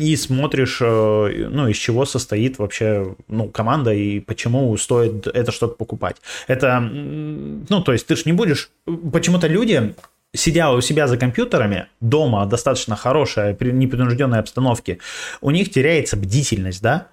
и 0.00 0.16
смотришь, 0.16 0.78
э, 0.80 1.48
ну, 1.50 1.68
из 1.68 1.76
чего 1.76 2.06
состоит 2.06 2.58
вообще, 2.58 3.14
ну, 3.28 3.48
команда 3.48 3.92
и 3.92 4.20
почему 4.20 4.76
стоит 4.76 5.26
это 5.26 5.52
что-то 5.52 5.74
покупать. 5.74 6.16
Это, 6.48 6.80
ну, 6.80 7.82
то 7.82 7.92
есть 7.92 8.06
ты 8.06 8.16
же 8.16 8.22
не 8.24 8.32
будешь... 8.32 8.70
Почему-то 9.12 9.46
люди 9.46 9.94
сидя 10.34 10.70
у 10.72 10.80
себя 10.80 11.06
за 11.08 11.16
компьютерами, 11.16 11.86
дома, 12.00 12.44
достаточно 12.46 12.96
хорошая, 12.96 13.56
непринужденной 13.58 14.38
обстановке, 14.38 14.98
у 15.40 15.50
них 15.50 15.70
теряется 15.70 16.16
бдительность, 16.16 16.82
да? 16.82 17.08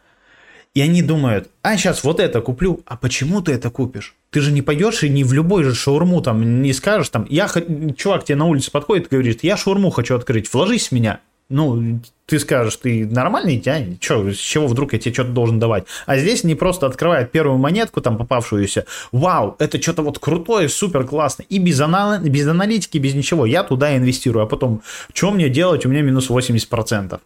И 0.73 0.81
они 0.81 1.01
думают, 1.01 1.49
а 1.63 1.75
сейчас 1.75 2.03
вот 2.03 2.19
это 2.19 2.39
куплю, 2.41 2.81
а 2.85 2.97
почему 2.97 3.41
ты 3.41 3.53
это 3.53 3.71
купишь? 3.71 4.15
Ты 4.29 4.41
же 4.41 4.51
не 4.51 4.61
пойдешь 4.61 5.01
и 5.03 5.09
не 5.09 5.23
в 5.23 5.33
любой 5.33 5.63
же 5.63 5.73
шаурму 5.73 6.21
там 6.21 6.61
не 6.61 6.71
скажешь, 6.73 7.09
там, 7.09 7.25
я, 7.29 7.49
чувак 7.97 8.25
тебе 8.25 8.35
на 8.35 8.45
улице 8.45 8.69
подходит 8.69 9.07
и 9.07 9.09
говорит, 9.09 9.43
я 9.43 9.57
шаурму 9.57 9.89
хочу 9.89 10.15
открыть, 10.15 10.53
вложись 10.53 10.89
в 10.89 10.91
меня 10.91 11.19
ну, 11.49 11.99
ты 12.25 12.39
скажешь, 12.39 12.75
ты 12.75 13.05
нормальный, 13.05 13.61
я, 13.63 13.85
чё, 13.99 14.31
с 14.33 14.37
чего 14.37 14.67
вдруг 14.67 14.93
я 14.93 14.99
тебе 14.99 15.13
что-то 15.13 15.31
должен 15.31 15.59
давать? 15.59 15.85
А 16.05 16.17
здесь 16.17 16.43
не 16.43 16.55
просто 16.55 16.85
открывает 16.85 17.31
первую 17.31 17.57
монетку, 17.57 18.01
там 18.01 18.17
попавшуюся, 18.17 18.85
вау, 19.11 19.55
это 19.59 19.81
что-то 19.81 20.01
вот 20.01 20.19
крутое, 20.19 20.67
супер 20.67 21.05
классно, 21.05 21.43
и 21.47 21.57
без, 21.59 21.79
анал... 21.79 22.19
без 22.19 22.47
аналитики, 22.47 22.97
без 22.97 23.13
ничего, 23.13 23.45
я 23.45 23.63
туда 23.63 23.95
инвестирую, 23.95 24.43
а 24.43 24.47
потом, 24.47 24.81
что 25.13 25.31
мне 25.31 25.49
делать, 25.49 25.85
у 25.85 25.89
меня 25.89 26.01
минус 26.01 26.29
80%. 26.29 27.19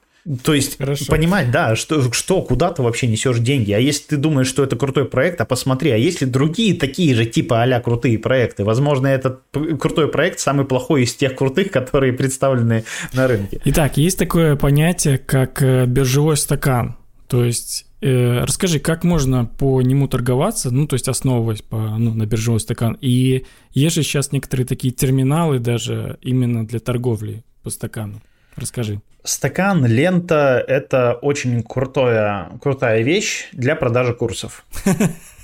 То 0.44 0.54
есть 0.54 0.78
Хорошо. 0.78 1.06
понимать, 1.08 1.50
да, 1.50 1.76
что, 1.76 2.12
что 2.14 2.42
куда 2.44 2.72
ты 2.72 2.84
вообще 2.84 3.08
несешь 3.08 3.40
деньги. 3.40 3.72
А 3.72 3.80
если 3.80 4.04
ты 4.04 4.18
думаешь, 4.18 4.48
что 4.48 4.64
это 4.64 4.76
крутой 4.76 5.06
проект, 5.06 5.42
а 5.42 5.46
посмотри, 5.46 5.90
а 5.92 5.98
если 5.98 6.26
другие 6.26 6.76
такие 6.76 7.16
же 7.16 7.26
типа 7.26 7.64
а 7.64 7.80
крутые 7.80 8.20
проекты, 8.20 8.64
возможно, 8.64 9.08
этот 9.08 9.42
крутой 9.80 10.10
проект 10.10 10.40
самый 10.40 10.66
плохой 10.66 11.04
из 11.04 11.16
тех 11.16 11.36
крутых, 11.36 11.72
которые 11.72 12.14
представлены 12.14 12.84
на 13.14 13.28
рынке. 13.28 13.62
Итак, 13.66 13.98
есть 13.98 14.20
такое 14.20 14.56
понятие, 14.56 15.18
как 15.18 15.62
э, 15.62 15.86
биржевой 15.86 16.38
стакан. 16.38 16.98
То 17.28 17.44
есть 17.44 17.88
э, 18.02 18.44
расскажи, 18.44 18.80
как 18.80 19.04
можно 19.04 19.46
по 19.46 19.82
нему 19.82 20.08
торговаться, 20.08 20.70
ну, 20.70 20.86
то 20.86 20.96
есть 20.96 21.08
основываясь 21.08 21.62
по, 21.64 21.78
ну, 21.98 22.14
на 22.14 22.26
биржевой 22.28 22.60
стакан. 22.60 22.96
И 23.02 23.46
есть 23.72 23.96
же 23.96 24.04
сейчас 24.04 24.32
некоторые 24.32 24.68
такие 24.68 24.94
терминалы 24.94 25.58
даже 25.60 26.20
именно 26.22 26.68
для 26.68 26.80
торговли 26.80 27.44
по 27.64 27.70
стакану. 27.70 28.22
Расскажи. 28.56 29.02
Стакан, 29.24 29.86
лента– 29.86 30.64
это 30.68 31.14
очень 31.22 31.62
крутая, 31.64 32.50
крутая 32.62 33.02
вещь 33.04 33.50
для 33.52 33.76
продажи 33.76 34.14
курсов. 34.14 34.66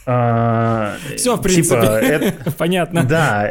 А, 0.09 0.95
Все, 1.17 1.35
в 1.35 1.41
принципе, 1.41 2.31
типа, 2.31 2.51
понятно. 2.57 3.03
Да, 3.03 3.45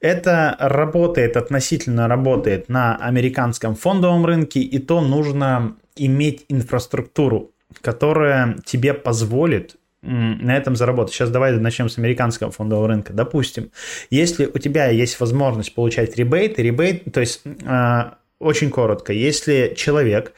это 0.00 0.56
работает, 0.58 1.38
относительно 1.38 2.08
работает 2.08 2.68
на 2.68 2.96
американском 2.96 3.74
фондовом 3.74 4.26
рынке, 4.26 4.60
и 4.60 4.78
то 4.78 5.00
нужно 5.00 5.76
иметь 5.96 6.44
инфраструктуру, 6.50 7.52
которая 7.80 8.58
тебе 8.66 8.92
позволит 8.92 9.76
на 10.02 10.56
этом 10.56 10.76
заработать. 10.76 11.14
Сейчас 11.14 11.30
давай 11.30 11.52
начнем 11.52 11.88
с 11.88 11.98
американского 11.98 12.50
фондового 12.52 12.88
рынка. 12.88 13.12
Допустим, 13.12 13.70
если 14.10 14.46
у 14.46 14.58
тебя 14.58 14.88
есть 14.88 15.18
возможность 15.18 15.74
получать 15.74 16.16
ребейт, 16.16 16.58
ребейт, 16.58 17.04
то 17.12 17.20
есть 17.20 17.42
а, 17.64 18.18
очень 18.38 18.70
коротко. 18.70 19.12
Если 19.12 19.74
человек 19.76 20.32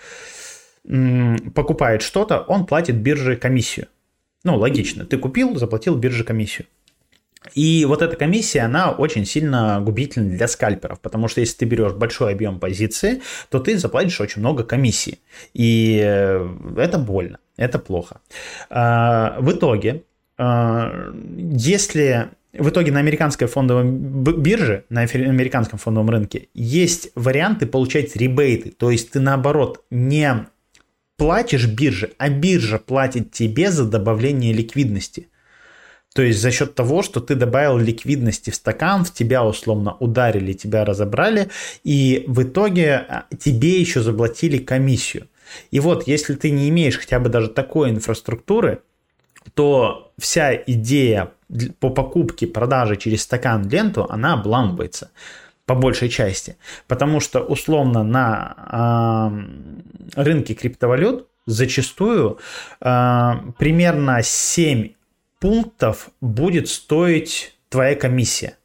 покупает 1.55 2.03
что-то, 2.03 2.41
он 2.41 2.67
платит 2.67 2.97
бирже 2.97 3.37
комиссию. 3.37 3.89
Ну, 4.45 4.57
логично. 4.57 5.05
Ты 5.05 5.19
купил, 5.19 5.57
заплатил 5.57 5.97
бирже 5.97 6.25
комиссию. 6.25 6.67
И 7.55 7.85
вот 7.85 8.03
эта 8.03 8.17
комиссия, 8.17 8.61
она 8.61 8.91
очень 8.91 9.25
сильно 9.25 9.81
губительна 9.81 10.37
для 10.37 10.49
скальперов, 10.49 11.01
потому 11.01 11.29
что 11.29 11.41
если 11.41 11.59
ты 11.59 11.65
берешь 11.67 11.93
большой 11.93 12.33
объем 12.33 12.59
позиции, 12.59 13.23
то 13.49 13.59
ты 13.59 13.79
заплатишь 13.79 14.21
очень 14.21 14.41
много 14.41 14.65
комиссии. 14.65 15.21
И 15.55 16.01
э, 16.03 16.49
это 16.77 16.99
больно, 16.99 17.39
это 17.57 17.79
плохо. 17.79 18.21
А, 18.71 19.37
в 19.41 19.53
итоге, 19.53 20.03
а, 20.37 21.13
если 21.37 22.31
в 22.53 22.71
итоге 22.71 22.93
на 22.93 23.01
американской 23.01 23.47
фондовой 23.47 23.85
бирже, 23.85 24.85
на 24.89 25.03
американском 25.03 25.79
фондовом 25.79 26.11
рынке 26.11 26.49
есть 26.55 27.11
варианты 27.15 27.67
получать 27.67 28.17
ребейты. 28.17 28.71
То 28.71 28.91
есть 28.91 29.11
ты 29.11 29.21
наоборот 29.21 29.85
не 29.91 30.47
платишь 31.17 31.67
бирже, 31.67 32.13
а 32.17 32.31
биржа 32.31 32.79
платит 32.79 33.33
тебе 33.33 33.71
за 33.71 33.85
добавление 33.85 34.53
ликвидности. 34.53 35.29
То 36.15 36.23
есть 36.23 36.41
за 36.41 36.51
счет 36.51 36.75
того, 36.75 37.03
что 37.03 37.21
ты 37.21 37.35
добавил 37.35 37.77
ликвидности 37.77 38.51
в 38.51 38.55
стакан, 38.55 39.05
в 39.05 39.13
тебя 39.13 39.45
условно 39.45 39.97
ударили, 40.01 40.55
тебя 40.55 40.85
разобрали, 40.85 41.51
и 41.85 42.25
в 42.27 42.43
итоге 42.43 42.95
а, 42.95 43.27
тебе 43.39 43.79
еще 43.79 44.01
заплатили 44.01 44.59
комиссию. 44.59 45.29
И 45.71 45.81
вот, 45.81 46.09
если 46.09 46.35
ты 46.35 46.51
не 46.51 46.69
имеешь 46.71 46.99
хотя 46.99 47.21
бы 47.21 47.29
даже 47.29 47.49
такой 47.49 47.91
инфраструктуры, 47.91 48.81
то 49.55 50.13
вся 50.19 50.55
идея 50.55 51.33
по 51.81 51.91
покупке, 51.91 52.47
продаже 52.47 52.97
через 52.97 53.23
стакан 53.23 53.69
ленту, 53.69 54.07
она 54.09 54.35
обламывается 54.35 55.11
по 55.67 55.75
большей 55.75 56.09
части. 56.09 56.57
Потому 56.87 57.21
что 57.21 57.41
условно 57.41 58.03
на 58.03 59.31
э, 60.17 60.23
рынке 60.23 60.55
криптовалют 60.55 61.29
зачастую 61.47 62.39
э, 62.81 63.33
примерно 63.59 64.23
7 64.23 64.91
пунктов 65.41 66.11
будет 66.21 66.69
стоить 66.69 67.55
твоя 67.69 67.95
комиссия. 67.95 68.57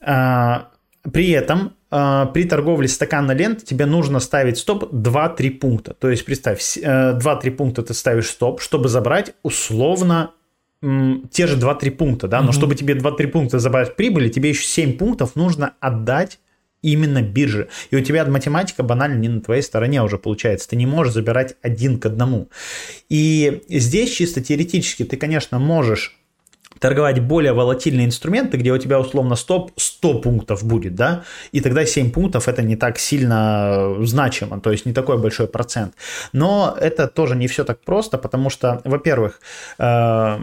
Э, 0.00 0.64
при 1.10 1.30
этом 1.30 1.74
при 1.90 2.44
торговле 2.44 2.86
стакана 2.86 3.32
лент 3.32 3.64
тебе 3.64 3.84
нужно 3.84 4.20
ставить 4.20 4.58
стоп 4.58 4.92
2-3 4.92 5.50
пункта. 5.50 5.94
То 5.94 6.08
есть 6.08 6.24
представь, 6.24 6.78
э, 6.78 7.18
2-3 7.18 7.50
пункта 7.50 7.82
ты 7.82 7.94
ставишь 7.94 8.30
стоп, 8.30 8.60
чтобы 8.60 8.88
забрать 8.88 9.34
условно 9.42 10.30
те 11.30 11.46
же 11.46 11.58
2-3 11.58 11.90
пункта, 11.90 12.28
да, 12.28 12.40
но 12.40 12.46
угу. 12.46 12.52
чтобы 12.52 12.74
тебе 12.74 12.94
2-3 12.94 13.26
пункта 13.26 13.58
забрать 13.58 13.96
прибыли, 13.96 14.28
тебе 14.28 14.50
еще 14.50 14.64
7 14.64 14.96
пунктов 14.96 15.36
нужно 15.36 15.74
отдать 15.80 16.38
именно 16.82 17.22
бирже. 17.22 17.68
И 17.90 17.96
у 17.96 18.00
тебя 18.00 18.24
математика 18.24 18.82
банально 18.82 19.18
не 19.18 19.28
на 19.28 19.40
твоей 19.40 19.62
стороне 19.62 20.02
уже 20.02 20.16
получается. 20.16 20.70
Ты 20.70 20.76
не 20.76 20.86
можешь 20.86 21.12
забирать 21.12 21.56
один 21.60 21.98
к 21.98 22.06
одному. 22.06 22.48
И 23.08 23.62
здесь 23.68 24.12
чисто 24.12 24.40
теоретически 24.40 25.04
ты, 25.04 25.16
конечно, 25.16 25.58
можешь 25.58 26.19
торговать 26.80 27.20
более 27.20 27.52
волатильные 27.52 28.06
инструменты, 28.06 28.56
где 28.56 28.72
у 28.72 28.78
тебя 28.78 28.98
условно 28.98 29.36
стоп 29.36 29.70
100 29.76 30.20
пунктов 30.20 30.64
будет, 30.64 30.94
да, 30.94 31.22
и 31.52 31.60
тогда 31.60 31.84
7 31.86 32.10
пунктов 32.10 32.48
это 32.48 32.62
не 32.62 32.74
так 32.74 32.98
сильно 32.98 33.94
значимо, 34.00 34.60
то 34.60 34.72
есть 34.72 34.86
не 34.86 34.92
такой 34.92 35.18
большой 35.18 35.46
процент. 35.46 35.94
Но 36.32 36.76
это 36.80 37.06
тоже 37.06 37.36
не 37.36 37.46
все 37.46 37.64
так 37.64 37.80
просто, 37.80 38.18
потому 38.18 38.50
что, 38.50 38.80
во-первых, 38.84 39.40
э, 39.78 40.38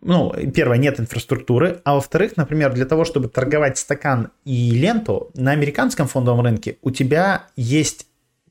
ну, 0.00 0.34
первое, 0.54 0.78
нет 0.78 0.98
инфраструктуры, 0.98 1.80
а 1.84 1.94
во-вторых, 1.94 2.36
например, 2.36 2.72
для 2.72 2.86
того, 2.86 3.04
чтобы 3.04 3.28
торговать 3.28 3.78
стакан 3.78 4.30
и 4.44 4.70
ленту 4.70 5.30
на 5.34 5.52
американском 5.52 6.08
фондовом 6.08 6.40
рынке 6.40 6.78
у 6.82 6.90
тебя 6.90 7.44
есть 7.56 8.06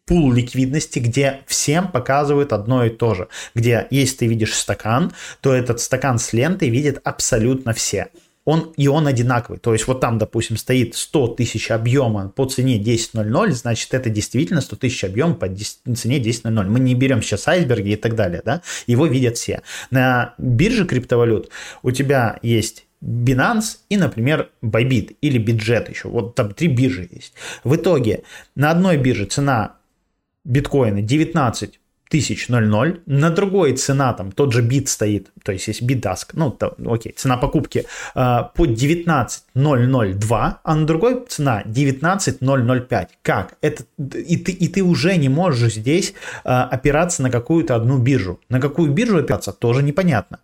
пул 0.05 0.31
ликвидности, 0.31 0.99
где 0.99 1.41
всем 1.47 1.87
показывают 1.87 2.53
одно 2.53 2.85
и 2.85 2.89
то 2.89 3.13
же. 3.13 3.27
Где, 3.55 3.87
если 3.89 4.17
ты 4.17 4.27
видишь 4.27 4.53
стакан, 4.55 5.13
то 5.41 5.53
этот 5.53 5.79
стакан 5.79 6.19
с 6.19 6.33
лентой 6.33 6.69
видят 6.69 6.99
абсолютно 7.03 7.73
все. 7.73 8.07
Он, 8.43 8.73
и 8.75 8.87
он 8.87 9.05
одинаковый. 9.05 9.59
То 9.59 9.73
есть 9.73 9.87
вот 9.87 9.99
там, 9.99 10.17
допустим, 10.17 10.57
стоит 10.57 10.95
100 10.95 11.27
тысяч 11.27 11.69
объема 11.69 12.29
по 12.29 12.45
цене 12.45 12.81
10.00, 12.81 13.51
значит, 13.51 13.93
это 13.93 14.09
действительно 14.09 14.61
100 14.61 14.75
тысяч 14.77 15.03
объем 15.03 15.35
по 15.35 15.47
10, 15.47 15.95
цене 15.95 16.19
10.00. 16.19 16.63
Мы 16.65 16.79
не 16.79 16.95
берем 16.95 17.21
сейчас 17.21 17.47
айсберги 17.47 17.91
и 17.91 17.95
так 17.95 18.15
далее, 18.15 18.41
да? 18.43 18.63
Его 18.87 19.05
видят 19.05 19.37
все. 19.37 19.61
На 19.91 20.33
бирже 20.39 20.85
криптовалют 20.85 21.49
у 21.83 21.91
тебя 21.91 22.39
есть 22.41 22.85
Binance 23.03 23.77
и, 23.89 23.97
например, 23.97 24.49
Bybit 24.63 25.17
или 25.21 25.39
Bitget 25.39 25.89
еще. 25.91 26.07
Вот 26.07 26.33
там 26.33 26.53
три 26.53 26.67
биржи 26.67 27.07
есть. 27.11 27.33
В 27.63 27.75
итоге 27.75 28.23
на 28.55 28.71
одной 28.71 28.97
бирже 28.97 29.25
цена 29.25 29.75
биткоина 30.43 31.01
19 31.01 31.79
тысяч 32.11 32.49
00, 32.49 33.01
на 33.05 33.29
другой 33.29 33.73
цена, 33.77 34.13
там 34.13 34.31
тот 34.33 34.51
же 34.51 34.61
бит 34.61 34.89
стоит, 34.89 35.31
то 35.43 35.53
есть 35.53 35.67
есть 35.69 35.81
битдаск, 35.81 36.33
ну, 36.33 36.51
то, 36.51 36.75
окей, 36.85 37.13
цена 37.15 37.37
покупки 37.37 37.85
э, 38.15 38.39
по 38.53 38.65
19002, 38.65 40.59
а 40.63 40.75
на 40.75 40.85
другой 40.85 41.25
цена 41.29 41.63
19005. 41.65 43.09
Как? 43.21 43.53
Это, 43.61 43.83
и, 43.97 44.35
ты, 44.35 44.51
и 44.51 44.67
ты 44.67 44.83
уже 44.83 45.15
не 45.15 45.29
можешь 45.29 45.75
здесь 45.75 46.13
э, 46.43 46.49
опираться 46.49 47.23
на 47.23 47.31
какую-то 47.31 47.75
одну 47.75 47.97
биржу. 47.97 48.41
На 48.49 48.59
какую 48.59 48.91
биржу 48.91 49.19
опираться, 49.19 49.53
тоже 49.53 49.81
непонятно. 49.81 50.39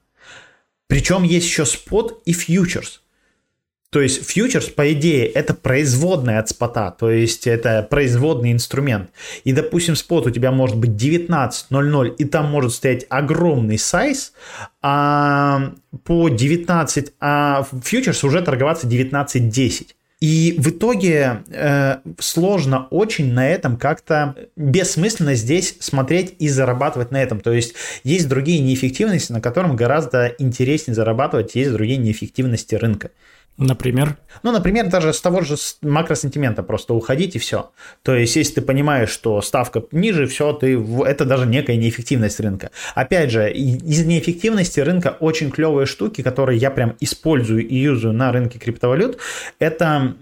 Причем 0.87 1.23
есть 1.23 1.47
еще 1.47 1.65
спот 1.65 2.21
и 2.25 2.31
фьючерс. 2.31 3.01
То 3.97 4.01
есть 4.03 4.29
фьючерс, 4.29 4.69
по 4.69 4.93
идее, 4.93 5.25
это 5.25 5.55
производная 5.55 6.37
от 6.37 6.49
спота, 6.49 6.91
то 6.91 7.09
есть 7.09 7.47
это 7.47 7.81
производный 7.81 8.51
инструмент. 8.51 9.09
И, 9.43 9.53
допустим, 9.53 9.95
спот 9.95 10.27
у 10.27 10.29
тебя 10.29 10.51
может 10.51 10.77
быть 10.77 10.91
19.00, 10.91 12.15
и 12.15 12.25
там 12.25 12.45
может 12.45 12.73
стоять 12.73 13.07
огромный 13.09 13.79
сайз, 13.79 14.33
а 14.83 15.71
по 16.03 16.29
19, 16.29 17.13
а 17.19 17.65
фьючерс 17.83 18.23
уже 18.23 18.43
торговаться 18.43 18.85
19.10. 18.85 19.87
И 20.19 20.53
в 20.59 20.69
итоге 20.69 21.43
э, 21.49 21.97
сложно 22.19 22.85
очень 22.91 23.33
на 23.33 23.49
этом 23.49 23.77
как-то 23.77 24.35
бессмысленно 24.55 25.33
здесь 25.33 25.75
смотреть 25.79 26.35
и 26.37 26.49
зарабатывать 26.49 27.09
на 27.09 27.21
этом. 27.21 27.39
То 27.39 27.51
есть 27.51 27.73
есть 28.03 28.29
другие 28.29 28.59
неэффективности, 28.59 29.31
на 29.31 29.41
котором 29.41 29.75
гораздо 29.75 30.27
интереснее 30.37 30.93
зарабатывать, 30.93 31.55
есть 31.55 31.71
другие 31.71 31.97
неэффективности 31.97 32.75
рынка. 32.75 33.09
Например? 33.57 34.17
Ну, 34.43 34.51
например, 34.51 34.87
даже 34.87 35.13
с 35.13 35.19
того 35.19 35.41
же 35.41 35.55
макросентимента 35.81 36.61
просто 36.61 36.93
уходить 36.93 37.35
и 37.35 37.39
все. 37.39 37.71
То 38.03 38.15
есть, 38.15 38.35
если 38.35 38.55
ты 38.55 38.61
понимаешь, 38.61 39.09
что 39.09 39.41
ставка 39.41 39.83
ниже, 39.91 40.27
все, 40.27 40.53
ты, 40.53 40.79
это 41.05 41.25
даже 41.25 41.47
некая 41.47 41.75
неэффективность 41.75 42.39
рынка. 42.39 42.69
Опять 42.93 43.31
же, 43.31 43.51
из 43.51 44.05
неэффективности 44.05 44.79
рынка 44.79 45.17
очень 45.19 45.49
клевые 45.49 45.87
штуки, 45.87 46.21
которые 46.21 46.59
я 46.59 46.69
прям 46.69 46.95
использую 46.99 47.67
и 47.67 47.75
юзаю 47.75 48.13
на 48.13 48.31
рынке 48.31 48.59
криптовалют, 48.59 49.17
это 49.57 50.15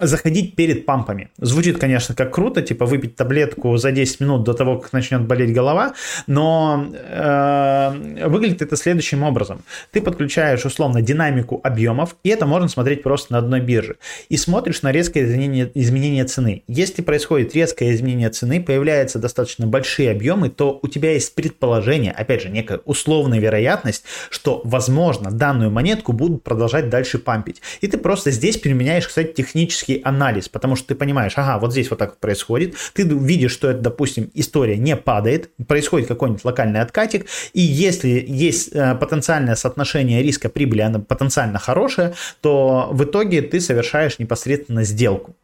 заходить 0.00 0.56
перед 0.56 0.86
пампами. 0.86 1.30
Звучит, 1.38 1.78
конечно, 1.78 2.14
как 2.14 2.34
круто, 2.34 2.62
типа 2.62 2.86
выпить 2.86 3.16
таблетку 3.16 3.76
за 3.76 3.92
10 3.92 4.20
минут 4.20 4.44
до 4.44 4.54
того, 4.54 4.78
как 4.78 4.92
начнет 4.92 5.22
болеть 5.22 5.52
голова, 5.52 5.94
но 6.26 6.86
э, 6.92 8.26
выглядит 8.28 8.62
это 8.62 8.76
следующим 8.76 9.22
образом. 9.22 9.62
Ты 9.92 10.00
подключаешь 10.00 10.64
условно 10.64 11.02
динамику 11.02 11.60
объемов, 11.62 12.16
и 12.22 12.28
это 12.30 12.46
можно 12.46 12.68
смотреть 12.68 13.02
просто 13.02 13.32
на 13.32 13.38
одной 13.38 13.60
бирже. 13.60 13.96
И 14.28 14.36
смотришь 14.36 14.82
на 14.82 14.92
резкое 14.92 15.24
изменение, 15.24 15.70
изменение 15.74 16.24
цены. 16.24 16.62
Если 16.66 17.02
происходит 17.02 17.54
резкое 17.54 17.94
изменение 17.94 18.30
цены, 18.30 18.62
появляются 18.62 19.18
достаточно 19.18 19.66
большие 19.66 20.10
объемы, 20.10 20.48
то 20.50 20.78
у 20.82 20.88
тебя 20.88 21.12
есть 21.12 21.34
предположение, 21.34 22.12
опять 22.12 22.42
же, 22.42 22.48
некая 22.48 22.80
условная 22.84 23.38
вероятность, 23.38 24.04
что, 24.30 24.60
возможно, 24.64 25.30
данную 25.30 25.70
монетку 25.70 26.12
будут 26.12 26.42
продолжать 26.42 26.88
дальше 26.88 27.18
пампить. 27.18 27.60
И 27.80 27.86
ты 27.86 27.98
просто 27.98 28.30
здесь 28.30 28.56
применяешь, 28.56 29.06
кстати, 29.06 29.32
технически 29.32 29.89
логический 29.90 30.02
анализ, 30.04 30.48
потому 30.48 30.76
что 30.76 30.88
ты 30.88 30.94
понимаешь, 30.94 31.32
ага, 31.36 31.58
вот 31.58 31.72
здесь 31.72 31.90
вот 31.90 31.98
так 31.98 32.18
происходит, 32.18 32.74
ты 32.94 33.02
видишь, 33.02 33.52
что 33.52 33.70
это, 33.70 33.80
допустим, 33.80 34.30
история 34.34 34.76
не 34.76 34.96
падает, 34.96 35.50
происходит 35.66 36.08
какой-нибудь 36.08 36.44
локальный 36.44 36.80
откатик, 36.80 37.26
и 37.52 37.60
если 37.60 38.24
есть 38.26 38.70
э, 38.74 38.94
потенциальное 38.94 39.56
соотношение 39.56 40.22
риска-прибыли, 40.22 40.82
оно 40.82 41.00
потенциально 41.00 41.58
хорошее, 41.58 42.12
то 42.40 42.88
в 42.92 43.04
итоге 43.04 43.42
ты 43.42 43.60
совершаешь 43.60 44.18
непосредственно 44.18 44.84
сделку. 44.84 45.34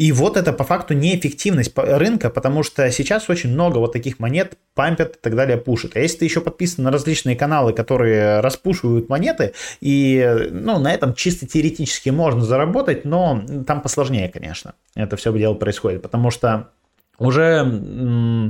И 0.00 0.12
вот 0.12 0.38
это 0.38 0.54
по 0.54 0.64
факту 0.64 0.94
неэффективность 0.94 1.72
рынка, 1.76 2.30
потому 2.30 2.62
что 2.62 2.90
сейчас 2.90 3.28
очень 3.28 3.50
много 3.50 3.76
вот 3.76 3.92
таких 3.92 4.18
монет 4.18 4.56
пампят 4.74 5.16
и 5.16 5.18
так 5.20 5.36
далее 5.36 5.58
пушат. 5.58 5.94
А 5.94 6.00
если 6.00 6.20
ты 6.20 6.24
еще 6.24 6.40
подписан 6.40 6.84
на 6.84 6.90
различные 6.90 7.36
каналы, 7.36 7.74
которые 7.74 8.40
распушивают 8.40 9.10
монеты, 9.10 9.52
и 9.82 10.48
ну, 10.52 10.78
на 10.78 10.94
этом 10.94 11.12
чисто 11.12 11.46
теоретически 11.46 12.08
можно 12.08 12.40
заработать, 12.40 13.04
но 13.04 13.44
там 13.66 13.82
посложнее, 13.82 14.30
конечно, 14.30 14.72
это 14.94 15.18
все 15.18 15.36
дело 15.36 15.52
происходит, 15.52 16.00
потому 16.00 16.30
что 16.30 16.70
уже 17.18 17.62
Э, 17.62 18.48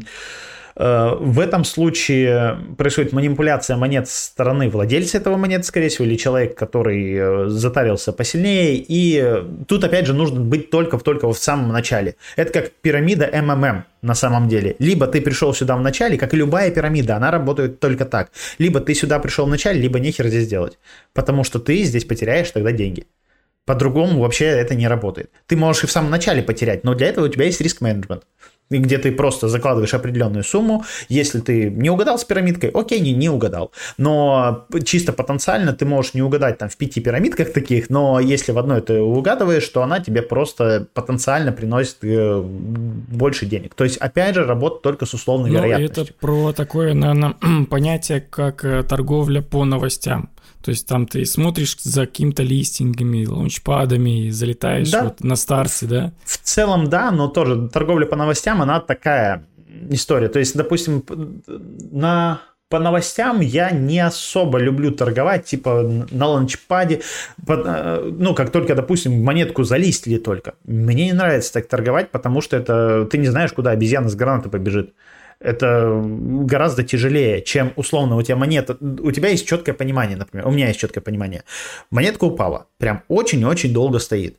в 0.77 1.41
этом 1.41 1.65
случае 1.65 2.59
происходит 2.79 3.13
манипуляция 3.13 3.77
монет 3.77 4.09
со 4.09 4.27
стороны 4.27 4.69
владельца 4.69 5.19
этого 5.19 5.37
монет, 5.37 5.65
скорее 5.65 5.89
всего, 5.89 6.05
или 6.05 6.17
человек, 6.17 6.57
который 6.57 7.15
э, 7.15 7.49
затарился 7.49 8.13
посильнее. 8.13 8.77
И 8.77 9.43
тут, 9.67 9.85
опять 9.85 10.07
же, 10.07 10.15
нужно 10.15 10.41
быть 10.41 10.71
только 10.71 10.99
в 10.99 11.03
только 11.03 11.31
в 11.31 11.37
самом 11.37 11.73
начале. 11.73 12.17
Это 12.37 12.53
как 12.53 12.71
пирамида 12.71 13.31
МММ 13.33 13.85
на 14.03 14.15
самом 14.15 14.49
деле. 14.49 14.77
Либо 14.79 15.07
ты 15.07 15.21
пришел 15.21 15.53
сюда 15.55 15.77
в 15.77 15.81
начале, 15.81 16.17
как 16.17 16.35
и 16.35 16.37
любая 16.37 16.71
пирамида, 16.71 17.17
она 17.17 17.31
работает 17.31 17.81
только 17.81 18.05
так. 18.05 18.31
Либо 18.59 18.81
ты 18.81 18.95
сюда 18.95 19.19
пришел 19.19 19.47
в 19.47 19.51
начале, 19.51 19.81
либо 19.81 19.99
нехер 19.99 20.29
здесь 20.29 20.49
делать. 20.49 20.79
Потому 21.13 21.45
что 21.45 21.59
ты 21.59 21.83
здесь 21.83 22.05
потеряешь 22.05 22.51
тогда 22.51 22.73
деньги. 22.73 23.07
По-другому 23.67 24.21
вообще 24.21 24.47
это 24.47 24.75
не 24.75 24.89
работает. 24.89 25.31
Ты 25.47 25.57
можешь 25.57 25.85
и 25.85 25.87
в 25.87 25.93
самом 25.93 26.11
начале 26.11 26.43
потерять, 26.43 26.83
но 26.83 26.95
для 26.95 27.09
этого 27.09 27.27
у 27.27 27.29
тебя 27.29 27.45
есть 27.45 27.61
риск-менеджмент 27.61 28.25
где 28.79 28.99
ты 28.99 29.13
просто 29.13 29.49
закладываешь 29.49 29.95
определенную 29.95 30.45
сумму. 30.45 30.85
Если 31.09 31.41
ты 31.41 31.71
не 31.71 31.91
угадал 31.91 32.19
с 32.19 32.25
пирамидкой, 32.25 32.71
окей, 32.71 33.01
не, 33.01 33.13
не 33.13 33.29
угадал. 33.29 33.73
Но 33.99 34.67
чисто 34.85 35.13
потенциально 35.13 35.73
ты 35.73 35.85
можешь 35.85 36.15
не 36.15 36.23
угадать 36.23 36.59
там 36.59 36.69
в 36.69 36.77
пяти 36.77 37.01
пирамидках 37.01 37.53
таких, 37.53 37.91
но 37.91 38.21
если 38.21 38.53
в 38.53 38.59
одной 38.59 38.81
ты 38.81 39.01
угадываешь, 39.01 39.69
то 39.69 39.83
она 39.83 40.01
тебе 40.01 40.23
просто 40.23 40.87
потенциально 40.95 41.53
приносит 41.53 41.97
э, 42.03 42.41
больше 42.43 43.47
денег. 43.47 43.75
То 43.75 43.85
есть, 43.85 43.97
опять 43.97 44.35
же, 44.35 44.45
работа 44.45 44.81
только 44.83 45.07
с 45.07 45.15
условной 45.15 45.51
ну, 45.51 45.57
вероятностью. 45.57 46.05
Это 46.05 46.13
про 46.15 46.53
такое, 46.53 46.95
наверное, 46.95 47.35
понятие, 47.71 48.21
как 48.21 48.65
э, 48.65 48.83
торговля 48.83 49.43
по 49.43 49.65
новостям. 49.65 50.31
То 50.63 50.71
есть 50.71 50.87
там 50.87 51.07
ты 51.07 51.25
смотришь 51.25 51.77
за 51.81 52.07
какими-то 52.07 52.43
листингами, 52.43 53.27
лаунчпадами, 53.27 54.31
залетаешь 54.31 54.91
да. 54.91 55.05
вот 55.05 55.25
на 55.25 55.37
старте, 55.37 55.87
да? 55.87 56.13
В 56.25 56.39
целом, 56.39 56.89
да, 56.89 57.11
но 57.11 57.29
тоже 57.29 57.69
торговля 57.69 58.07
по 58.07 58.17
новостям, 58.17 58.61
она 58.61 58.81
такая 58.81 59.47
история. 59.89 60.29
То 60.29 60.39
есть, 60.39 60.57
допустим, 60.57 61.05
на 61.47 62.43
по 62.71 62.79
новостям 62.79 63.41
я 63.41 63.73
не 63.73 63.99
особо 63.99 64.59
люблю 64.59 64.93
торговать, 64.93 65.45
типа 65.45 65.83
на 66.11 66.29
ланчпаде, 66.29 67.01
э, 67.49 68.13
ну, 68.17 68.33
как 68.33 68.51
только, 68.53 68.77
допустим, 68.77 69.25
монетку 69.25 69.65
залистили 69.65 70.19
только. 70.19 70.55
Мне 70.65 71.07
не 71.07 71.13
нравится 71.13 71.53
так 71.53 71.67
торговать, 71.67 72.13
потому 72.13 72.41
что 72.41 72.57
это 72.57 73.09
ты 73.11 73.19
не 73.19 73.27
знаешь, 73.27 73.53
куда 73.53 73.73
обезьяна 73.73 74.09
с 74.09 74.15
гранатой 74.15 74.53
побежит 74.53 74.95
это 75.41 76.01
гораздо 76.05 76.83
тяжелее, 76.83 77.43
чем 77.43 77.73
условно 77.77 78.17
у 78.17 78.23
тебя 78.23 78.37
монета, 78.37 78.77
у 78.81 79.11
тебя 79.11 79.31
есть 79.31 79.47
четкое 79.47 79.75
понимание, 79.75 80.17
например, 80.17 80.47
у 80.47 80.51
меня 80.51 80.69
есть 80.69 80.81
четкое 80.81 81.03
понимание. 81.03 81.45
Монетка 81.91 82.25
упала, 82.25 82.67
прям 82.79 83.03
очень-очень 83.09 83.73
долго 83.73 83.99
стоит. 83.99 84.37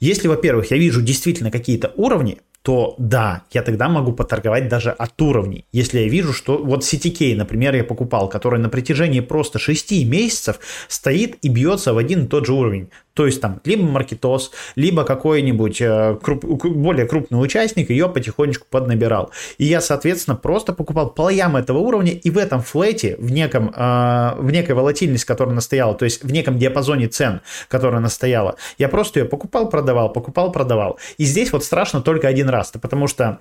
Если, 0.00 0.28
во-первых, 0.28 0.70
я 0.70 0.78
вижу 0.78 1.02
действительно 1.02 1.50
какие-то 1.50 1.92
уровни, 1.96 2.38
то 2.62 2.94
да, 2.98 3.44
я 3.52 3.62
тогда 3.62 3.88
могу 3.88 4.12
поторговать 4.12 4.68
даже 4.68 4.90
от 4.90 5.20
уровней. 5.20 5.66
Если 5.72 6.00
я 6.00 6.08
вижу, 6.08 6.32
что 6.32 6.58
вот 6.58 6.82
CTK, 6.82 7.34
например, 7.34 7.74
я 7.74 7.84
покупал, 7.84 8.28
который 8.28 8.58
на 8.60 8.68
протяжении 8.68 9.20
просто 9.20 9.58
6 9.58 10.04
месяцев 10.04 10.58
стоит 10.88 11.36
и 11.42 11.48
бьется 11.48 11.94
в 11.94 11.98
один 11.98 12.24
и 12.24 12.28
тот 12.28 12.46
же 12.46 12.52
уровень. 12.52 12.90
То 13.20 13.26
есть 13.26 13.42
там 13.42 13.60
либо 13.66 13.82
маркетос, 13.82 14.50
либо 14.76 15.04
какой-нибудь 15.04 15.82
э, 15.82 16.16
круп, 16.22 16.42
более 16.42 17.04
крупный 17.04 17.36
участник 17.36 17.90
ее 17.90 18.08
потихонечку 18.08 18.66
поднабирал. 18.70 19.30
И 19.58 19.66
я, 19.66 19.82
соответственно, 19.82 20.38
просто 20.38 20.72
покупал 20.72 21.10
по 21.10 21.24
лоям 21.24 21.54
этого 21.54 21.76
уровня, 21.80 22.12
и 22.12 22.30
в 22.30 22.38
этом 22.38 22.62
флете, 22.62 23.16
в, 23.18 23.30
неком, 23.30 23.74
э, 23.76 24.34
в 24.38 24.50
некой 24.50 24.74
волатильности, 24.74 25.26
которая 25.26 25.54
настояла, 25.54 25.94
то 25.94 26.06
есть 26.06 26.24
в 26.24 26.32
неком 26.32 26.58
диапазоне 26.58 27.08
цен, 27.08 27.42
которая 27.68 28.00
настояла, 28.00 28.56
я 28.78 28.88
просто 28.88 29.20
ее 29.20 29.26
покупал, 29.26 29.68
продавал, 29.68 30.10
покупал, 30.10 30.50
продавал. 30.50 30.98
И 31.18 31.24
здесь 31.24 31.52
вот 31.52 31.62
страшно 31.62 32.00
только 32.00 32.26
один 32.26 32.48
раз, 32.48 32.72
потому 32.80 33.06
что 33.06 33.40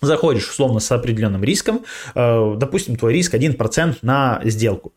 заходишь 0.00 0.48
условно 0.48 0.78
с 0.78 0.92
определенным 0.92 1.42
риском, 1.42 1.84
э, 2.14 2.54
допустим, 2.56 2.94
твой 2.94 3.12
риск 3.12 3.34
1% 3.34 3.96
на 4.02 4.40
сделку. 4.44 4.92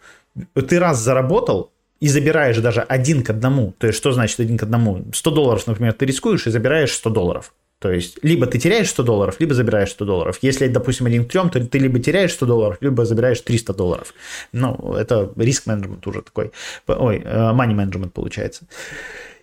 Ты 0.54 0.78
раз 0.78 1.00
заработал, 1.00 1.72
и 2.00 2.08
забираешь 2.08 2.58
даже 2.58 2.82
один 2.82 3.24
к 3.24 3.30
одному, 3.30 3.74
то 3.78 3.88
есть 3.88 3.98
что 3.98 4.12
значит 4.12 4.40
один 4.40 4.58
к 4.58 4.64
одному? 4.64 5.06
100 5.14 5.32
долларов, 5.32 5.68
например, 5.68 5.94
ты 5.94 6.06
рискуешь 6.06 6.48
и 6.48 6.52
забираешь 6.52 6.94
100 6.94 7.10
долларов. 7.10 7.54
То 7.80 7.92
есть, 7.92 8.20
либо 8.24 8.46
ты 8.46 8.60
теряешь 8.60 8.90
100 8.90 9.04
долларов, 9.04 9.36
либо 9.40 9.54
забираешь 9.54 9.92
100 9.92 10.06
долларов. 10.06 10.40
Если, 10.42 10.68
допустим, 10.68 11.06
один 11.06 11.24
к 11.26 11.32
трем, 11.32 11.50
то 11.50 11.66
ты 11.66 11.80
либо 11.80 12.00
теряешь 12.00 12.34
100 12.34 12.46
долларов, 12.46 12.78
либо 12.82 13.06
забираешь 13.06 13.40
300 13.40 13.74
долларов. 13.74 14.14
Ну, 14.52 14.96
это 14.96 15.32
риск-менеджмент 15.38 16.06
уже 16.06 16.22
такой. 16.22 16.52
Ой, 16.88 17.22
э, 17.24 17.54
money 17.54 17.74
management 17.74 18.10
получается. 18.10 18.66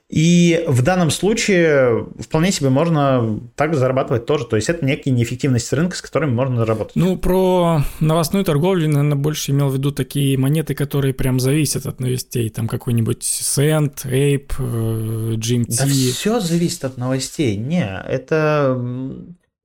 И 0.09 0.65
в 0.69 0.83
данном 0.83 1.11
случае 1.11 2.07
вполне 2.21 2.53
себе 2.53 2.71
можно 2.71 3.41
так 3.57 3.75
зарабатывать 3.75 4.25
тоже. 4.25 4.45
То 4.45 4.55
есть 4.55 4.69
это 4.69 4.85
некие 4.85 5.13
неэффективность 5.13 5.73
рынка, 5.73 5.97
с 5.97 6.01
которыми 6.01 6.31
можно 6.31 6.59
заработать. 6.59 6.95
Ну, 6.95 7.17
про 7.17 7.83
новостную 7.99 8.45
торговлю, 8.45 8.89
наверное, 8.89 9.17
больше 9.17 9.51
имел 9.51 9.69
в 9.69 9.75
виду 9.75 9.91
такие 9.91 10.39
монеты, 10.39 10.75
которые 10.75 11.13
прям 11.13 11.41
зависят 11.41 11.87
от 11.87 11.99
новостей. 11.99 12.49
Там 12.51 12.69
какой-нибудь 12.69 13.23
Send, 13.23 14.05
Ape, 14.05 14.53
э, 14.59 15.35
GMT. 15.35 15.77
Да 15.77 15.87
все 15.87 16.39
зависит 16.39 16.85
от 16.85 16.99
новостей. 16.99 17.57
Не, 17.57 18.01
это... 18.07 18.81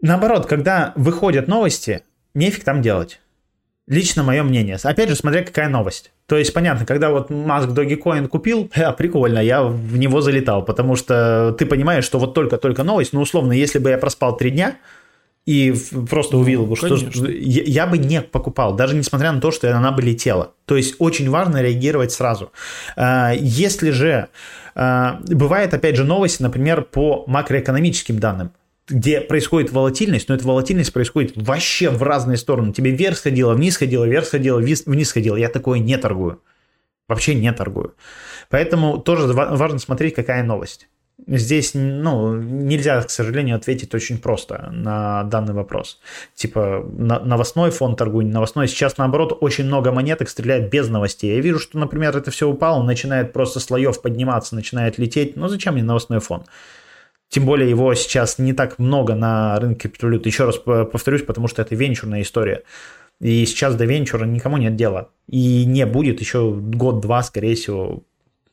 Наоборот, 0.01 0.47
когда 0.47 0.93
выходят 0.95 1.47
новости, 1.47 2.01
нефиг 2.33 2.63
там 2.63 2.81
делать. 2.81 3.20
Лично 3.91 4.23
мое 4.23 4.41
мнение. 4.43 4.77
Опять 4.81 5.09
же, 5.09 5.15
смотря 5.17 5.43
какая 5.43 5.67
новость. 5.67 6.11
То 6.25 6.37
есть, 6.37 6.53
понятно, 6.53 6.85
когда 6.85 7.09
вот 7.09 7.29
Маск 7.29 7.71
Dogecoin 7.71 8.29
купил, 8.29 8.71
э, 8.75 8.93
прикольно, 8.93 9.39
я 9.39 9.63
в 9.63 9.97
него 9.97 10.21
залетал, 10.21 10.63
потому 10.63 10.95
что 10.95 11.53
ты 11.59 11.65
понимаешь, 11.65 12.05
что 12.05 12.17
вот 12.17 12.33
только-только 12.33 12.83
новость, 12.83 13.11
ну, 13.11 13.19
условно, 13.19 13.51
если 13.51 13.79
бы 13.79 13.89
я 13.89 13.97
проспал 13.97 14.37
три 14.37 14.51
дня, 14.51 14.77
и 15.45 15.73
просто 16.09 16.35
Ну, 16.35 16.41
увидел 16.43 16.65
бы, 16.65 16.77
что 16.77 16.87
я, 16.87 17.63
я 17.63 17.85
бы 17.85 17.97
не 17.97 18.21
покупал, 18.21 18.75
даже 18.75 18.95
несмотря 18.95 19.33
на 19.33 19.41
то, 19.41 19.51
что 19.51 19.75
она 19.75 19.91
бы 19.91 20.01
летела. 20.01 20.53
То 20.65 20.77
есть 20.77 20.95
очень 20.99 21.29
важно 21.29 21.61
реагировать 21.61 22.13
сразу. 22.13 22.53
А, 22.95 23.33
Если 23.33 23.89
же 23.89 24.29
а, 24.73 25.19
бывает, 25.27 25.73
опять 25.73 25.97
же, 25.97 26.05
новости, 26.05 26.41
например, 26.41 26.83
по 26.83 27.25
макроэкономическим 27.27 28.19
данным, 28.19 28.51
где 28.91 29.21
происходит 29.21 29.71
волатильность, 29.71 30.29
но 30.29 30.35
эта 30.35 30.47
волатильность 30.47 30.93
происходит 30.93 31.33
вообще 31.35 31.89
в 31.89 32.03
разные 32.03 32.37
стороны. 32.37 32.73
Тебе 32.73 32.91
вверх 32.91 33.17
сходило, 33.17 33.53
вниз 33.53 33.75
сходило, 33.75 34.05
вверх 34.05 34.25
сходило, 34.25 34.57
вниз 34.59 35.09
сходило. 35.09 35.35
Я 35.35 35.49
такое 35.49 35.79
не 35.79 35.97
торгую. 35.97 36.41
Вообще 37.07 37.35
не 37.35 37.51
торгую. 37.51 37.95
Поэтому 38.49 38.97
тоже 38.97 39.27
ва- 39.27 39.49
важно 39.51 39.79
смотреть, 39.79 40.15
какая 40.15 40.43
новость. 40.43 40.87
Здесь, 41.27 41.71
ну, 41.75 42.35
нельзя, 42.35 43.01
к 43.03 43.09
сожалению, 43.11 43.55
ответить 43.55 43.93
очень 43.93 44.17
просто 44.17 44.69
на 44.71 45.23
данный 45.25 45.53
вопрос. 45.53 45.99
Типа, 46.33 46.83
новостной 46.91 47.69
фон 47.69 47.95
торгуй, 47.95 48.25
новостной. 48.25 48.67
Сейчас, 48.67 48.97
наоборот, 48.97 49.37
очень 49.39 49.65
много 49.65 49.91
монеток 49.91 50.29
стреляет 50.29 50.71
без 50.71 50.87
новостей. 50.89 51.35
Я 51.35 51.41
вижу, 51.41 51.59
что, 51.59 51.77
например, 51.77 52.17
это 52.17 52.31
все 52.31 52.49
упало, 52.49 52.81
начинает 52.81 53.33
просто 53.33 53.59
слоев 53.59 54.01
подниматься, 54.01 54.55
начинает 54.55 54.97
лететь. 54.97 55.35
Ну, 55.35 55.47
зачем 55.47 55.75
мне 55.75 55.83
новостной 55.83 56.19
фон? 56.19 56.45
Тем 57.31 57.45
более 57.45 57.69
его 57.69 57.95
сейчас 57.95 58.39
не 58.39 58.51
так 58.51 58.77
много 58.77 59.15
на 59.15 59.57
рынке 59.57 59.87
криптовалют. 59.87 60.25
Еще 60.25 60.43
раз 60.43 60.57
повторюсь, 60.57 61.23
потому 61.23 61.47
что 61.47 61.61
это 61.61 61.73
венчурная 61.75 62.23
история. 62.23 62.63
И 63.21 63.45
сейчас 63.45 63.75
до 63.75 63.85
венчура 63.85 64.25
никому 64.25 64.57
нет 64.57 64.75
дела. 64.75 65.11
И 65.27 65.63
не 65.63 65.85
будет 65.85 66.19
еще 66.19 66.51
год-два, 66.53 67.23
скорее 67.23 67.55
всего. 67.55 68.03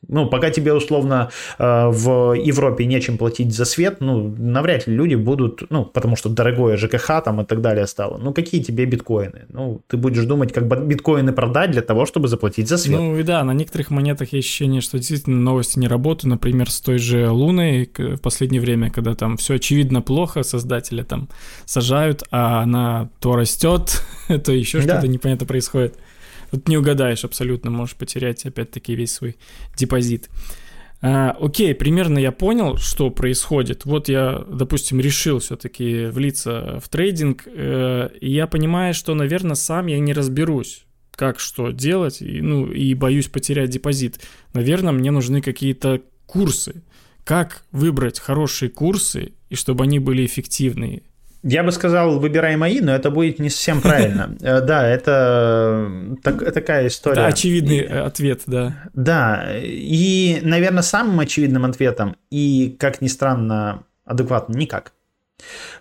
Ну, 0.07 0.27
пока 0.27 0.49
тебе 0.49 0.73
условно 0.73 1.29
э, 1.57 1.87
в 1.89 2.33
Европе 2.33 2.85
нечем 2.85 3.17
платить 3.17 3.53
за 3.53 3.65
свет, 3.65 3.97
ну, 3.99 4.33
навряд 4.37 4.87
ли 4.87 4.95
люди 4.95 5.15
будут, 5.15 5.63
ну, 5.69 5.85
потому 5.85 6.15
что 6.15 6.29
дорогое 6.29 6.77
ЖКХ 6.77 7.21
там 7.23 7.41
и 7.41 7.45
так 7.45 7.61
далее 7.61 7.85
стало. 7.85 8.17
Ну, 8.17 8.33
какие 8.33 8.63
тебе 8.63 8.85
биткоины? 8.85 9.45
Ну, 9.49 9.81
ты 9.87 9.97
будешь 9.97 10.23
думать, 10.25 10.53
как 10.53 10.67
бы 10.67 10.77
биткоины 10.77 11.33
продать 11.33 11.71
для 11.71 11.81
того, 11.81 12.05
чтобы 12.05 12.27
заплатить 12.27 12.67
за 12.69 12.77
свет. 12.77 12.97
Ну 12.99 13.17
и 13.19 13.23
да, 13.23 13.43
на 13.43 13.51
некоторых 13.51 13.91
монетах 13.91 14.33
есть 14.33 14.47
ощущение, 14.47 14.81
что 14.81 14.97
действительно 14.97 15.37
новости 15.37 15.77
не 15.79 15.87
работают. 15.87 16.31
Например, 16.31 16.69
с 16.71 16.79
той 16.79 16.97
же 16.97 17.29
Луной 17.29 17.89
в 17.97 18.17
последнее 18.21 18.61
время, 18.61 18.89
когда 18.89 19.15
там 19.15 19.35
все 19.37 19.55
очевидно 19.55 20.01
плохо, 20.01 20.43
создатели 20.43 21.03
там 21.03 21.27
сажают, 21.65 22.23
а 22.31 22.61
она 22.63 23.09
то 23.19 23.35
растет, 23.35 24.01
то 24.27 24.51
еще 24.51 24.79
Да. 24.79 24.93
что-то 24.93 25.07
непонятно 25.07 25.45
происходит. 25.45 25.97
Тут 26.51 26.67
не 26.67 26.77
угадаешь 26.77 27.23
абсолютно, 27.23 27.71
можешь 27.71 27.95
потерять 27.95 28.45
опять-таки 28.45 28.95
весь 28.95 29.13
свой 29.13 29.37
депозит. 29.75 30.29
А, 31.01 31.31
окей, 31.39 31.73
примерно 31.73 32.17
я 32.19 32.31
понял, 32.31 32.77
что 32.77 33.09
происходит. 33.09 33.85
Вот 33.85 34.09
я, 34.09 34.43
допустим, 34.49 34.99
решил 34.99 35.39
все-таки 35.39 36.07
влиться 36.07 36.79
в 36.83 36.89
трейдинг, 36.89 37.43
э, 37.45 38.09
и 38.19 38.31
я 38.31 38.47
понимаю, 38.47 38.93
что, 38.93 39.13
наверное, 39.13 39.55
сам 39.55 39.87
я 39.87 39.99
не 39.99 40.11
разберусь, 40.11 40.83
как 41.11 41.39
что 41.39 41.71
делать, 41.71 42.21
и, 42.21 42.41
ну, 42.41 42.69
и 42.69 42.93
боюсь 42.95 43.27
потерять 43.27 43.69
депозит. 43.69 44.19
Наверное, 44.53 44.91
мне 44.91 45.11
нужны 45.11 45.41
какие-то 45.41 46.01
курсы. 46.25 46.83
Как 47.23 47.63
выбрать 47.71 48.19
хорошие 48.19 48.69
курсы, 48.69 49.33
и 49.49 49.55
чтобы 49.55 49.85
они 49.85 49.99
были 49.99 50.25
эффективные? 50.25 51.03
Я 51.43 51.63
бы 51.63 51.71
сказал, 51.71 52.19
выбирай 52.19 52.57
мои, 52.57 52.81
но 52.81 52.93
это 52.93 53.11
будет 53.11 53.39
не 53.39 53.49
совсем 53.49 53.81
правильно. 53.81 54.35
Э, 54.41 54.61
Да, 54.61 54.87
это 54.87 55.89
так- 56.21 56.53
такая 56.53 56.87
история. 56.87 57.21
Это 57.21 57.27
очевидный 57.27 57.79
э, 57.79 57.99
ответ, 58.01 58.41
да. 58.45 58.83
Да, 58.93 59.45
и, 59.61 60.39
наверное, 60.43 60.83
самым 60.83 61.19
очевидным 61.19 61.65
ответом, 61.65 62.15
и, 62.29 62.75
как 62.79 63.01
ни 63.01 63.07
странно, 63.07 63.83
адекватно, 64.05 64.57
никак. 64.57 64.91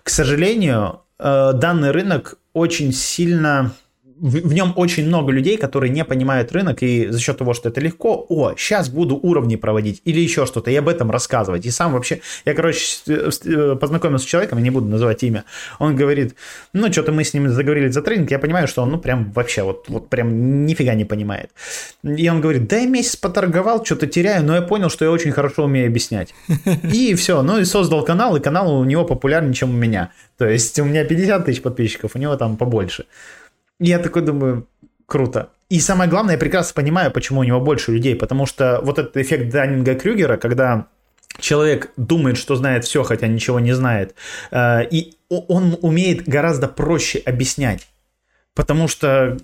К 0.04 0.10
сожалению, 0.10 1.00
э, 1.18 1.52
данный 1.54 1.90
рынок 1.90 2.38
очень 2.52 2.92
сильно... 2.92 3.72
В 4.20 4.48
в 4.48 4.52
нем 4.52 4.72
очень 4.76 5.06
много 5.06 5.30
людей, 5.32 5.56
которые 5.56 5.90
не 5.90 6.04
понимают 6.04 6.52
рынок, 6.52 6.82
и 6.82 7.08
за 7.08 7.20
счет 7.20 7.38
того, 7.38 7.54
что 7.54 7.68
это 7.68 7.80
легко, 7.80 8.24
о, 8.28 8.54
сейчас 8.56 8.88
буду 8.88 9.18
уровни 9.22 9.56
проводить, 9.56 10.00
или 10.04 10.20
еще 10.20 10.46
что-то, 10.46 10.70
и 10.70 10.76
об 10.76 10.88
этом 10.88 11.10
рассказывать. 11.10 11.66
И 11.66 11.70
сам 11.70 11.92
вообще... 11.92 12.20
Я, 12.44 12.54
короче, 12.54 12.80
э, 13.06 13.76
познакомился 13.80 14.24
с 14.24 14.28
человеком, 14.28 14.58
я 14.58 14.64
не 14.64 14.70
буду 14.70 14.86
называть 14.86 15.22
имя, 15.22 15.44
он 15.78 15.96
говорит, 15.96 16.34
ну, 16.72 16.90
что-то 16.90 17.12
мы 17.12 17.24
с 17.24 17.34
ним 17.34 17.48
заговорили 17.50 17.88
за 17.88 18.02
тренинг, 18.02 18.30
я 18.30 18.38
понимаю, 18.38 18.68
что 18.68 18.82
он, 18.82 18.90
ну, 18.90 18.98
прям 18.98 19.32
вообще, 19.32 19.62
вот, 19.62 19.84
вот 19.88 20.08
прям 20.08 20.64
нифига 20.66 20.94
не 20.94 21.04
понимает. 21.04 21.50
И 22.02 22.28
он 22.28 22.40
говорит, 22.40 22.68
да 22.68 22.78
я 22.78 22.86
месяц 22.86 23.16
поторговал, 23.16 23.84
что-то 23.84 24.06
теряю, 24.06 24.44
но 24.44 24.54
я 24.54 24.62
понял, 24.62 24.88
что 24.88 25.04
я 25.04 25.10
очень 25.10 25.32
хорошо 25.32 25.64
умею 25.64 25.88
объяснять. 25.88 26.34
И 26.92 27.14
все, 27.14 27.42
ну 27.42 27.58
и 27.58 27.64
создал 27.64 28.04
канал, 28.04 28.36
и 28.36 28.40
канал 28.40 28.80
у 28.80 28.84
него 28.84 29.04
популярнее, 29.04 29.54
чем 29.54 29.70
у 29.70 29.76
меня. 29.76 30.10
То 30.38 30.46
есть 30.46 30.78
у 30.78 30.84
меня 30.84 31.04
50 31.04 31.44
тысяч 31.44 31.62
подписчиков, 31.62 32.12
у 32.14 32.18
него 32.18 32.36
там 32.36 32.56
побольше. 32.56 33.04
Я 33.80 33.98
такой 33.98 34.22
думаю, 34.22 34.68
круто. 35.06 35.50
И 35.68 35.80
самое 35.80 36.08
главное, 36.08 36.34
я 36.34 36.38
прекрасно 36.38 36.74
понимаю, 36.74 37.10
почему 37.10 37.40
у 37.40 37.44
него 37.44 37.60
больше 37.60 37.92
людей, 37.92 38.16
потому 38.16 38.46
что 38.46 38.80
вот 38.82 38.98
этот 38.98 39.16
эффект 39.16 39.52
Даннинга-Крюгера, 39.52 40.38
когда 40.38 40.86
человек 41.40 41.90
думает, 41.96 42.38
что 42.38 42.56
знает 42.56 42.84
все, 42.84 43.02
хотя 43.02 43.26
ничего 43.26 43.60
не 43.60 43.72
знает, 43.72 44.14
э, 44.50 44.86
и 44.90 45.16
он 45.28 45.78
умеет 45.82 46.26
гораздо 46.26 46.68
проще 46.68 47.18
объяснять, 47.18 47.86
потому 48.54 48.88
что 48.88 49.36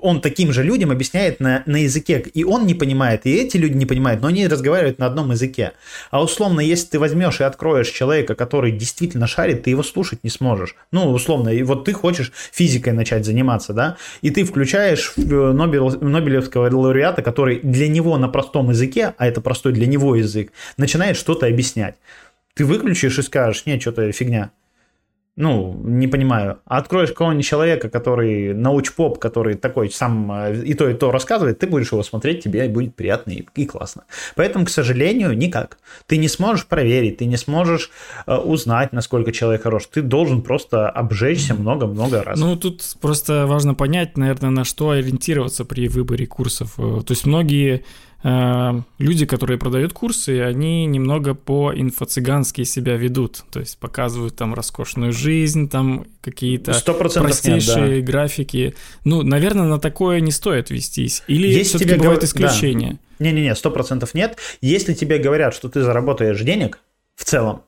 он 0.00 0.20
таким 0.20 0.52
же 0.52 0.62
людям 0.62 0.90
объясняет 0.90 1.40
на, 1.40 1.62
на 1.66 1.76
языке, 1.76 2.24
и 2.32 2.44
он 2.44 2.66
не 2.66 2.74
понимает, 2.74 3.26
и 3.26 3.34
эти 3.34 3.56
люди 3.56 3.74
не 3.74 3.86
понимают, 3.86 4.22
но 4.22 4.28
они 4.28 4.46
разговаривают 4.46 4.98
на 4.98 5.06
одном 5.06 5.30
языке. 5.30 5.72
А 6.10 6.22
условно, 6.22 6.60
если 6.60 6.86
ты 6.88 6.98
возьмешь 6.98 7.40
и 7.40 7.44
откроешь 7.44 7.88
человека, 7.88 8.34
который 8.34 8.72
действительно 8.72 9.26
шарит, 9.26 9.64
ты 9.64 9.70
его 9.70 9.82
слушать 9.82 10.20
не 10.22 10.30
сможешь. 10.30 10.74
Ну, 10.90 11.10
условно, 11.10 11.50
и 11.50 11.62
вот 11.62 11.84
ты 11.84 11.92
хочешь 11.92 12.32
физикой 12.52 12.92
начать 12.92 13.24
заниматься, 13.24 13.72
да, 13.72 13.96
и 14.22 14.30
ты 14.30 14.44
включаешь 14.44 15.12
э, 15.16 15.20
Нобел- 15.20 16.02
Нобелевского 16.02 16.74
лауреата, 16.74 17.22
который 17.22 17.60
для 17.60 17.88
него 17.88 18.16
на 18.16 18.28
простом 18.28 18.70
языке, 18.70 19.14
а 19.18 19.26
это 19.26 19.40
простой 19.40 19.72
для 19.72 19.86
него 19.86 20.16
язык, 20.16 20.52
начинает 20.76 21.16
что-то 21.16 21.46
объяснять. 21.46 21.96
Ты 22.54 22.64
выключишь 22.64 23.18
и 23.18 23.22
скажешь, 23.22 23.66
нет, 23.66 23.82
что-то 23.82 24.10
фигня. 24.12 24.50
Ну, 25.36 25.80
не 25.82 26.06
понимаю. 26.06 26.60
А 26.64 26.78
откроешь 26.78 27.12
кого-нибудь 27.12 27.44
человека, 27.44 27.88
который 27.88 28.54
научпоп, 28.54 29.18
который 29.18 29.56
такой 29.56 29.90
сам 29.90 30.30
э, 30.30 30.62
и 30.64 30.74
то, 30.74 30.88
и 30.88 30.94
то 30.94 31.10
рассказывает, 31.10 31.58
ты 31.58 31.66
будешь 31.66 31.90
его 31.90 32.04
смотреть, 32.04 32.44
тебе 32.44 32.68
будет 32.68 32.94
приятно 32.94 33.32
и, 33.32 33.44
и 33.56 33.66
классно. 33.66 34.04
Поэтому, 34.36 34.64
к 34.64 34.70
сожалению, 34.70 35.36
никак. 35.36 35.78
Ты 36.06 36.18
не 36.18 36.28
сможешь 36.28 36.66
проверить, 36.66 37.16
ты 37.16 37.24
не 37.24 37.36
сможешь 37.36 37.90
э, 38.26 38.36
узнать, 38.36 38.92
насколько 38.92 39.32
человек 39.32 39.62
хорош. 39.64 39.86
Ты 39.86 40.02
должен 40.02 40.40
просто 40.40 40.88
обжечься 40.88 41.54
много-много 41.54 42.22
раз. 42.22 42.38
Ну, 42.38 42.56
тут 42.56 42.82
просто 43.00 43.46
важно 43.46 43.74
понять, 43.74 44.16
наверное, 44.16 44.50
на 44.50 44.64
что 44.64 44.90
ориентироваться 44.90 45.64
при 45.64 45.88
выборе 45.88 46.28
курсов. 46.28 46.74
Э, 46.78 47.02
То 47.04 47.12
есть 47.12 47.26
многие 47.26 47.84
люди, 48.24 49.26
которые 49.26 49.58
продают 49.58 49.92
курсы, 49.92 50.40
они 50.40 50.86
немного 50.86 51.34
по-инфо-цыгански 51.34 52.64
себя 52.64 52.96
ведут. 52.96 53.44
То 53.50 53.60
есть 53.60 53.78
показывают 53.78 54.34
там 54.34 54.54
роскошную 54.54 55.12
жизнь, 55.12 55.68
там 55.68 56.06
какие-то 56.22 56.72
процентов 56.72 57.16
нет, 57.16 57.22
простейшие 57.24 58.00
графики. 58.00 58.74
Ну, 59.04 59.22
наверное, 59.22 59.66
на 59.66 59.78
такое 59.78 60.20
не 60.20 60.30
стоит 60.30 60.70
вестись. 60.70 61.22
Или 61.26 61.48
Если 61.48 61.62
все-таки 61.64 61.90
тебе 61.90 61.98
бывают 61.98 62.20
да. 62.20 62.26
исключения? 62.26 62.98
Не-не-не, 63.18 63.54
сто 63.54 63.70
процентов 63.70 64.14
нет. 64.14 64.38
Если 64.62 64.94
тебе 64.94 65.18
говорят, 65.18 65.54
что 65.54 65.68
ты 65.68 65.82
заработаешь 65.82 66.40
денег 66.40 66.80
в 67.14 67.24
целом, 67.24 67.62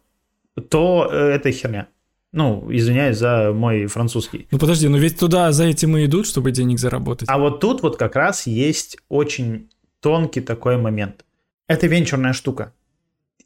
то 0.71 1.09
э, 1.13 1.17
это 1.17 1.53
херня. 1.53 1.89
Ну, 2.33 2.67
извиняюсь 2.71 3.17
за 3.17 3.53
мой 3.55 3.87
французский. 3.87 4.47
Ну 4.51 4.59
подожди, 4.59 4.89
но 4.89 4.99
ведь 4.99 5.19
туда 5.19 5.53
за 5.53 5.65
этим 5.65 5.97
и 5.97 6.07
идут, 6.07 6.27
чтобы 6.27 6.51
денег 6.51 6.79
заработать. 6.79 7.29
А 7.31 7.39
вот 7.39 7.61
тут 7.61 7.83
вот 7.83 7.97
как 7.97 8.17
раз 8.17 8.47
есть 8.47 8.99
очень 9.09 9.69
тонкий 10.07 10.41
такой 10.41 10.77
момент. 10.77 11.25
Это 11.67 11.89
венчурная 11.89 12.33
штука. 12.33 12.73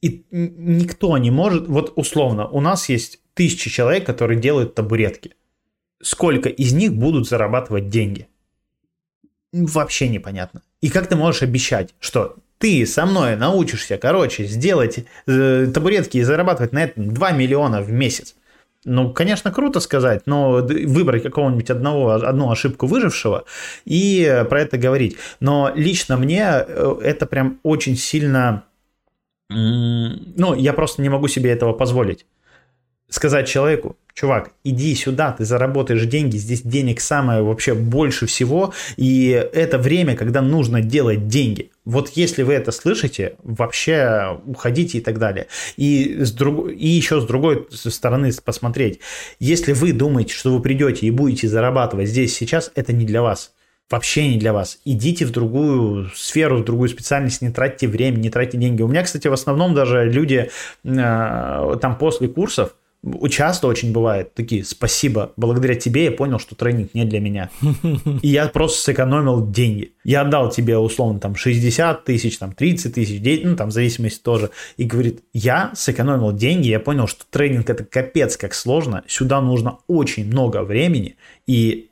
И 0.03 0.27
никто 0.31 1.17
не 1.17 1.31
может, 1.31 1.69
вот 1.69 1.95
условно, 1.97 2.47
у 2.49 2.61
нас 2.61 2.91
есть 2.91 3.21
тысячи 3.33 3.71
человек, 3.71 4.05
которые 4.05 4.39
делают 4.39 4.75
табуретки. 4.75 5.37
Сколько 6.03 6.51
из 6.51 6.75
них 6.75 6.95
будут 6.95 7.27
зарабатывать 7.27 7.89
деньги? 7.89 8.29
Вообще 9.53 10.09
непонятно. 10.09 10.61
И 10.83 10.91
как 10.91 11.07
ты 11.07 11.17
можешь 11.17 11.43
обещать, 11.43 11.95
что 11.99 12.37
ты 12.59 12.85
со 12.85 13.07
мной 13.07 13.37
научишься, 13.37 13.97
короче, 13.97 14.45
сделать 14.45 15.07
э, 15.27 15.67
табуретки 15.73 16.19
и 16.19 16.23
зарабатывать 16.23 16.73
на 16.73 16.85
этом 16.85 17.15
2 17.15 17.33
миллиона 17.33 17.81
в 17.81 17.91
месяц? 17.91 18.35
Ну, 18.85 19.13
конечно, 19.13 19.53
круто 19.53 19.79
сказать, 19.81 20.23
но 20.27 20.53
выбрать 20.53 21.23
какого-нибудь 21.23 21.69
одного, 21.71 22.13
одну 22.13 22.51
ошибку 22.51 22.87
выжившего 22.87 23.45
и 23.85 24.45
про 24.49 24.63
это 24.63 24.79
говорить. 24.79 25.19
Но 25.41 25.71
лично 25.75 26.17
мне 26.17 26.47
э, 26.47 26.97
это 27.03 27.27
прям 27.27 27.59
очень 27.63 27.97
сильно... 27.97 28.65
Ну, 29.51 30.55
я 30.55 30.73
просто 30.73 31.03
не 31.03 31.09
могу 31.09 31.29
себе 31.29 31.51
этого 31.51 31.73
позволить. 31.73 32.25
Сказать 33.11 33.49
человеку, 33.49 33.97
чувак, 34.15 34.51
иди 34.65 34.95
сюда, 34.95 35.33
ты 35.33 35.45
заработаешь 35.45 36.05
деньги, 36.07 36.37
здесь 36.37 36.63
денег 36.63 37.01
самое 37.01 37.43
вообще 37.43 37.75
больше 37.75 38.27
всего, 38.27 38.73
и 38.97 39.29
это 39.53 39.79
время, 39.79 40.17
когда 40.17 40.43
нужно 40.43 40.81
делать 40.81 41.29
деньги. 41.29 41.71
Вот 41.85 42.11
если 42.11 42.43
вы 42.43 42.55
это 42.55 42.73
слышите, 42.73 43.35
вообще 43.43 44.39
уходите 44.47 44.99
и 44.99 45.01
так 45.01 45.19
далее. 45.19 45.47
И, 45.77 46.19
с 46.21 46.33
друг... 46.33 46.71
и 46.71 46.87
еще 46.87 47.21
с 47.21 47.25
другой 47.25 47.67
стороны 47.71 48.31
посмотреть, 48.45 49.01
если 49.39 49.73
вы 49.73 49.93
думаете, 49.93 50.35
что 50.35 50.53
вы 50.53 50.61
придете 50.61 51.07
и 51.07 51.11
будете 51.11 51.49
зарабатывать 51.49 52.09
здесь 52.09 52.37
сейчас, 52.37 52.71
это 52.75 52.93
не 52.93 53.05
для 53.05 53.23
вас 53.23 53.53
вообще 53.91 54.29
не 54.29 54.39
для 54.39 54.53
вас. 54.53 54.79
Идите 54.85 55.27
в 55.27 55.33
другую 55.33 56.11
сферу, 56.15 56.59
в 56.59 56.65
другую 56.65 56.89
специальность, 56.89 57.43
не 57.43 57.51
тратьте 57.51 57.89
время, 57.89 58.19
не 58.19 58.31
тратьте 58.31 58.57
деньги. 58.57 58.83
У 58.83 58.89
меня, 58.89 59.03
кстати, 59.03 59.27
в 59.27 59.33
основном 59.33 59.75
даже 59.75 60.09
люди 60.09 60.51
э, 60.85 61.77
там 61.81 61.99
после 61.99 62.29
курсов, 62.29 62.77
часто 63.31 63.67
очень 63.67 63.93
бывает 63.93 64.35
такие, 64.35 64.65
спасибо, 64.65 65.33
благодаря 65.37 65.75
тебе 65.75 66.05
я 66.05 66.13
понял, 66.13 66.39
что 66.39 66.55
тренинг 66.55 66.93
не 66.95 67.05
для 67.05 67.21
меня. 67.21 67.51
И 68.23 68.29
я 68.29 68.47
просто 68.49 68.83
сэкономил 68.83 69.51
деньги. 69.51 69.93
Я 70.05 70.23
отдал 70.23 70.51
тебе, 70.51 70.77
условно, 70.77 71.19
там 71.19 71.35
60 71.35 72.05
тысяч, 72.05 72.39
там 72.39 72.53
30 72.53 72.95
тысяч, 72.95 73.43
ну, 73.45 73.57
там 73.57 73.71
в 73.71 73.73
зависимости 73.73 74.23
тоже. 74.23 74.51
И 74.77 74.85
говорит, 74.85 75.23
я 75.33 75.73
сэкономил 75.75 76.33
деньги, 76.33 76.69
я 76.69 76.81
понял, 76.81 77.07
что 77.07 77.25
тренинг 77.31 77.71
это 77.71 77.85
капец 77.85 78.37
как 78.37 78.53
сложно, 78.55 79.03
сюда 79.07 79.41
нужно 79.41 79.79
очень 79.87 80.27
много 80.27 80.63
времени, 80.63 81.17
и 81.47 81.91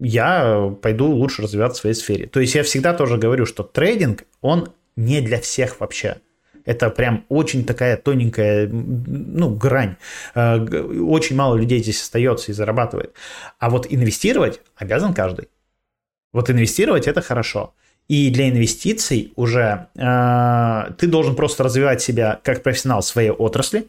я 0.00 0.74
пойду 0.82 1.06
лучше 1.06 1.42
развиваться 1.42 1.78
в 1.78 1.80
своей 1.82 1.94
сфере. 1.94 2.26
То 2.26 2.40
есть 2.40 2.54
я 2.54 2.62
всегда 2.64 2.94
тоже 2.94 3.18
говорю, 3.18 3.46
что 3.46 3.62
трейдинг, 3.62 4.24
он 4.40 4.72
не 4.96 5.20
для 5.20 5.40
всех 5.40 5.78
вообще. 5.80 6.16
Это 6.64 6.90
прям 6.90 7.24
очень 7.28 7.64
такая 7.64 7.96
тоненькая, 7.96 8.68
ну, 8.68 9.50
грань. 9.54 9.96
Э, 10.34 10.58
очень 10.58 11.36
мало 11.36 11.56
людей 11.56 11.82
здесь 11.82 12.02
остается 12.02 12.50
и 12.50 12.54
зарабатывает. 12.54 13.14
А 13.58 13.70
вот 13.70 13.86
инвестировать 13.88 14.60
обязан 14.76 15.14
каждый. 15.14 15.48
Вот 16.32 16.50
инвестировать 16.50 17.08
это 17.08 17.22
хорошо. 17.22 17.74
И 18.08 18.30
для 18.30 18.48
инвестиций 18.48 19.32
уже 19.36 19.86
э, 19.94 20.92
ты 20.98 21.06
должен 21.06 21.36
просто 21.36 21.64
развивать 21.64 22.02
себя 22.02 22.40
как 22.42 22.62
профессионал 22.62 23.02
в 23.02 23.06
своей 23.06 23.30
отрасли, 23.30 23.86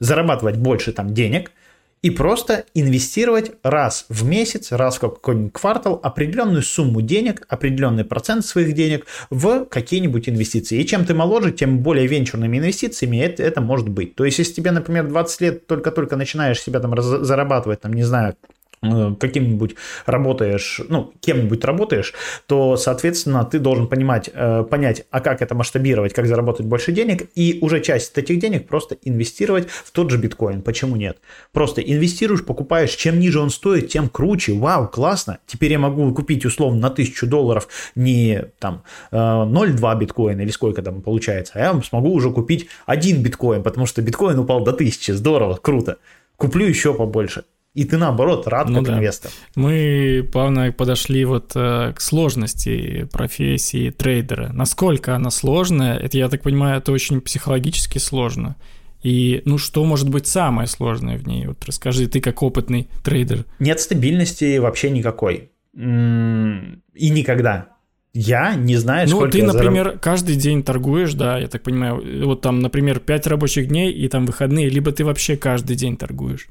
зарабатывать 0.00 0.56
больше 0.56 0.92
там 0.92 1.14
денег– 1.14 1.52
и 2.06 2.10
просто 2.10 2.66
инвестировать 2.72 3.50
раз 3.64 4.06
в 4.08 4.24
месяц, 4.24 4.70
раз 4.70 4.98
в 4.98 5.00
какой-нибудь 5.00 5.52
квартал 5.52 5.98
определенную 6.00 6.62
сумму 6.62 7.02
денег, 7.02 7.44
определенный 7.48 8.04
процент 8.04 8.46
своих 8.46 8.74
денег 8.74 9.06
в 9.28 9.64
какие-нибудь 9.64 10.28
инвестиции. 10.28 10.80
И 10.80 10.86
чем 10.86 11.04
ты 11.04 11.14
моложе, 11.14 11.50
тем 11.50 11.80
более 11.80 12.06
венчурными 12.06 12.58
инвестициями 12.58 13.16
это, 13.16 13.42
это 13.42 13.60
может 13.60 13.88
быть. 13.88 14.14
То 14.14 14.24
есть, 14.24 14.38
если 14.38 14.52
тебе, 14.52 14.70
например, 14.70 15.08
20 15.08 15.40
лет 15.40 15.66
только-только 15.66 16.14
начинаешь 16.14 16.60
себя 16.60 16.78
там 16.78 16.94
зарабатывать, 16.96 17.80
там, 17.80 17.92
не 17.92 18.04
знаю, 18.04 18.36
каким-нибудь 18.82 19.74
работаешь, 20.04 20.80
ну, 20.88 21.12
кем-нибудь 21.20 21.64
работаешь, 21.64 22.14
то, 22.46 22.76
соответственно, 22.76 23.44
ты 23.44 23.58
должен 23.58 23.88
понимать, 23.88 24.30
э, 24.32 24.64
понять, 24.64 25.04
а 25.10 25.20
как 25.20 25.42
это 25.42 25.54
масштабировать, 25.54 26.12
как 26.12 26.26
заработать 26.26 26.66
больше 26.66 26.92
денег, 26.92 27.28
и 27.34 27.58
уже 27.62 27.80
часть 27.80 28.16
этих 28.18 28.38
денег 28.38 28.68
просто 28.68 28.96
инвестировать 29.02 29.68
в 29.68 29.90
тот 29.90 30.10
же 30.10 30.18
биткоин. 30.18 30.62
Почему 30.62 30.96
нет? 30.96 31.18
Просто 31.52 31.80
инвестируешь, 31.80 32.44
покупаешь, 32.44 32.94
чем 32.94 33.18
ниже 33.18 33.40
он 33.40 33.50
стоит, 33.50 33.88
тем 33.88 34.08
круче. 34.08 34.52
Вау, 34.52 34.88
классно. 34.88 35.38
Теперь 35.46 35.72
я 35.72 35.78
могу 35.78 36.12
купить 36.14 36.44
условно 36.44 36.80
на 36.80 36.88
1000 36.88 37.26
долларов 37.26 37.68
не 37.94 38.44
там 38.58 38.82
0,2 39.10 39.94
э, 39.94 39.98
биткоина 39.98 40.40
или 40.42 40.50
сколько 40.50 40.82
там 40.82 41.02
получается, 41.02 41.52
а 41.56 41.58
я 41.60 41.82
смогу 41.82 42.12
уже 42.12 42.30
купить 42.30 42.68
один 42.84 43.22
биткоин, 43.22 43.62
потому 43.62 43.86
что 43.86 44.02
биткоин 44.02 44.38
упал 44.38 44.62
до 44.62 44.72
1000. 44.72 45.14
Здорово, 45.14 45.54
круто. 45.54 45.98
Куплю 46.36 46.66
еще 46.66 46.92
побольше 46.92 47.44
и 47.76 47.84
ты 47.84 47.98
наоборот 47.98 48.48
рад 48.48 48.70
ну, 48.70 48.78
как 48.78 48.86
да. 48.86 48.94
инвестор. 48.94 49.30
Мы 49.54 50.26
плавно 50.32 50.72
подошли 50.72 51.26
вот 51.26 51.52
э, 51.54 51.92
к 51.94 52.00
сложности 52.00 53.06
профессии 53.12 53.90
трейдера. 53.90 54.50
Насколько 54.54 55.14
она 55.14 55.30
сложная, 55.30 55.98
это, 55.98 56.16
я 56.16 56.30
так 56.30 56.42
понимаю, 56.42 56.78
это 56.78 56.90
очень 56.90 57.20
психологически 57.20 57.98
сложно. 57.98 58.56
И, 59.02 59.42
ну, 59.44 59.58
что 59.58 59.84
может 59.84 60.08
быть 60.08 60.26
самое 60.26 60.66
сложное 60.66 61.18
в 61.18 61.28
ней? 61.28 61.46
Вот 61.46 61.62
расскажи, 61.66 62.08
ты 62.08 62.22
как 62.22 62.42
опытный 62.42 62.88
трейдер. 63.04 63.44
Нет 63.58 63.78
стабильности 63.78 64.56
вообще 64.56 64.88
никакой. 64.88 65.50
И 65.74 67.10
никогда. 67.10 67.68
Я 68.14 68.54
не 68.54 68.76
знаю, 68.76 69.06
ну, 69.10 69.16
сколько 69.16 69.32
ты, 69.32 69.38
я 69.40 69.46
например, 69.46 69.84
зараб... 69.84 70.00
каждый 70.00 70.36
день 70.36 70.62
торгуешь, 70.62 71.12
да, 71.12 71.36
я 71.36 71.48
так 71.48 71.62
понимаю, 71.62 72.26
вот 72.26 72.40
там, 72.40 72.60
например, 72.60 73.00
5 73.00 73.26
рабочих 73.26 73.68
дней 73.68 73.92
и 73.92 74.08
там 74.08 74.24
выходные, 74.24 74.70
либо 74.70 74.92
ты 74.92 75.04
вообще 75.04 75.36
каждый 75.36 75.76
день 75.76 75.98
торгуешь. 75.98 76.48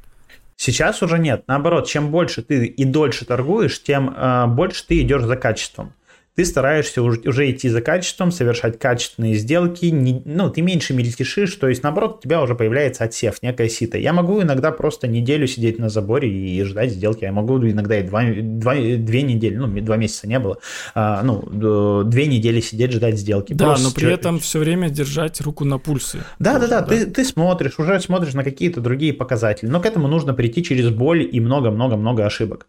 Сейчас 0.57 1.01
уже 1.03 1.19
нет. 1.19 1.43
Наоборот, 1.47 1.87
чем 1.87 2.11
больше 2.11 2.41
ты 2.41 2.65
и 2.65 2.85
дольше 2.85 3.25
торгуешь, 3.25 3.81
тем 3.81 4.13
э, 4.15 4.47
больше 4.47 4.85
ты 4.87 5.01
идешь 5.01 5.23
за 5.23 5.35
качеством 5.35 5.93
ты 6.35 6.43
стараешься 6.43 7.01
уже, 7.01 7.21
уже 7.25 7.49
идти 7.49 7.69
за 7.69 7.81
качеством, 7.81 8.31
совершать 8.31 8.77
качественные 8.77 9.35
сделки, 9.35 9.85
не, 9.85 10.21
ну, 10.25 10.49
ты 10.49 10.61
меньше 10.61 10.93
мельтешишь, 10.93 11.55
то 11.55 11.67
есть, 11.67 11.81
наоборот, 11.81 12.17
у 12.19 12.21
тебя 12.21 12.41
уже 12.41 12.55
появляется 12.55 13.05
отсев, 13.05 13.41
некая 13.41 13.69
сито. 13.69 13.97
Я 13.97 14.11
могу 14.11 14.41
иногда 14.41 14.71
просто 14.71 15.07
неделю 15.07 15.47
сидеть 15.47 15.79
на 15.79 15.87
заборе 15.87 16.29
и 16.29 16.61
ждать 16.63 16.91
сделки, 16.91 17.23
я 17.23 17.31
могу 17.31 17.57
иногда 17.65 17.99
и 17.99 18.03
два, 18.03 18.23
два, 18.25 18.75
две 18.75 19.21
недели, 19.21 19.55
ну, 19.55 19.67
два 19.81 19.95
месяца 19.95 20.27
не 20.27 20.39
было, 20.39 20.57
а, 20.93 21.23
ну, 21.23 22.03
две 22.03 22.27
недели 22.27 22.59
сидеть, 22.59 22.91
ждать 22.91 23.17
сделки. 23.17 23.53
Да, 23.53 23.67
просто 23.67 23.85
но 23.85 23.91
при 23.93 24.11
этом 24.11 24.39
все 24.39 24.59
время 24.59 24.89
держать 24.89 25.39
руку 25.39 25.63
на 25.63 25.77
пульсе. 25.77 26.19
Да, 26.39 26.59
да, 26.59 26.67
да, 26.67 26.81
да, 26.81 26.87
ты, 26.87 27.05
ты 27.05 27.23
смотришь, 27.23 27.79
уже 27.79 27.99
смотришь 28.01 28.33
на 28.33 28.43
какие-то 28.43 28.81
другие 28.81 29.13
показатели, 29.13 29.69
но 29.69 29.79
к 29.79 29.85
этому 29.85 30.09
нужно 30.09 30.33
прийти 30.33 30.63
через 30.63 30.89
боль 30.89 31.27
и 31.31 31.39
много-много-много 31.39 32.25
ошибок. 32.25 32.67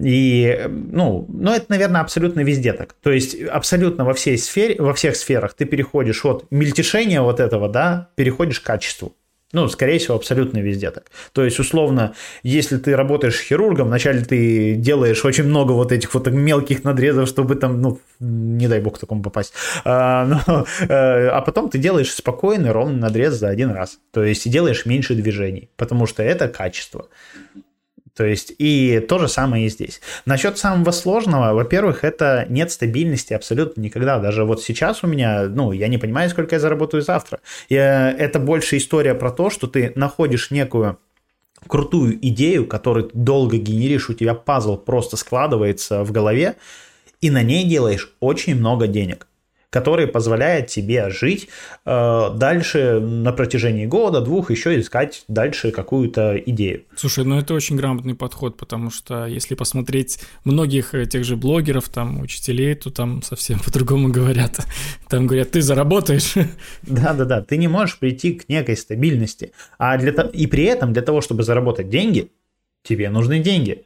И, 0.00 0.60
ну, 0.68 1.26
ну, 1.28 1.52
это, 1.52 1.66
наверное, 1.68 2.00
абсолютно 2.00 2.40
везде 2.40 2.72
так. 2.72 2.94
То 3.02 3.10
есть, 3.12 3.40
абсолютно 3.42 4.04
во, 4.04 4.12
всей 4.12 4.36
сфере, 4.38 4.76
во 4.78 4.92
всех 4.92 5.16
сферах 5.16 5.54
ты 5.54 5.66
переходишь 5.66 6.24
от 6.24 6.46
мельтешения 6.50 7.20
вот 7.20 7.38
этого, 7.38 7.68
да, 7.68 8.08
переходишь 8.16 8.60
к 8.60 8.64
качеству. 8.64 9.14
Ну, 9.52 9.68
скорее 9.68 10.00
всего, 10.00 10.16
абсолютно 10.16 10.58
везде 10.58 10.90
так. 10.90 11.12
То 11.32 11.44
есть, 11.44 11.60
условно, 11.60 12.14
если 12.42 12.76
ты 12.76 12.96
работаешь 12.96 13.40
хирургом, 13.40 13.86
вначале 13.86 14.24
ты 14.24 14.74
делаешь 14.74 15.24
очень 15.24 15.44
много 15.44 15.70
вот 15.70 15.92
этих 15.92 16.12
вот 16.12 16.26
мелких 16.26 16.82
надрезов, 16.82 17.28
чтобы 17.28 17.54
там, 17.54 17.80
ну, 17.80 18.00
не 18.18 18.66
дай 18.66 18.80
бог 18.80 18.98
такому 18.98 19.22
попасть. 19.22 19.54
А, 19.84 20.26
но, 20.26 20.66
э, 20.88 21.28
а 21.28 21.40
потом 21.42 21.70
ты 21.70 21.78
делаешь 21.78 22.12
спокойный, 22.12 22.72
ровный 22.72 22.98
надрез 22.98 23.34
за 23.34 23.48
один 23.48 23.70
раз. 23.70 24.00
То 24.12 24.24
есть, 24.24 24.50
делаешь 24.50 24.86
меньше 24.86 25.14
движений, 25.14 25.70
потому 25.76 26.06
что 26.06 26.24
это 26.24 26.48
качество. 26.48 27.06
То 28.16 28.24
есть, 28.24 28.52
и 28.58 29.00
то 29.08 29.18
же 29.18 29.28
самое 29.28 29.66
и 29.66 29.68
здесь. 29.68 30.00
Насчет 30.24 30.56
самого 30.56 30.92
сложного, 30.92 31.52
во-первых, 31.52 32.04
это 32.04 32.46
нет 32.48 32.70
стабильности 32.70 33.34
абсолютно 33.34 33.80
никогда. 33.80 34.20
Даже 34.20 34.44
вот 34.44 34.62
сейчас 34.62 35.02
у 35.02 35.08
меня, 35.08 35.44
ну, 35.48 35.72
я 35.72 35.88
не 35.88 35.98
понимаю, 35.98 36.30
сколько 36.30 36.54
я 36.54 36.60
заработаю 36.60 37.02
завтра. 37.02 37.40
Э, 37.68 38.10
это 38.10 38.38
больше 38.38 38.76
история 38.76 39.14
про 39.14 39.32
то, 39.32 39.50
что 39.50 39.66
ты 39.66 39.92
находишь 39.96 40.52
некую 40.52 40.98
крутую 41.66 42.16
идею, 42.28 42.66
которую 42.66 43.06
ты 43.06 43.18
долго 43.18 43.56
генеришь, 43.56 44.08
у 44.10 44.14
тебя 44.14 44.34
пазл 44.34 44.76
просто 44.76 45.16
складывается 45.16 46.04
в 46.04 46.12
голове, 46.12 46.56
и 47.20 47.30
на 47.30 47.42
ней 47.42 47.64
делаешь 47.64 48.14
очень 48.20 48.54
много 48.54 48.86
денег 48.86 49.26
который 49.74 50.06
позволяет 50.06 50.68
тебе 50.68 51.10
жить 51.10 51.48
э, 51.84 52.30
дальше 52.36 53.00
на 53.00 53.32
протяжении 53.32 53.86
года, 53.86 54.20
двух, 54.20 54.52
еще 54.52 54.78
искать 54.78 55.24
дальше 55.26 55.72
какую-то 55.72 56.40
идею. 56.46 56.84
Слушай, 56.94 57.24
ну 57.24 57.40
это 57.40 57.54
очень 57.54 57.74
грамотный 57.74 58.14
подход, 58.14 58.56
потому 58.56 58.92
что 58.92 59.26
если 59.26 59.56
посмотреть 59.56 60.20
многих 60.44 60.94
тех 61.10 61.24
же 61.24 61.34
блогеров, 61.34 61.88
там, 61.88 62.20
учителей, 62.20 62.76
то 62.76 62.90
там 62.90 63.20
совсем 63.24 63.58
по-другому 63.64 64.12
говорят. 64.12 64.60
Там 65.08 65.26
говорят, 65.26 65.50
ты 65.50 65.60
заработаешь. 65.60 66.34
Да-да-да, 66.82 67.42
ты 67.42 67.56
не 67.56 67.66
можешь 67.66 67.98
прийти 67.98 68.34
к 68.34 68.48
некой 68.48 68.76
стабильности. 68.76 69.50
А 69.76 69.98
для, 69.98 70.12
и 70.12 70.46
при 70.46 70.66
этом 70.66 70.92
для 70.92 71.02
того, 71.02 71.20
чтобы 71.20 71.42
заработать 71.42 71.88
деньги, 71.88 72.30
тебе 72.84 73.10
нужны 73.10 73.40
деньги. 73.40 73.82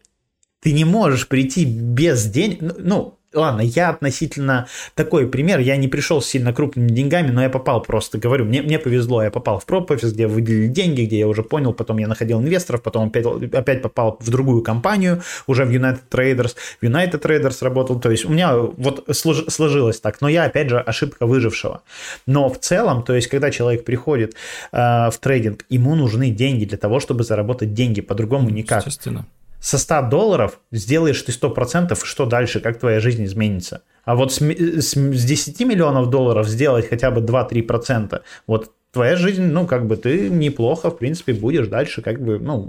Ты 0.60 0.72
не 0.72 0.84
можешь 0.84 1.28
прийти 1.28 1.64
без 1.64 2.26
денег, 2.26 2.58
ну, 2.60 2.74
ну 2.76 3.17
Ладно, 3.34 3.60
я 3.60 3.90
относительно 3.90 4.68
такой 4.94 5.26
пример, 5.26 5.58
я 5.60 5.76
не 5.76 5.86
пришел 5.86 6.22
с 6.22 6.26
сильно 6.26 6.54
крупными 6.54 6.88
деньгами, 6.88 7.30
но 7.30 7.42
я 7.42 7.50
попал 7.50 7.82
просто, 7.82 8.16
говорю, 8.16 8.46
мне, 8.46 8.62
мне 8.62 8.78
повезло, 8.78 9.22
я 9.22 9.30
попал 9.30 9.58
в 9.58 9.66
проп-офис, 9.66 10.14
где 10.14 10.26
выделили 10.26 10.68
деньги, 10.68 11.02
где 11.02 11.18
я 11.18 11.28
уже 11.28 11.42
понял, 11.42 11.74
потом 11.74 11.98
я 11.98 12.08
находил 12.08 12.40
инвесторов, 12.40 12.82
потом 12.82 13.08
опять, 13.08 13.26
опять 13.52 13.82
попал 13.82 14.16
в 14.18 14.30
другую 14.30 14.62
компанию, 14.62 15.22
уже 15.46 15.66
в 15.66 15.70
United 15.70 16.00
Traders, 16.10 16.56
в 16.80 16.82
United 16.82 17.20
Traders 17.20 17.58
работал, 17.60 18.00
то 18.00 18.10
есть 18.10 18.24
у 18.24 18.30
меня 18.30 18.56
вот 18.56 19.04
слож, 19.12 19.44
сложилось 19.48 20.00
так, 20.00 20.22
но 20.22 20.28
я 20.30 20.44
опять 20.44 20.70
же 20.70 20.80
ошибка 20.80 21.26
выжившего. 21.26 21.82
Но 22.24 22.48
в 22.48 22.58
целом, 22.58 23.02
то 23.02 23.14
есть 23.14 23.28
когда 23.28 23.50
человек 23.50 23.84
приходит 23.84 24.36
э, 24.72 25.10
в 25.10 25.18
трейдинг, 25.20 25.66
ему 25.68 25.94
нужны 25.96 26.30
деньги 26.30 26.64
для 26.64 26.78
того, 26.78 26.98
чтобы 26.98 27.24
заработать 27.24 27.74
деньги, 27.74 28.00
по-другому 28.00 28.48
никак. 28.48 28.86
Естественно 28.86 29.26
со 29.60 29.78
100 29.78 30.02
долларов 30.02 30.60
сделаешь 30.70 31.22
ты 31.22 31.32
100%, 31.32 31.98
что 32.04 32.26
дальше, 32.26 32.60
как 32.60 32.78
твоя 32.78 33.00
жизнь 33.00 33.24
изменится. 33.24 33.82
А 34.04 34.14
вот 34.14 34.32
с, 34.32 34.40
с, 34.40 34.94
с 34.94 35.24
10 35.24 35.60
миллионов 35.60 36.10
долларов 36.10 36.48
сделать 36.48 36.88
хотя 36.88 37.10
бы 37.10 37.20
2-3%, 37.20 38.20
вот 38.46 38.72
твоя 38.92 39.16
жизнь, 39.16 39.44
ну, 39.44 39.66
как 39.66 39.86
бы 39.86 39.96
ты 39.96 40.30
неплохо, 40.30 40.90
в 40.90 40.98
принципе, 40.98 41.32
будешь 41.32 41.66
дальше, 41.66 42.02
как 42.02 42.22
бы, 42.22 42.38
ну, 42.38 42.68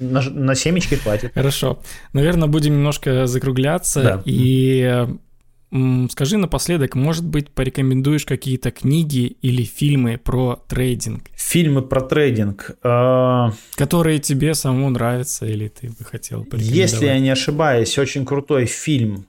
на, 0.00 0.20
на 0.22 0.54
семечки 0.54 0.96
хватит. 0.96 1.32
Хорошо. 1.34 1.78
Наверное, 2.12 2.48
будем 2.48 2.74
немножко 2.74 3.26
закругляться. 3.26 4.02
Да. 4.02 4.22
И 4.24 5.06
Скажи 6.10 6.38
напоследок, 6.38 6.94
может 6.94 7.26
быть, 7.26 7.50
порекомендуешь 7.50 8.24
какие-то 8.24 8.70
книги 8.70 9.36
или 9.42 9.64
фильмы 9.64 10.16
про 10.16 10.62
трейдинг? 10.68 11.24
Фильмы 11.34 11.82
про 11.82 12.00
трейдинг. 12.02 12.70
Э... 12.84 13.50
Которые 13.74 14.20
тебе 14.20 14.54
самому 14.54 14.90
нравятся 14.90 15.44
или 15.44 15.68
ты 15.68 15.88
бы 15.88 16.04
хотел 16.04 16.44
порекомендовать? 16.44 16.92
Если 16.92 17.06
я 17.06 17.18
не 17.18 17.30
ошибаюсь, 17.30 17.98
очень 17.98 18.24
крутой 18.24 18.66
фильм 18.66 19.26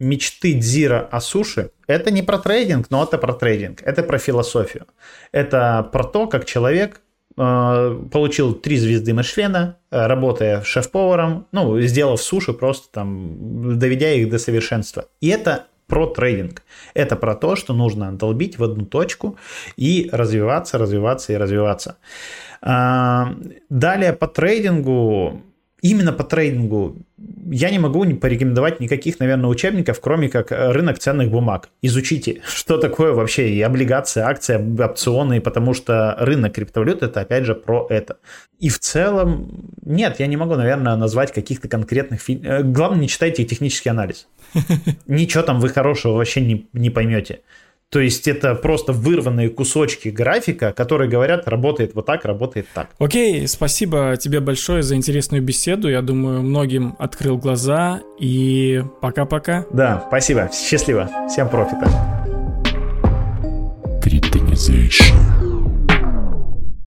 «Мечты 0.00 0.54
Дзира 0.54 1.08
о 1.10 1.20
суше»— 1.20 1.70
это 1.86 2.10
не 2.10 2.22
про 2.22 2.38
трейдинг, 2.38 2.90
но 2.90 3.04
это 3.04 3.16
про 3.16 3.32
трейдинг. 3.32 3.80
Это 3.82 4.02
про 4.02 4.18
философию. 4.18 4.86
Это 5.30 5.88
про 5.92 6.02
то, 6.02 6.26
как 6.26 6.44
человек 6.44 7.00
э, 7.36 8.02
получил 8.10 8.52
три 8.52 8.78
звезды 8.78 9.12
Мишлена, 9.12 9.76
работая 9.90 10.62
шеф-поваром, 10.62 11.46
ну, 11.52 11.80
сделав 11.80 12.20
суши 12.20 12.52
просто 12.52 12.88
там, 12.92 13.78
доведя 13.78 14.12
их 14.12 14.28
до 14.28 14.38
совершенства. 14.38 15.06
И 15.20 15.28
это 15.28 15.67
про 15.88 16.06
трейдинг. 16.06 16.62
Это 16.94 17.16
про 17.16 17.34
то, 17.34 17.56
что 17.56 17.74
нужно 17.74 18.12
долбить 18.12 18.58
в 18.58 18.62
одну 18.62 18.86
точку 18.86 19.36
и 19.76 20.08
развиваться, 20.12 20.78
развиваться 20.78 21.32
и 21.32 21.36
развиваться. 21.36 21.96
А, 22.62 23.34
далее 23.68 24.12
по 24.12 24.28
трейдингу 24.28 25.42
именно 25.82 26.12
по 26.12 26.24
трейдингу 26.24 26.96
я 27.50 27.70
не 27.70 27.78
могу 27.78 28.04
порекомендовать 28.16 28.80
никаких, 28.80 29.18
наверное, 29.18 29.48
учебников, 29.50 30.00
кроме 30.00 30.28
как 30.28 30.50
рынок 30.50 30.98
ценных 30.98 31.30
бумаг. 31.30 31.70
Изучите, 31.82 32.42
что 32.46 32.78
такое 32.78 33.12
вообще 33.12 33.50
и 33.50 33.60
облигации, 33.62 34.20
акции, 34.20 34.82
опционы, 34.82 35.40
потому 35.40 35.74
что 35.74 36.16
рынок 36.18 36.54
криптовалют 36.54 37.02
это 37.02 37.20
опять 37.20 37.44
же 37.44 37.54
про 37.54 37.86
это. 37.90 38.18
И 38.58 38.68
в 38.68 38.78
целом, 38.78 39.72
нет, 39.82 40.16
я 40.18 40.26
не 40.26 40.36
могу, 40.36 40.54
наверное, 40.54 40.96
назвать 40.96 41.32
каких-то 41.32 41.68
конкретных 41.68 42.20
фильмов. 42.20 42.46
Э, 42.46 42.62
главное, 42.62 43.00
не 43.00 43.08
читайте 43.08 43.44
технический 43.44 43.88
анализ. 43.88 44.28
Ничего 45.06 45.42
там 45.42 45.60
вы 45.60 45.68
хорошего 45.68 46.14
вообще 46.14 46.40
не, 46.40 46.68
не 46.72 46.90
поймете. 46.90 47.40
То 47.90 48.00
есть 48.00 48.28
это 48.28 48.54
просто 48.54 48.92
вырванные 48.92 49.48
кусочки 49.48 50.10
графика, 50.10 50.72
которые 50.72 51.08
говорят, 51.08 51.48
работает 51.48 51.94
вот 51.94 52.04
так, 52.04 52.26
работает 52.26 52.66
так. 52.74 52.90
Окей, 52.98 53.48
спасибо 53.48 54.16
тебе 54.20 54.40
большое 54.40 54.82
за 54.82 54.94
интересную 54.94 55.42
беседу. 55.42 55.88
Я 55.88 56.02
думаю, 56.02 56.42
многим 56.42 56.96
открыл 56.98 57.38
глаза. 57.38 58.02
И 58.18 58.82
пока-пока. 59.00 59.64
Да, 59.72 60.04
спасибо. 60.08 60.50
Счастливо. 60.52 61.08
Всем 61.30 61.48
профита. 61.48 61.88
Криптонизation. 64.02 65.37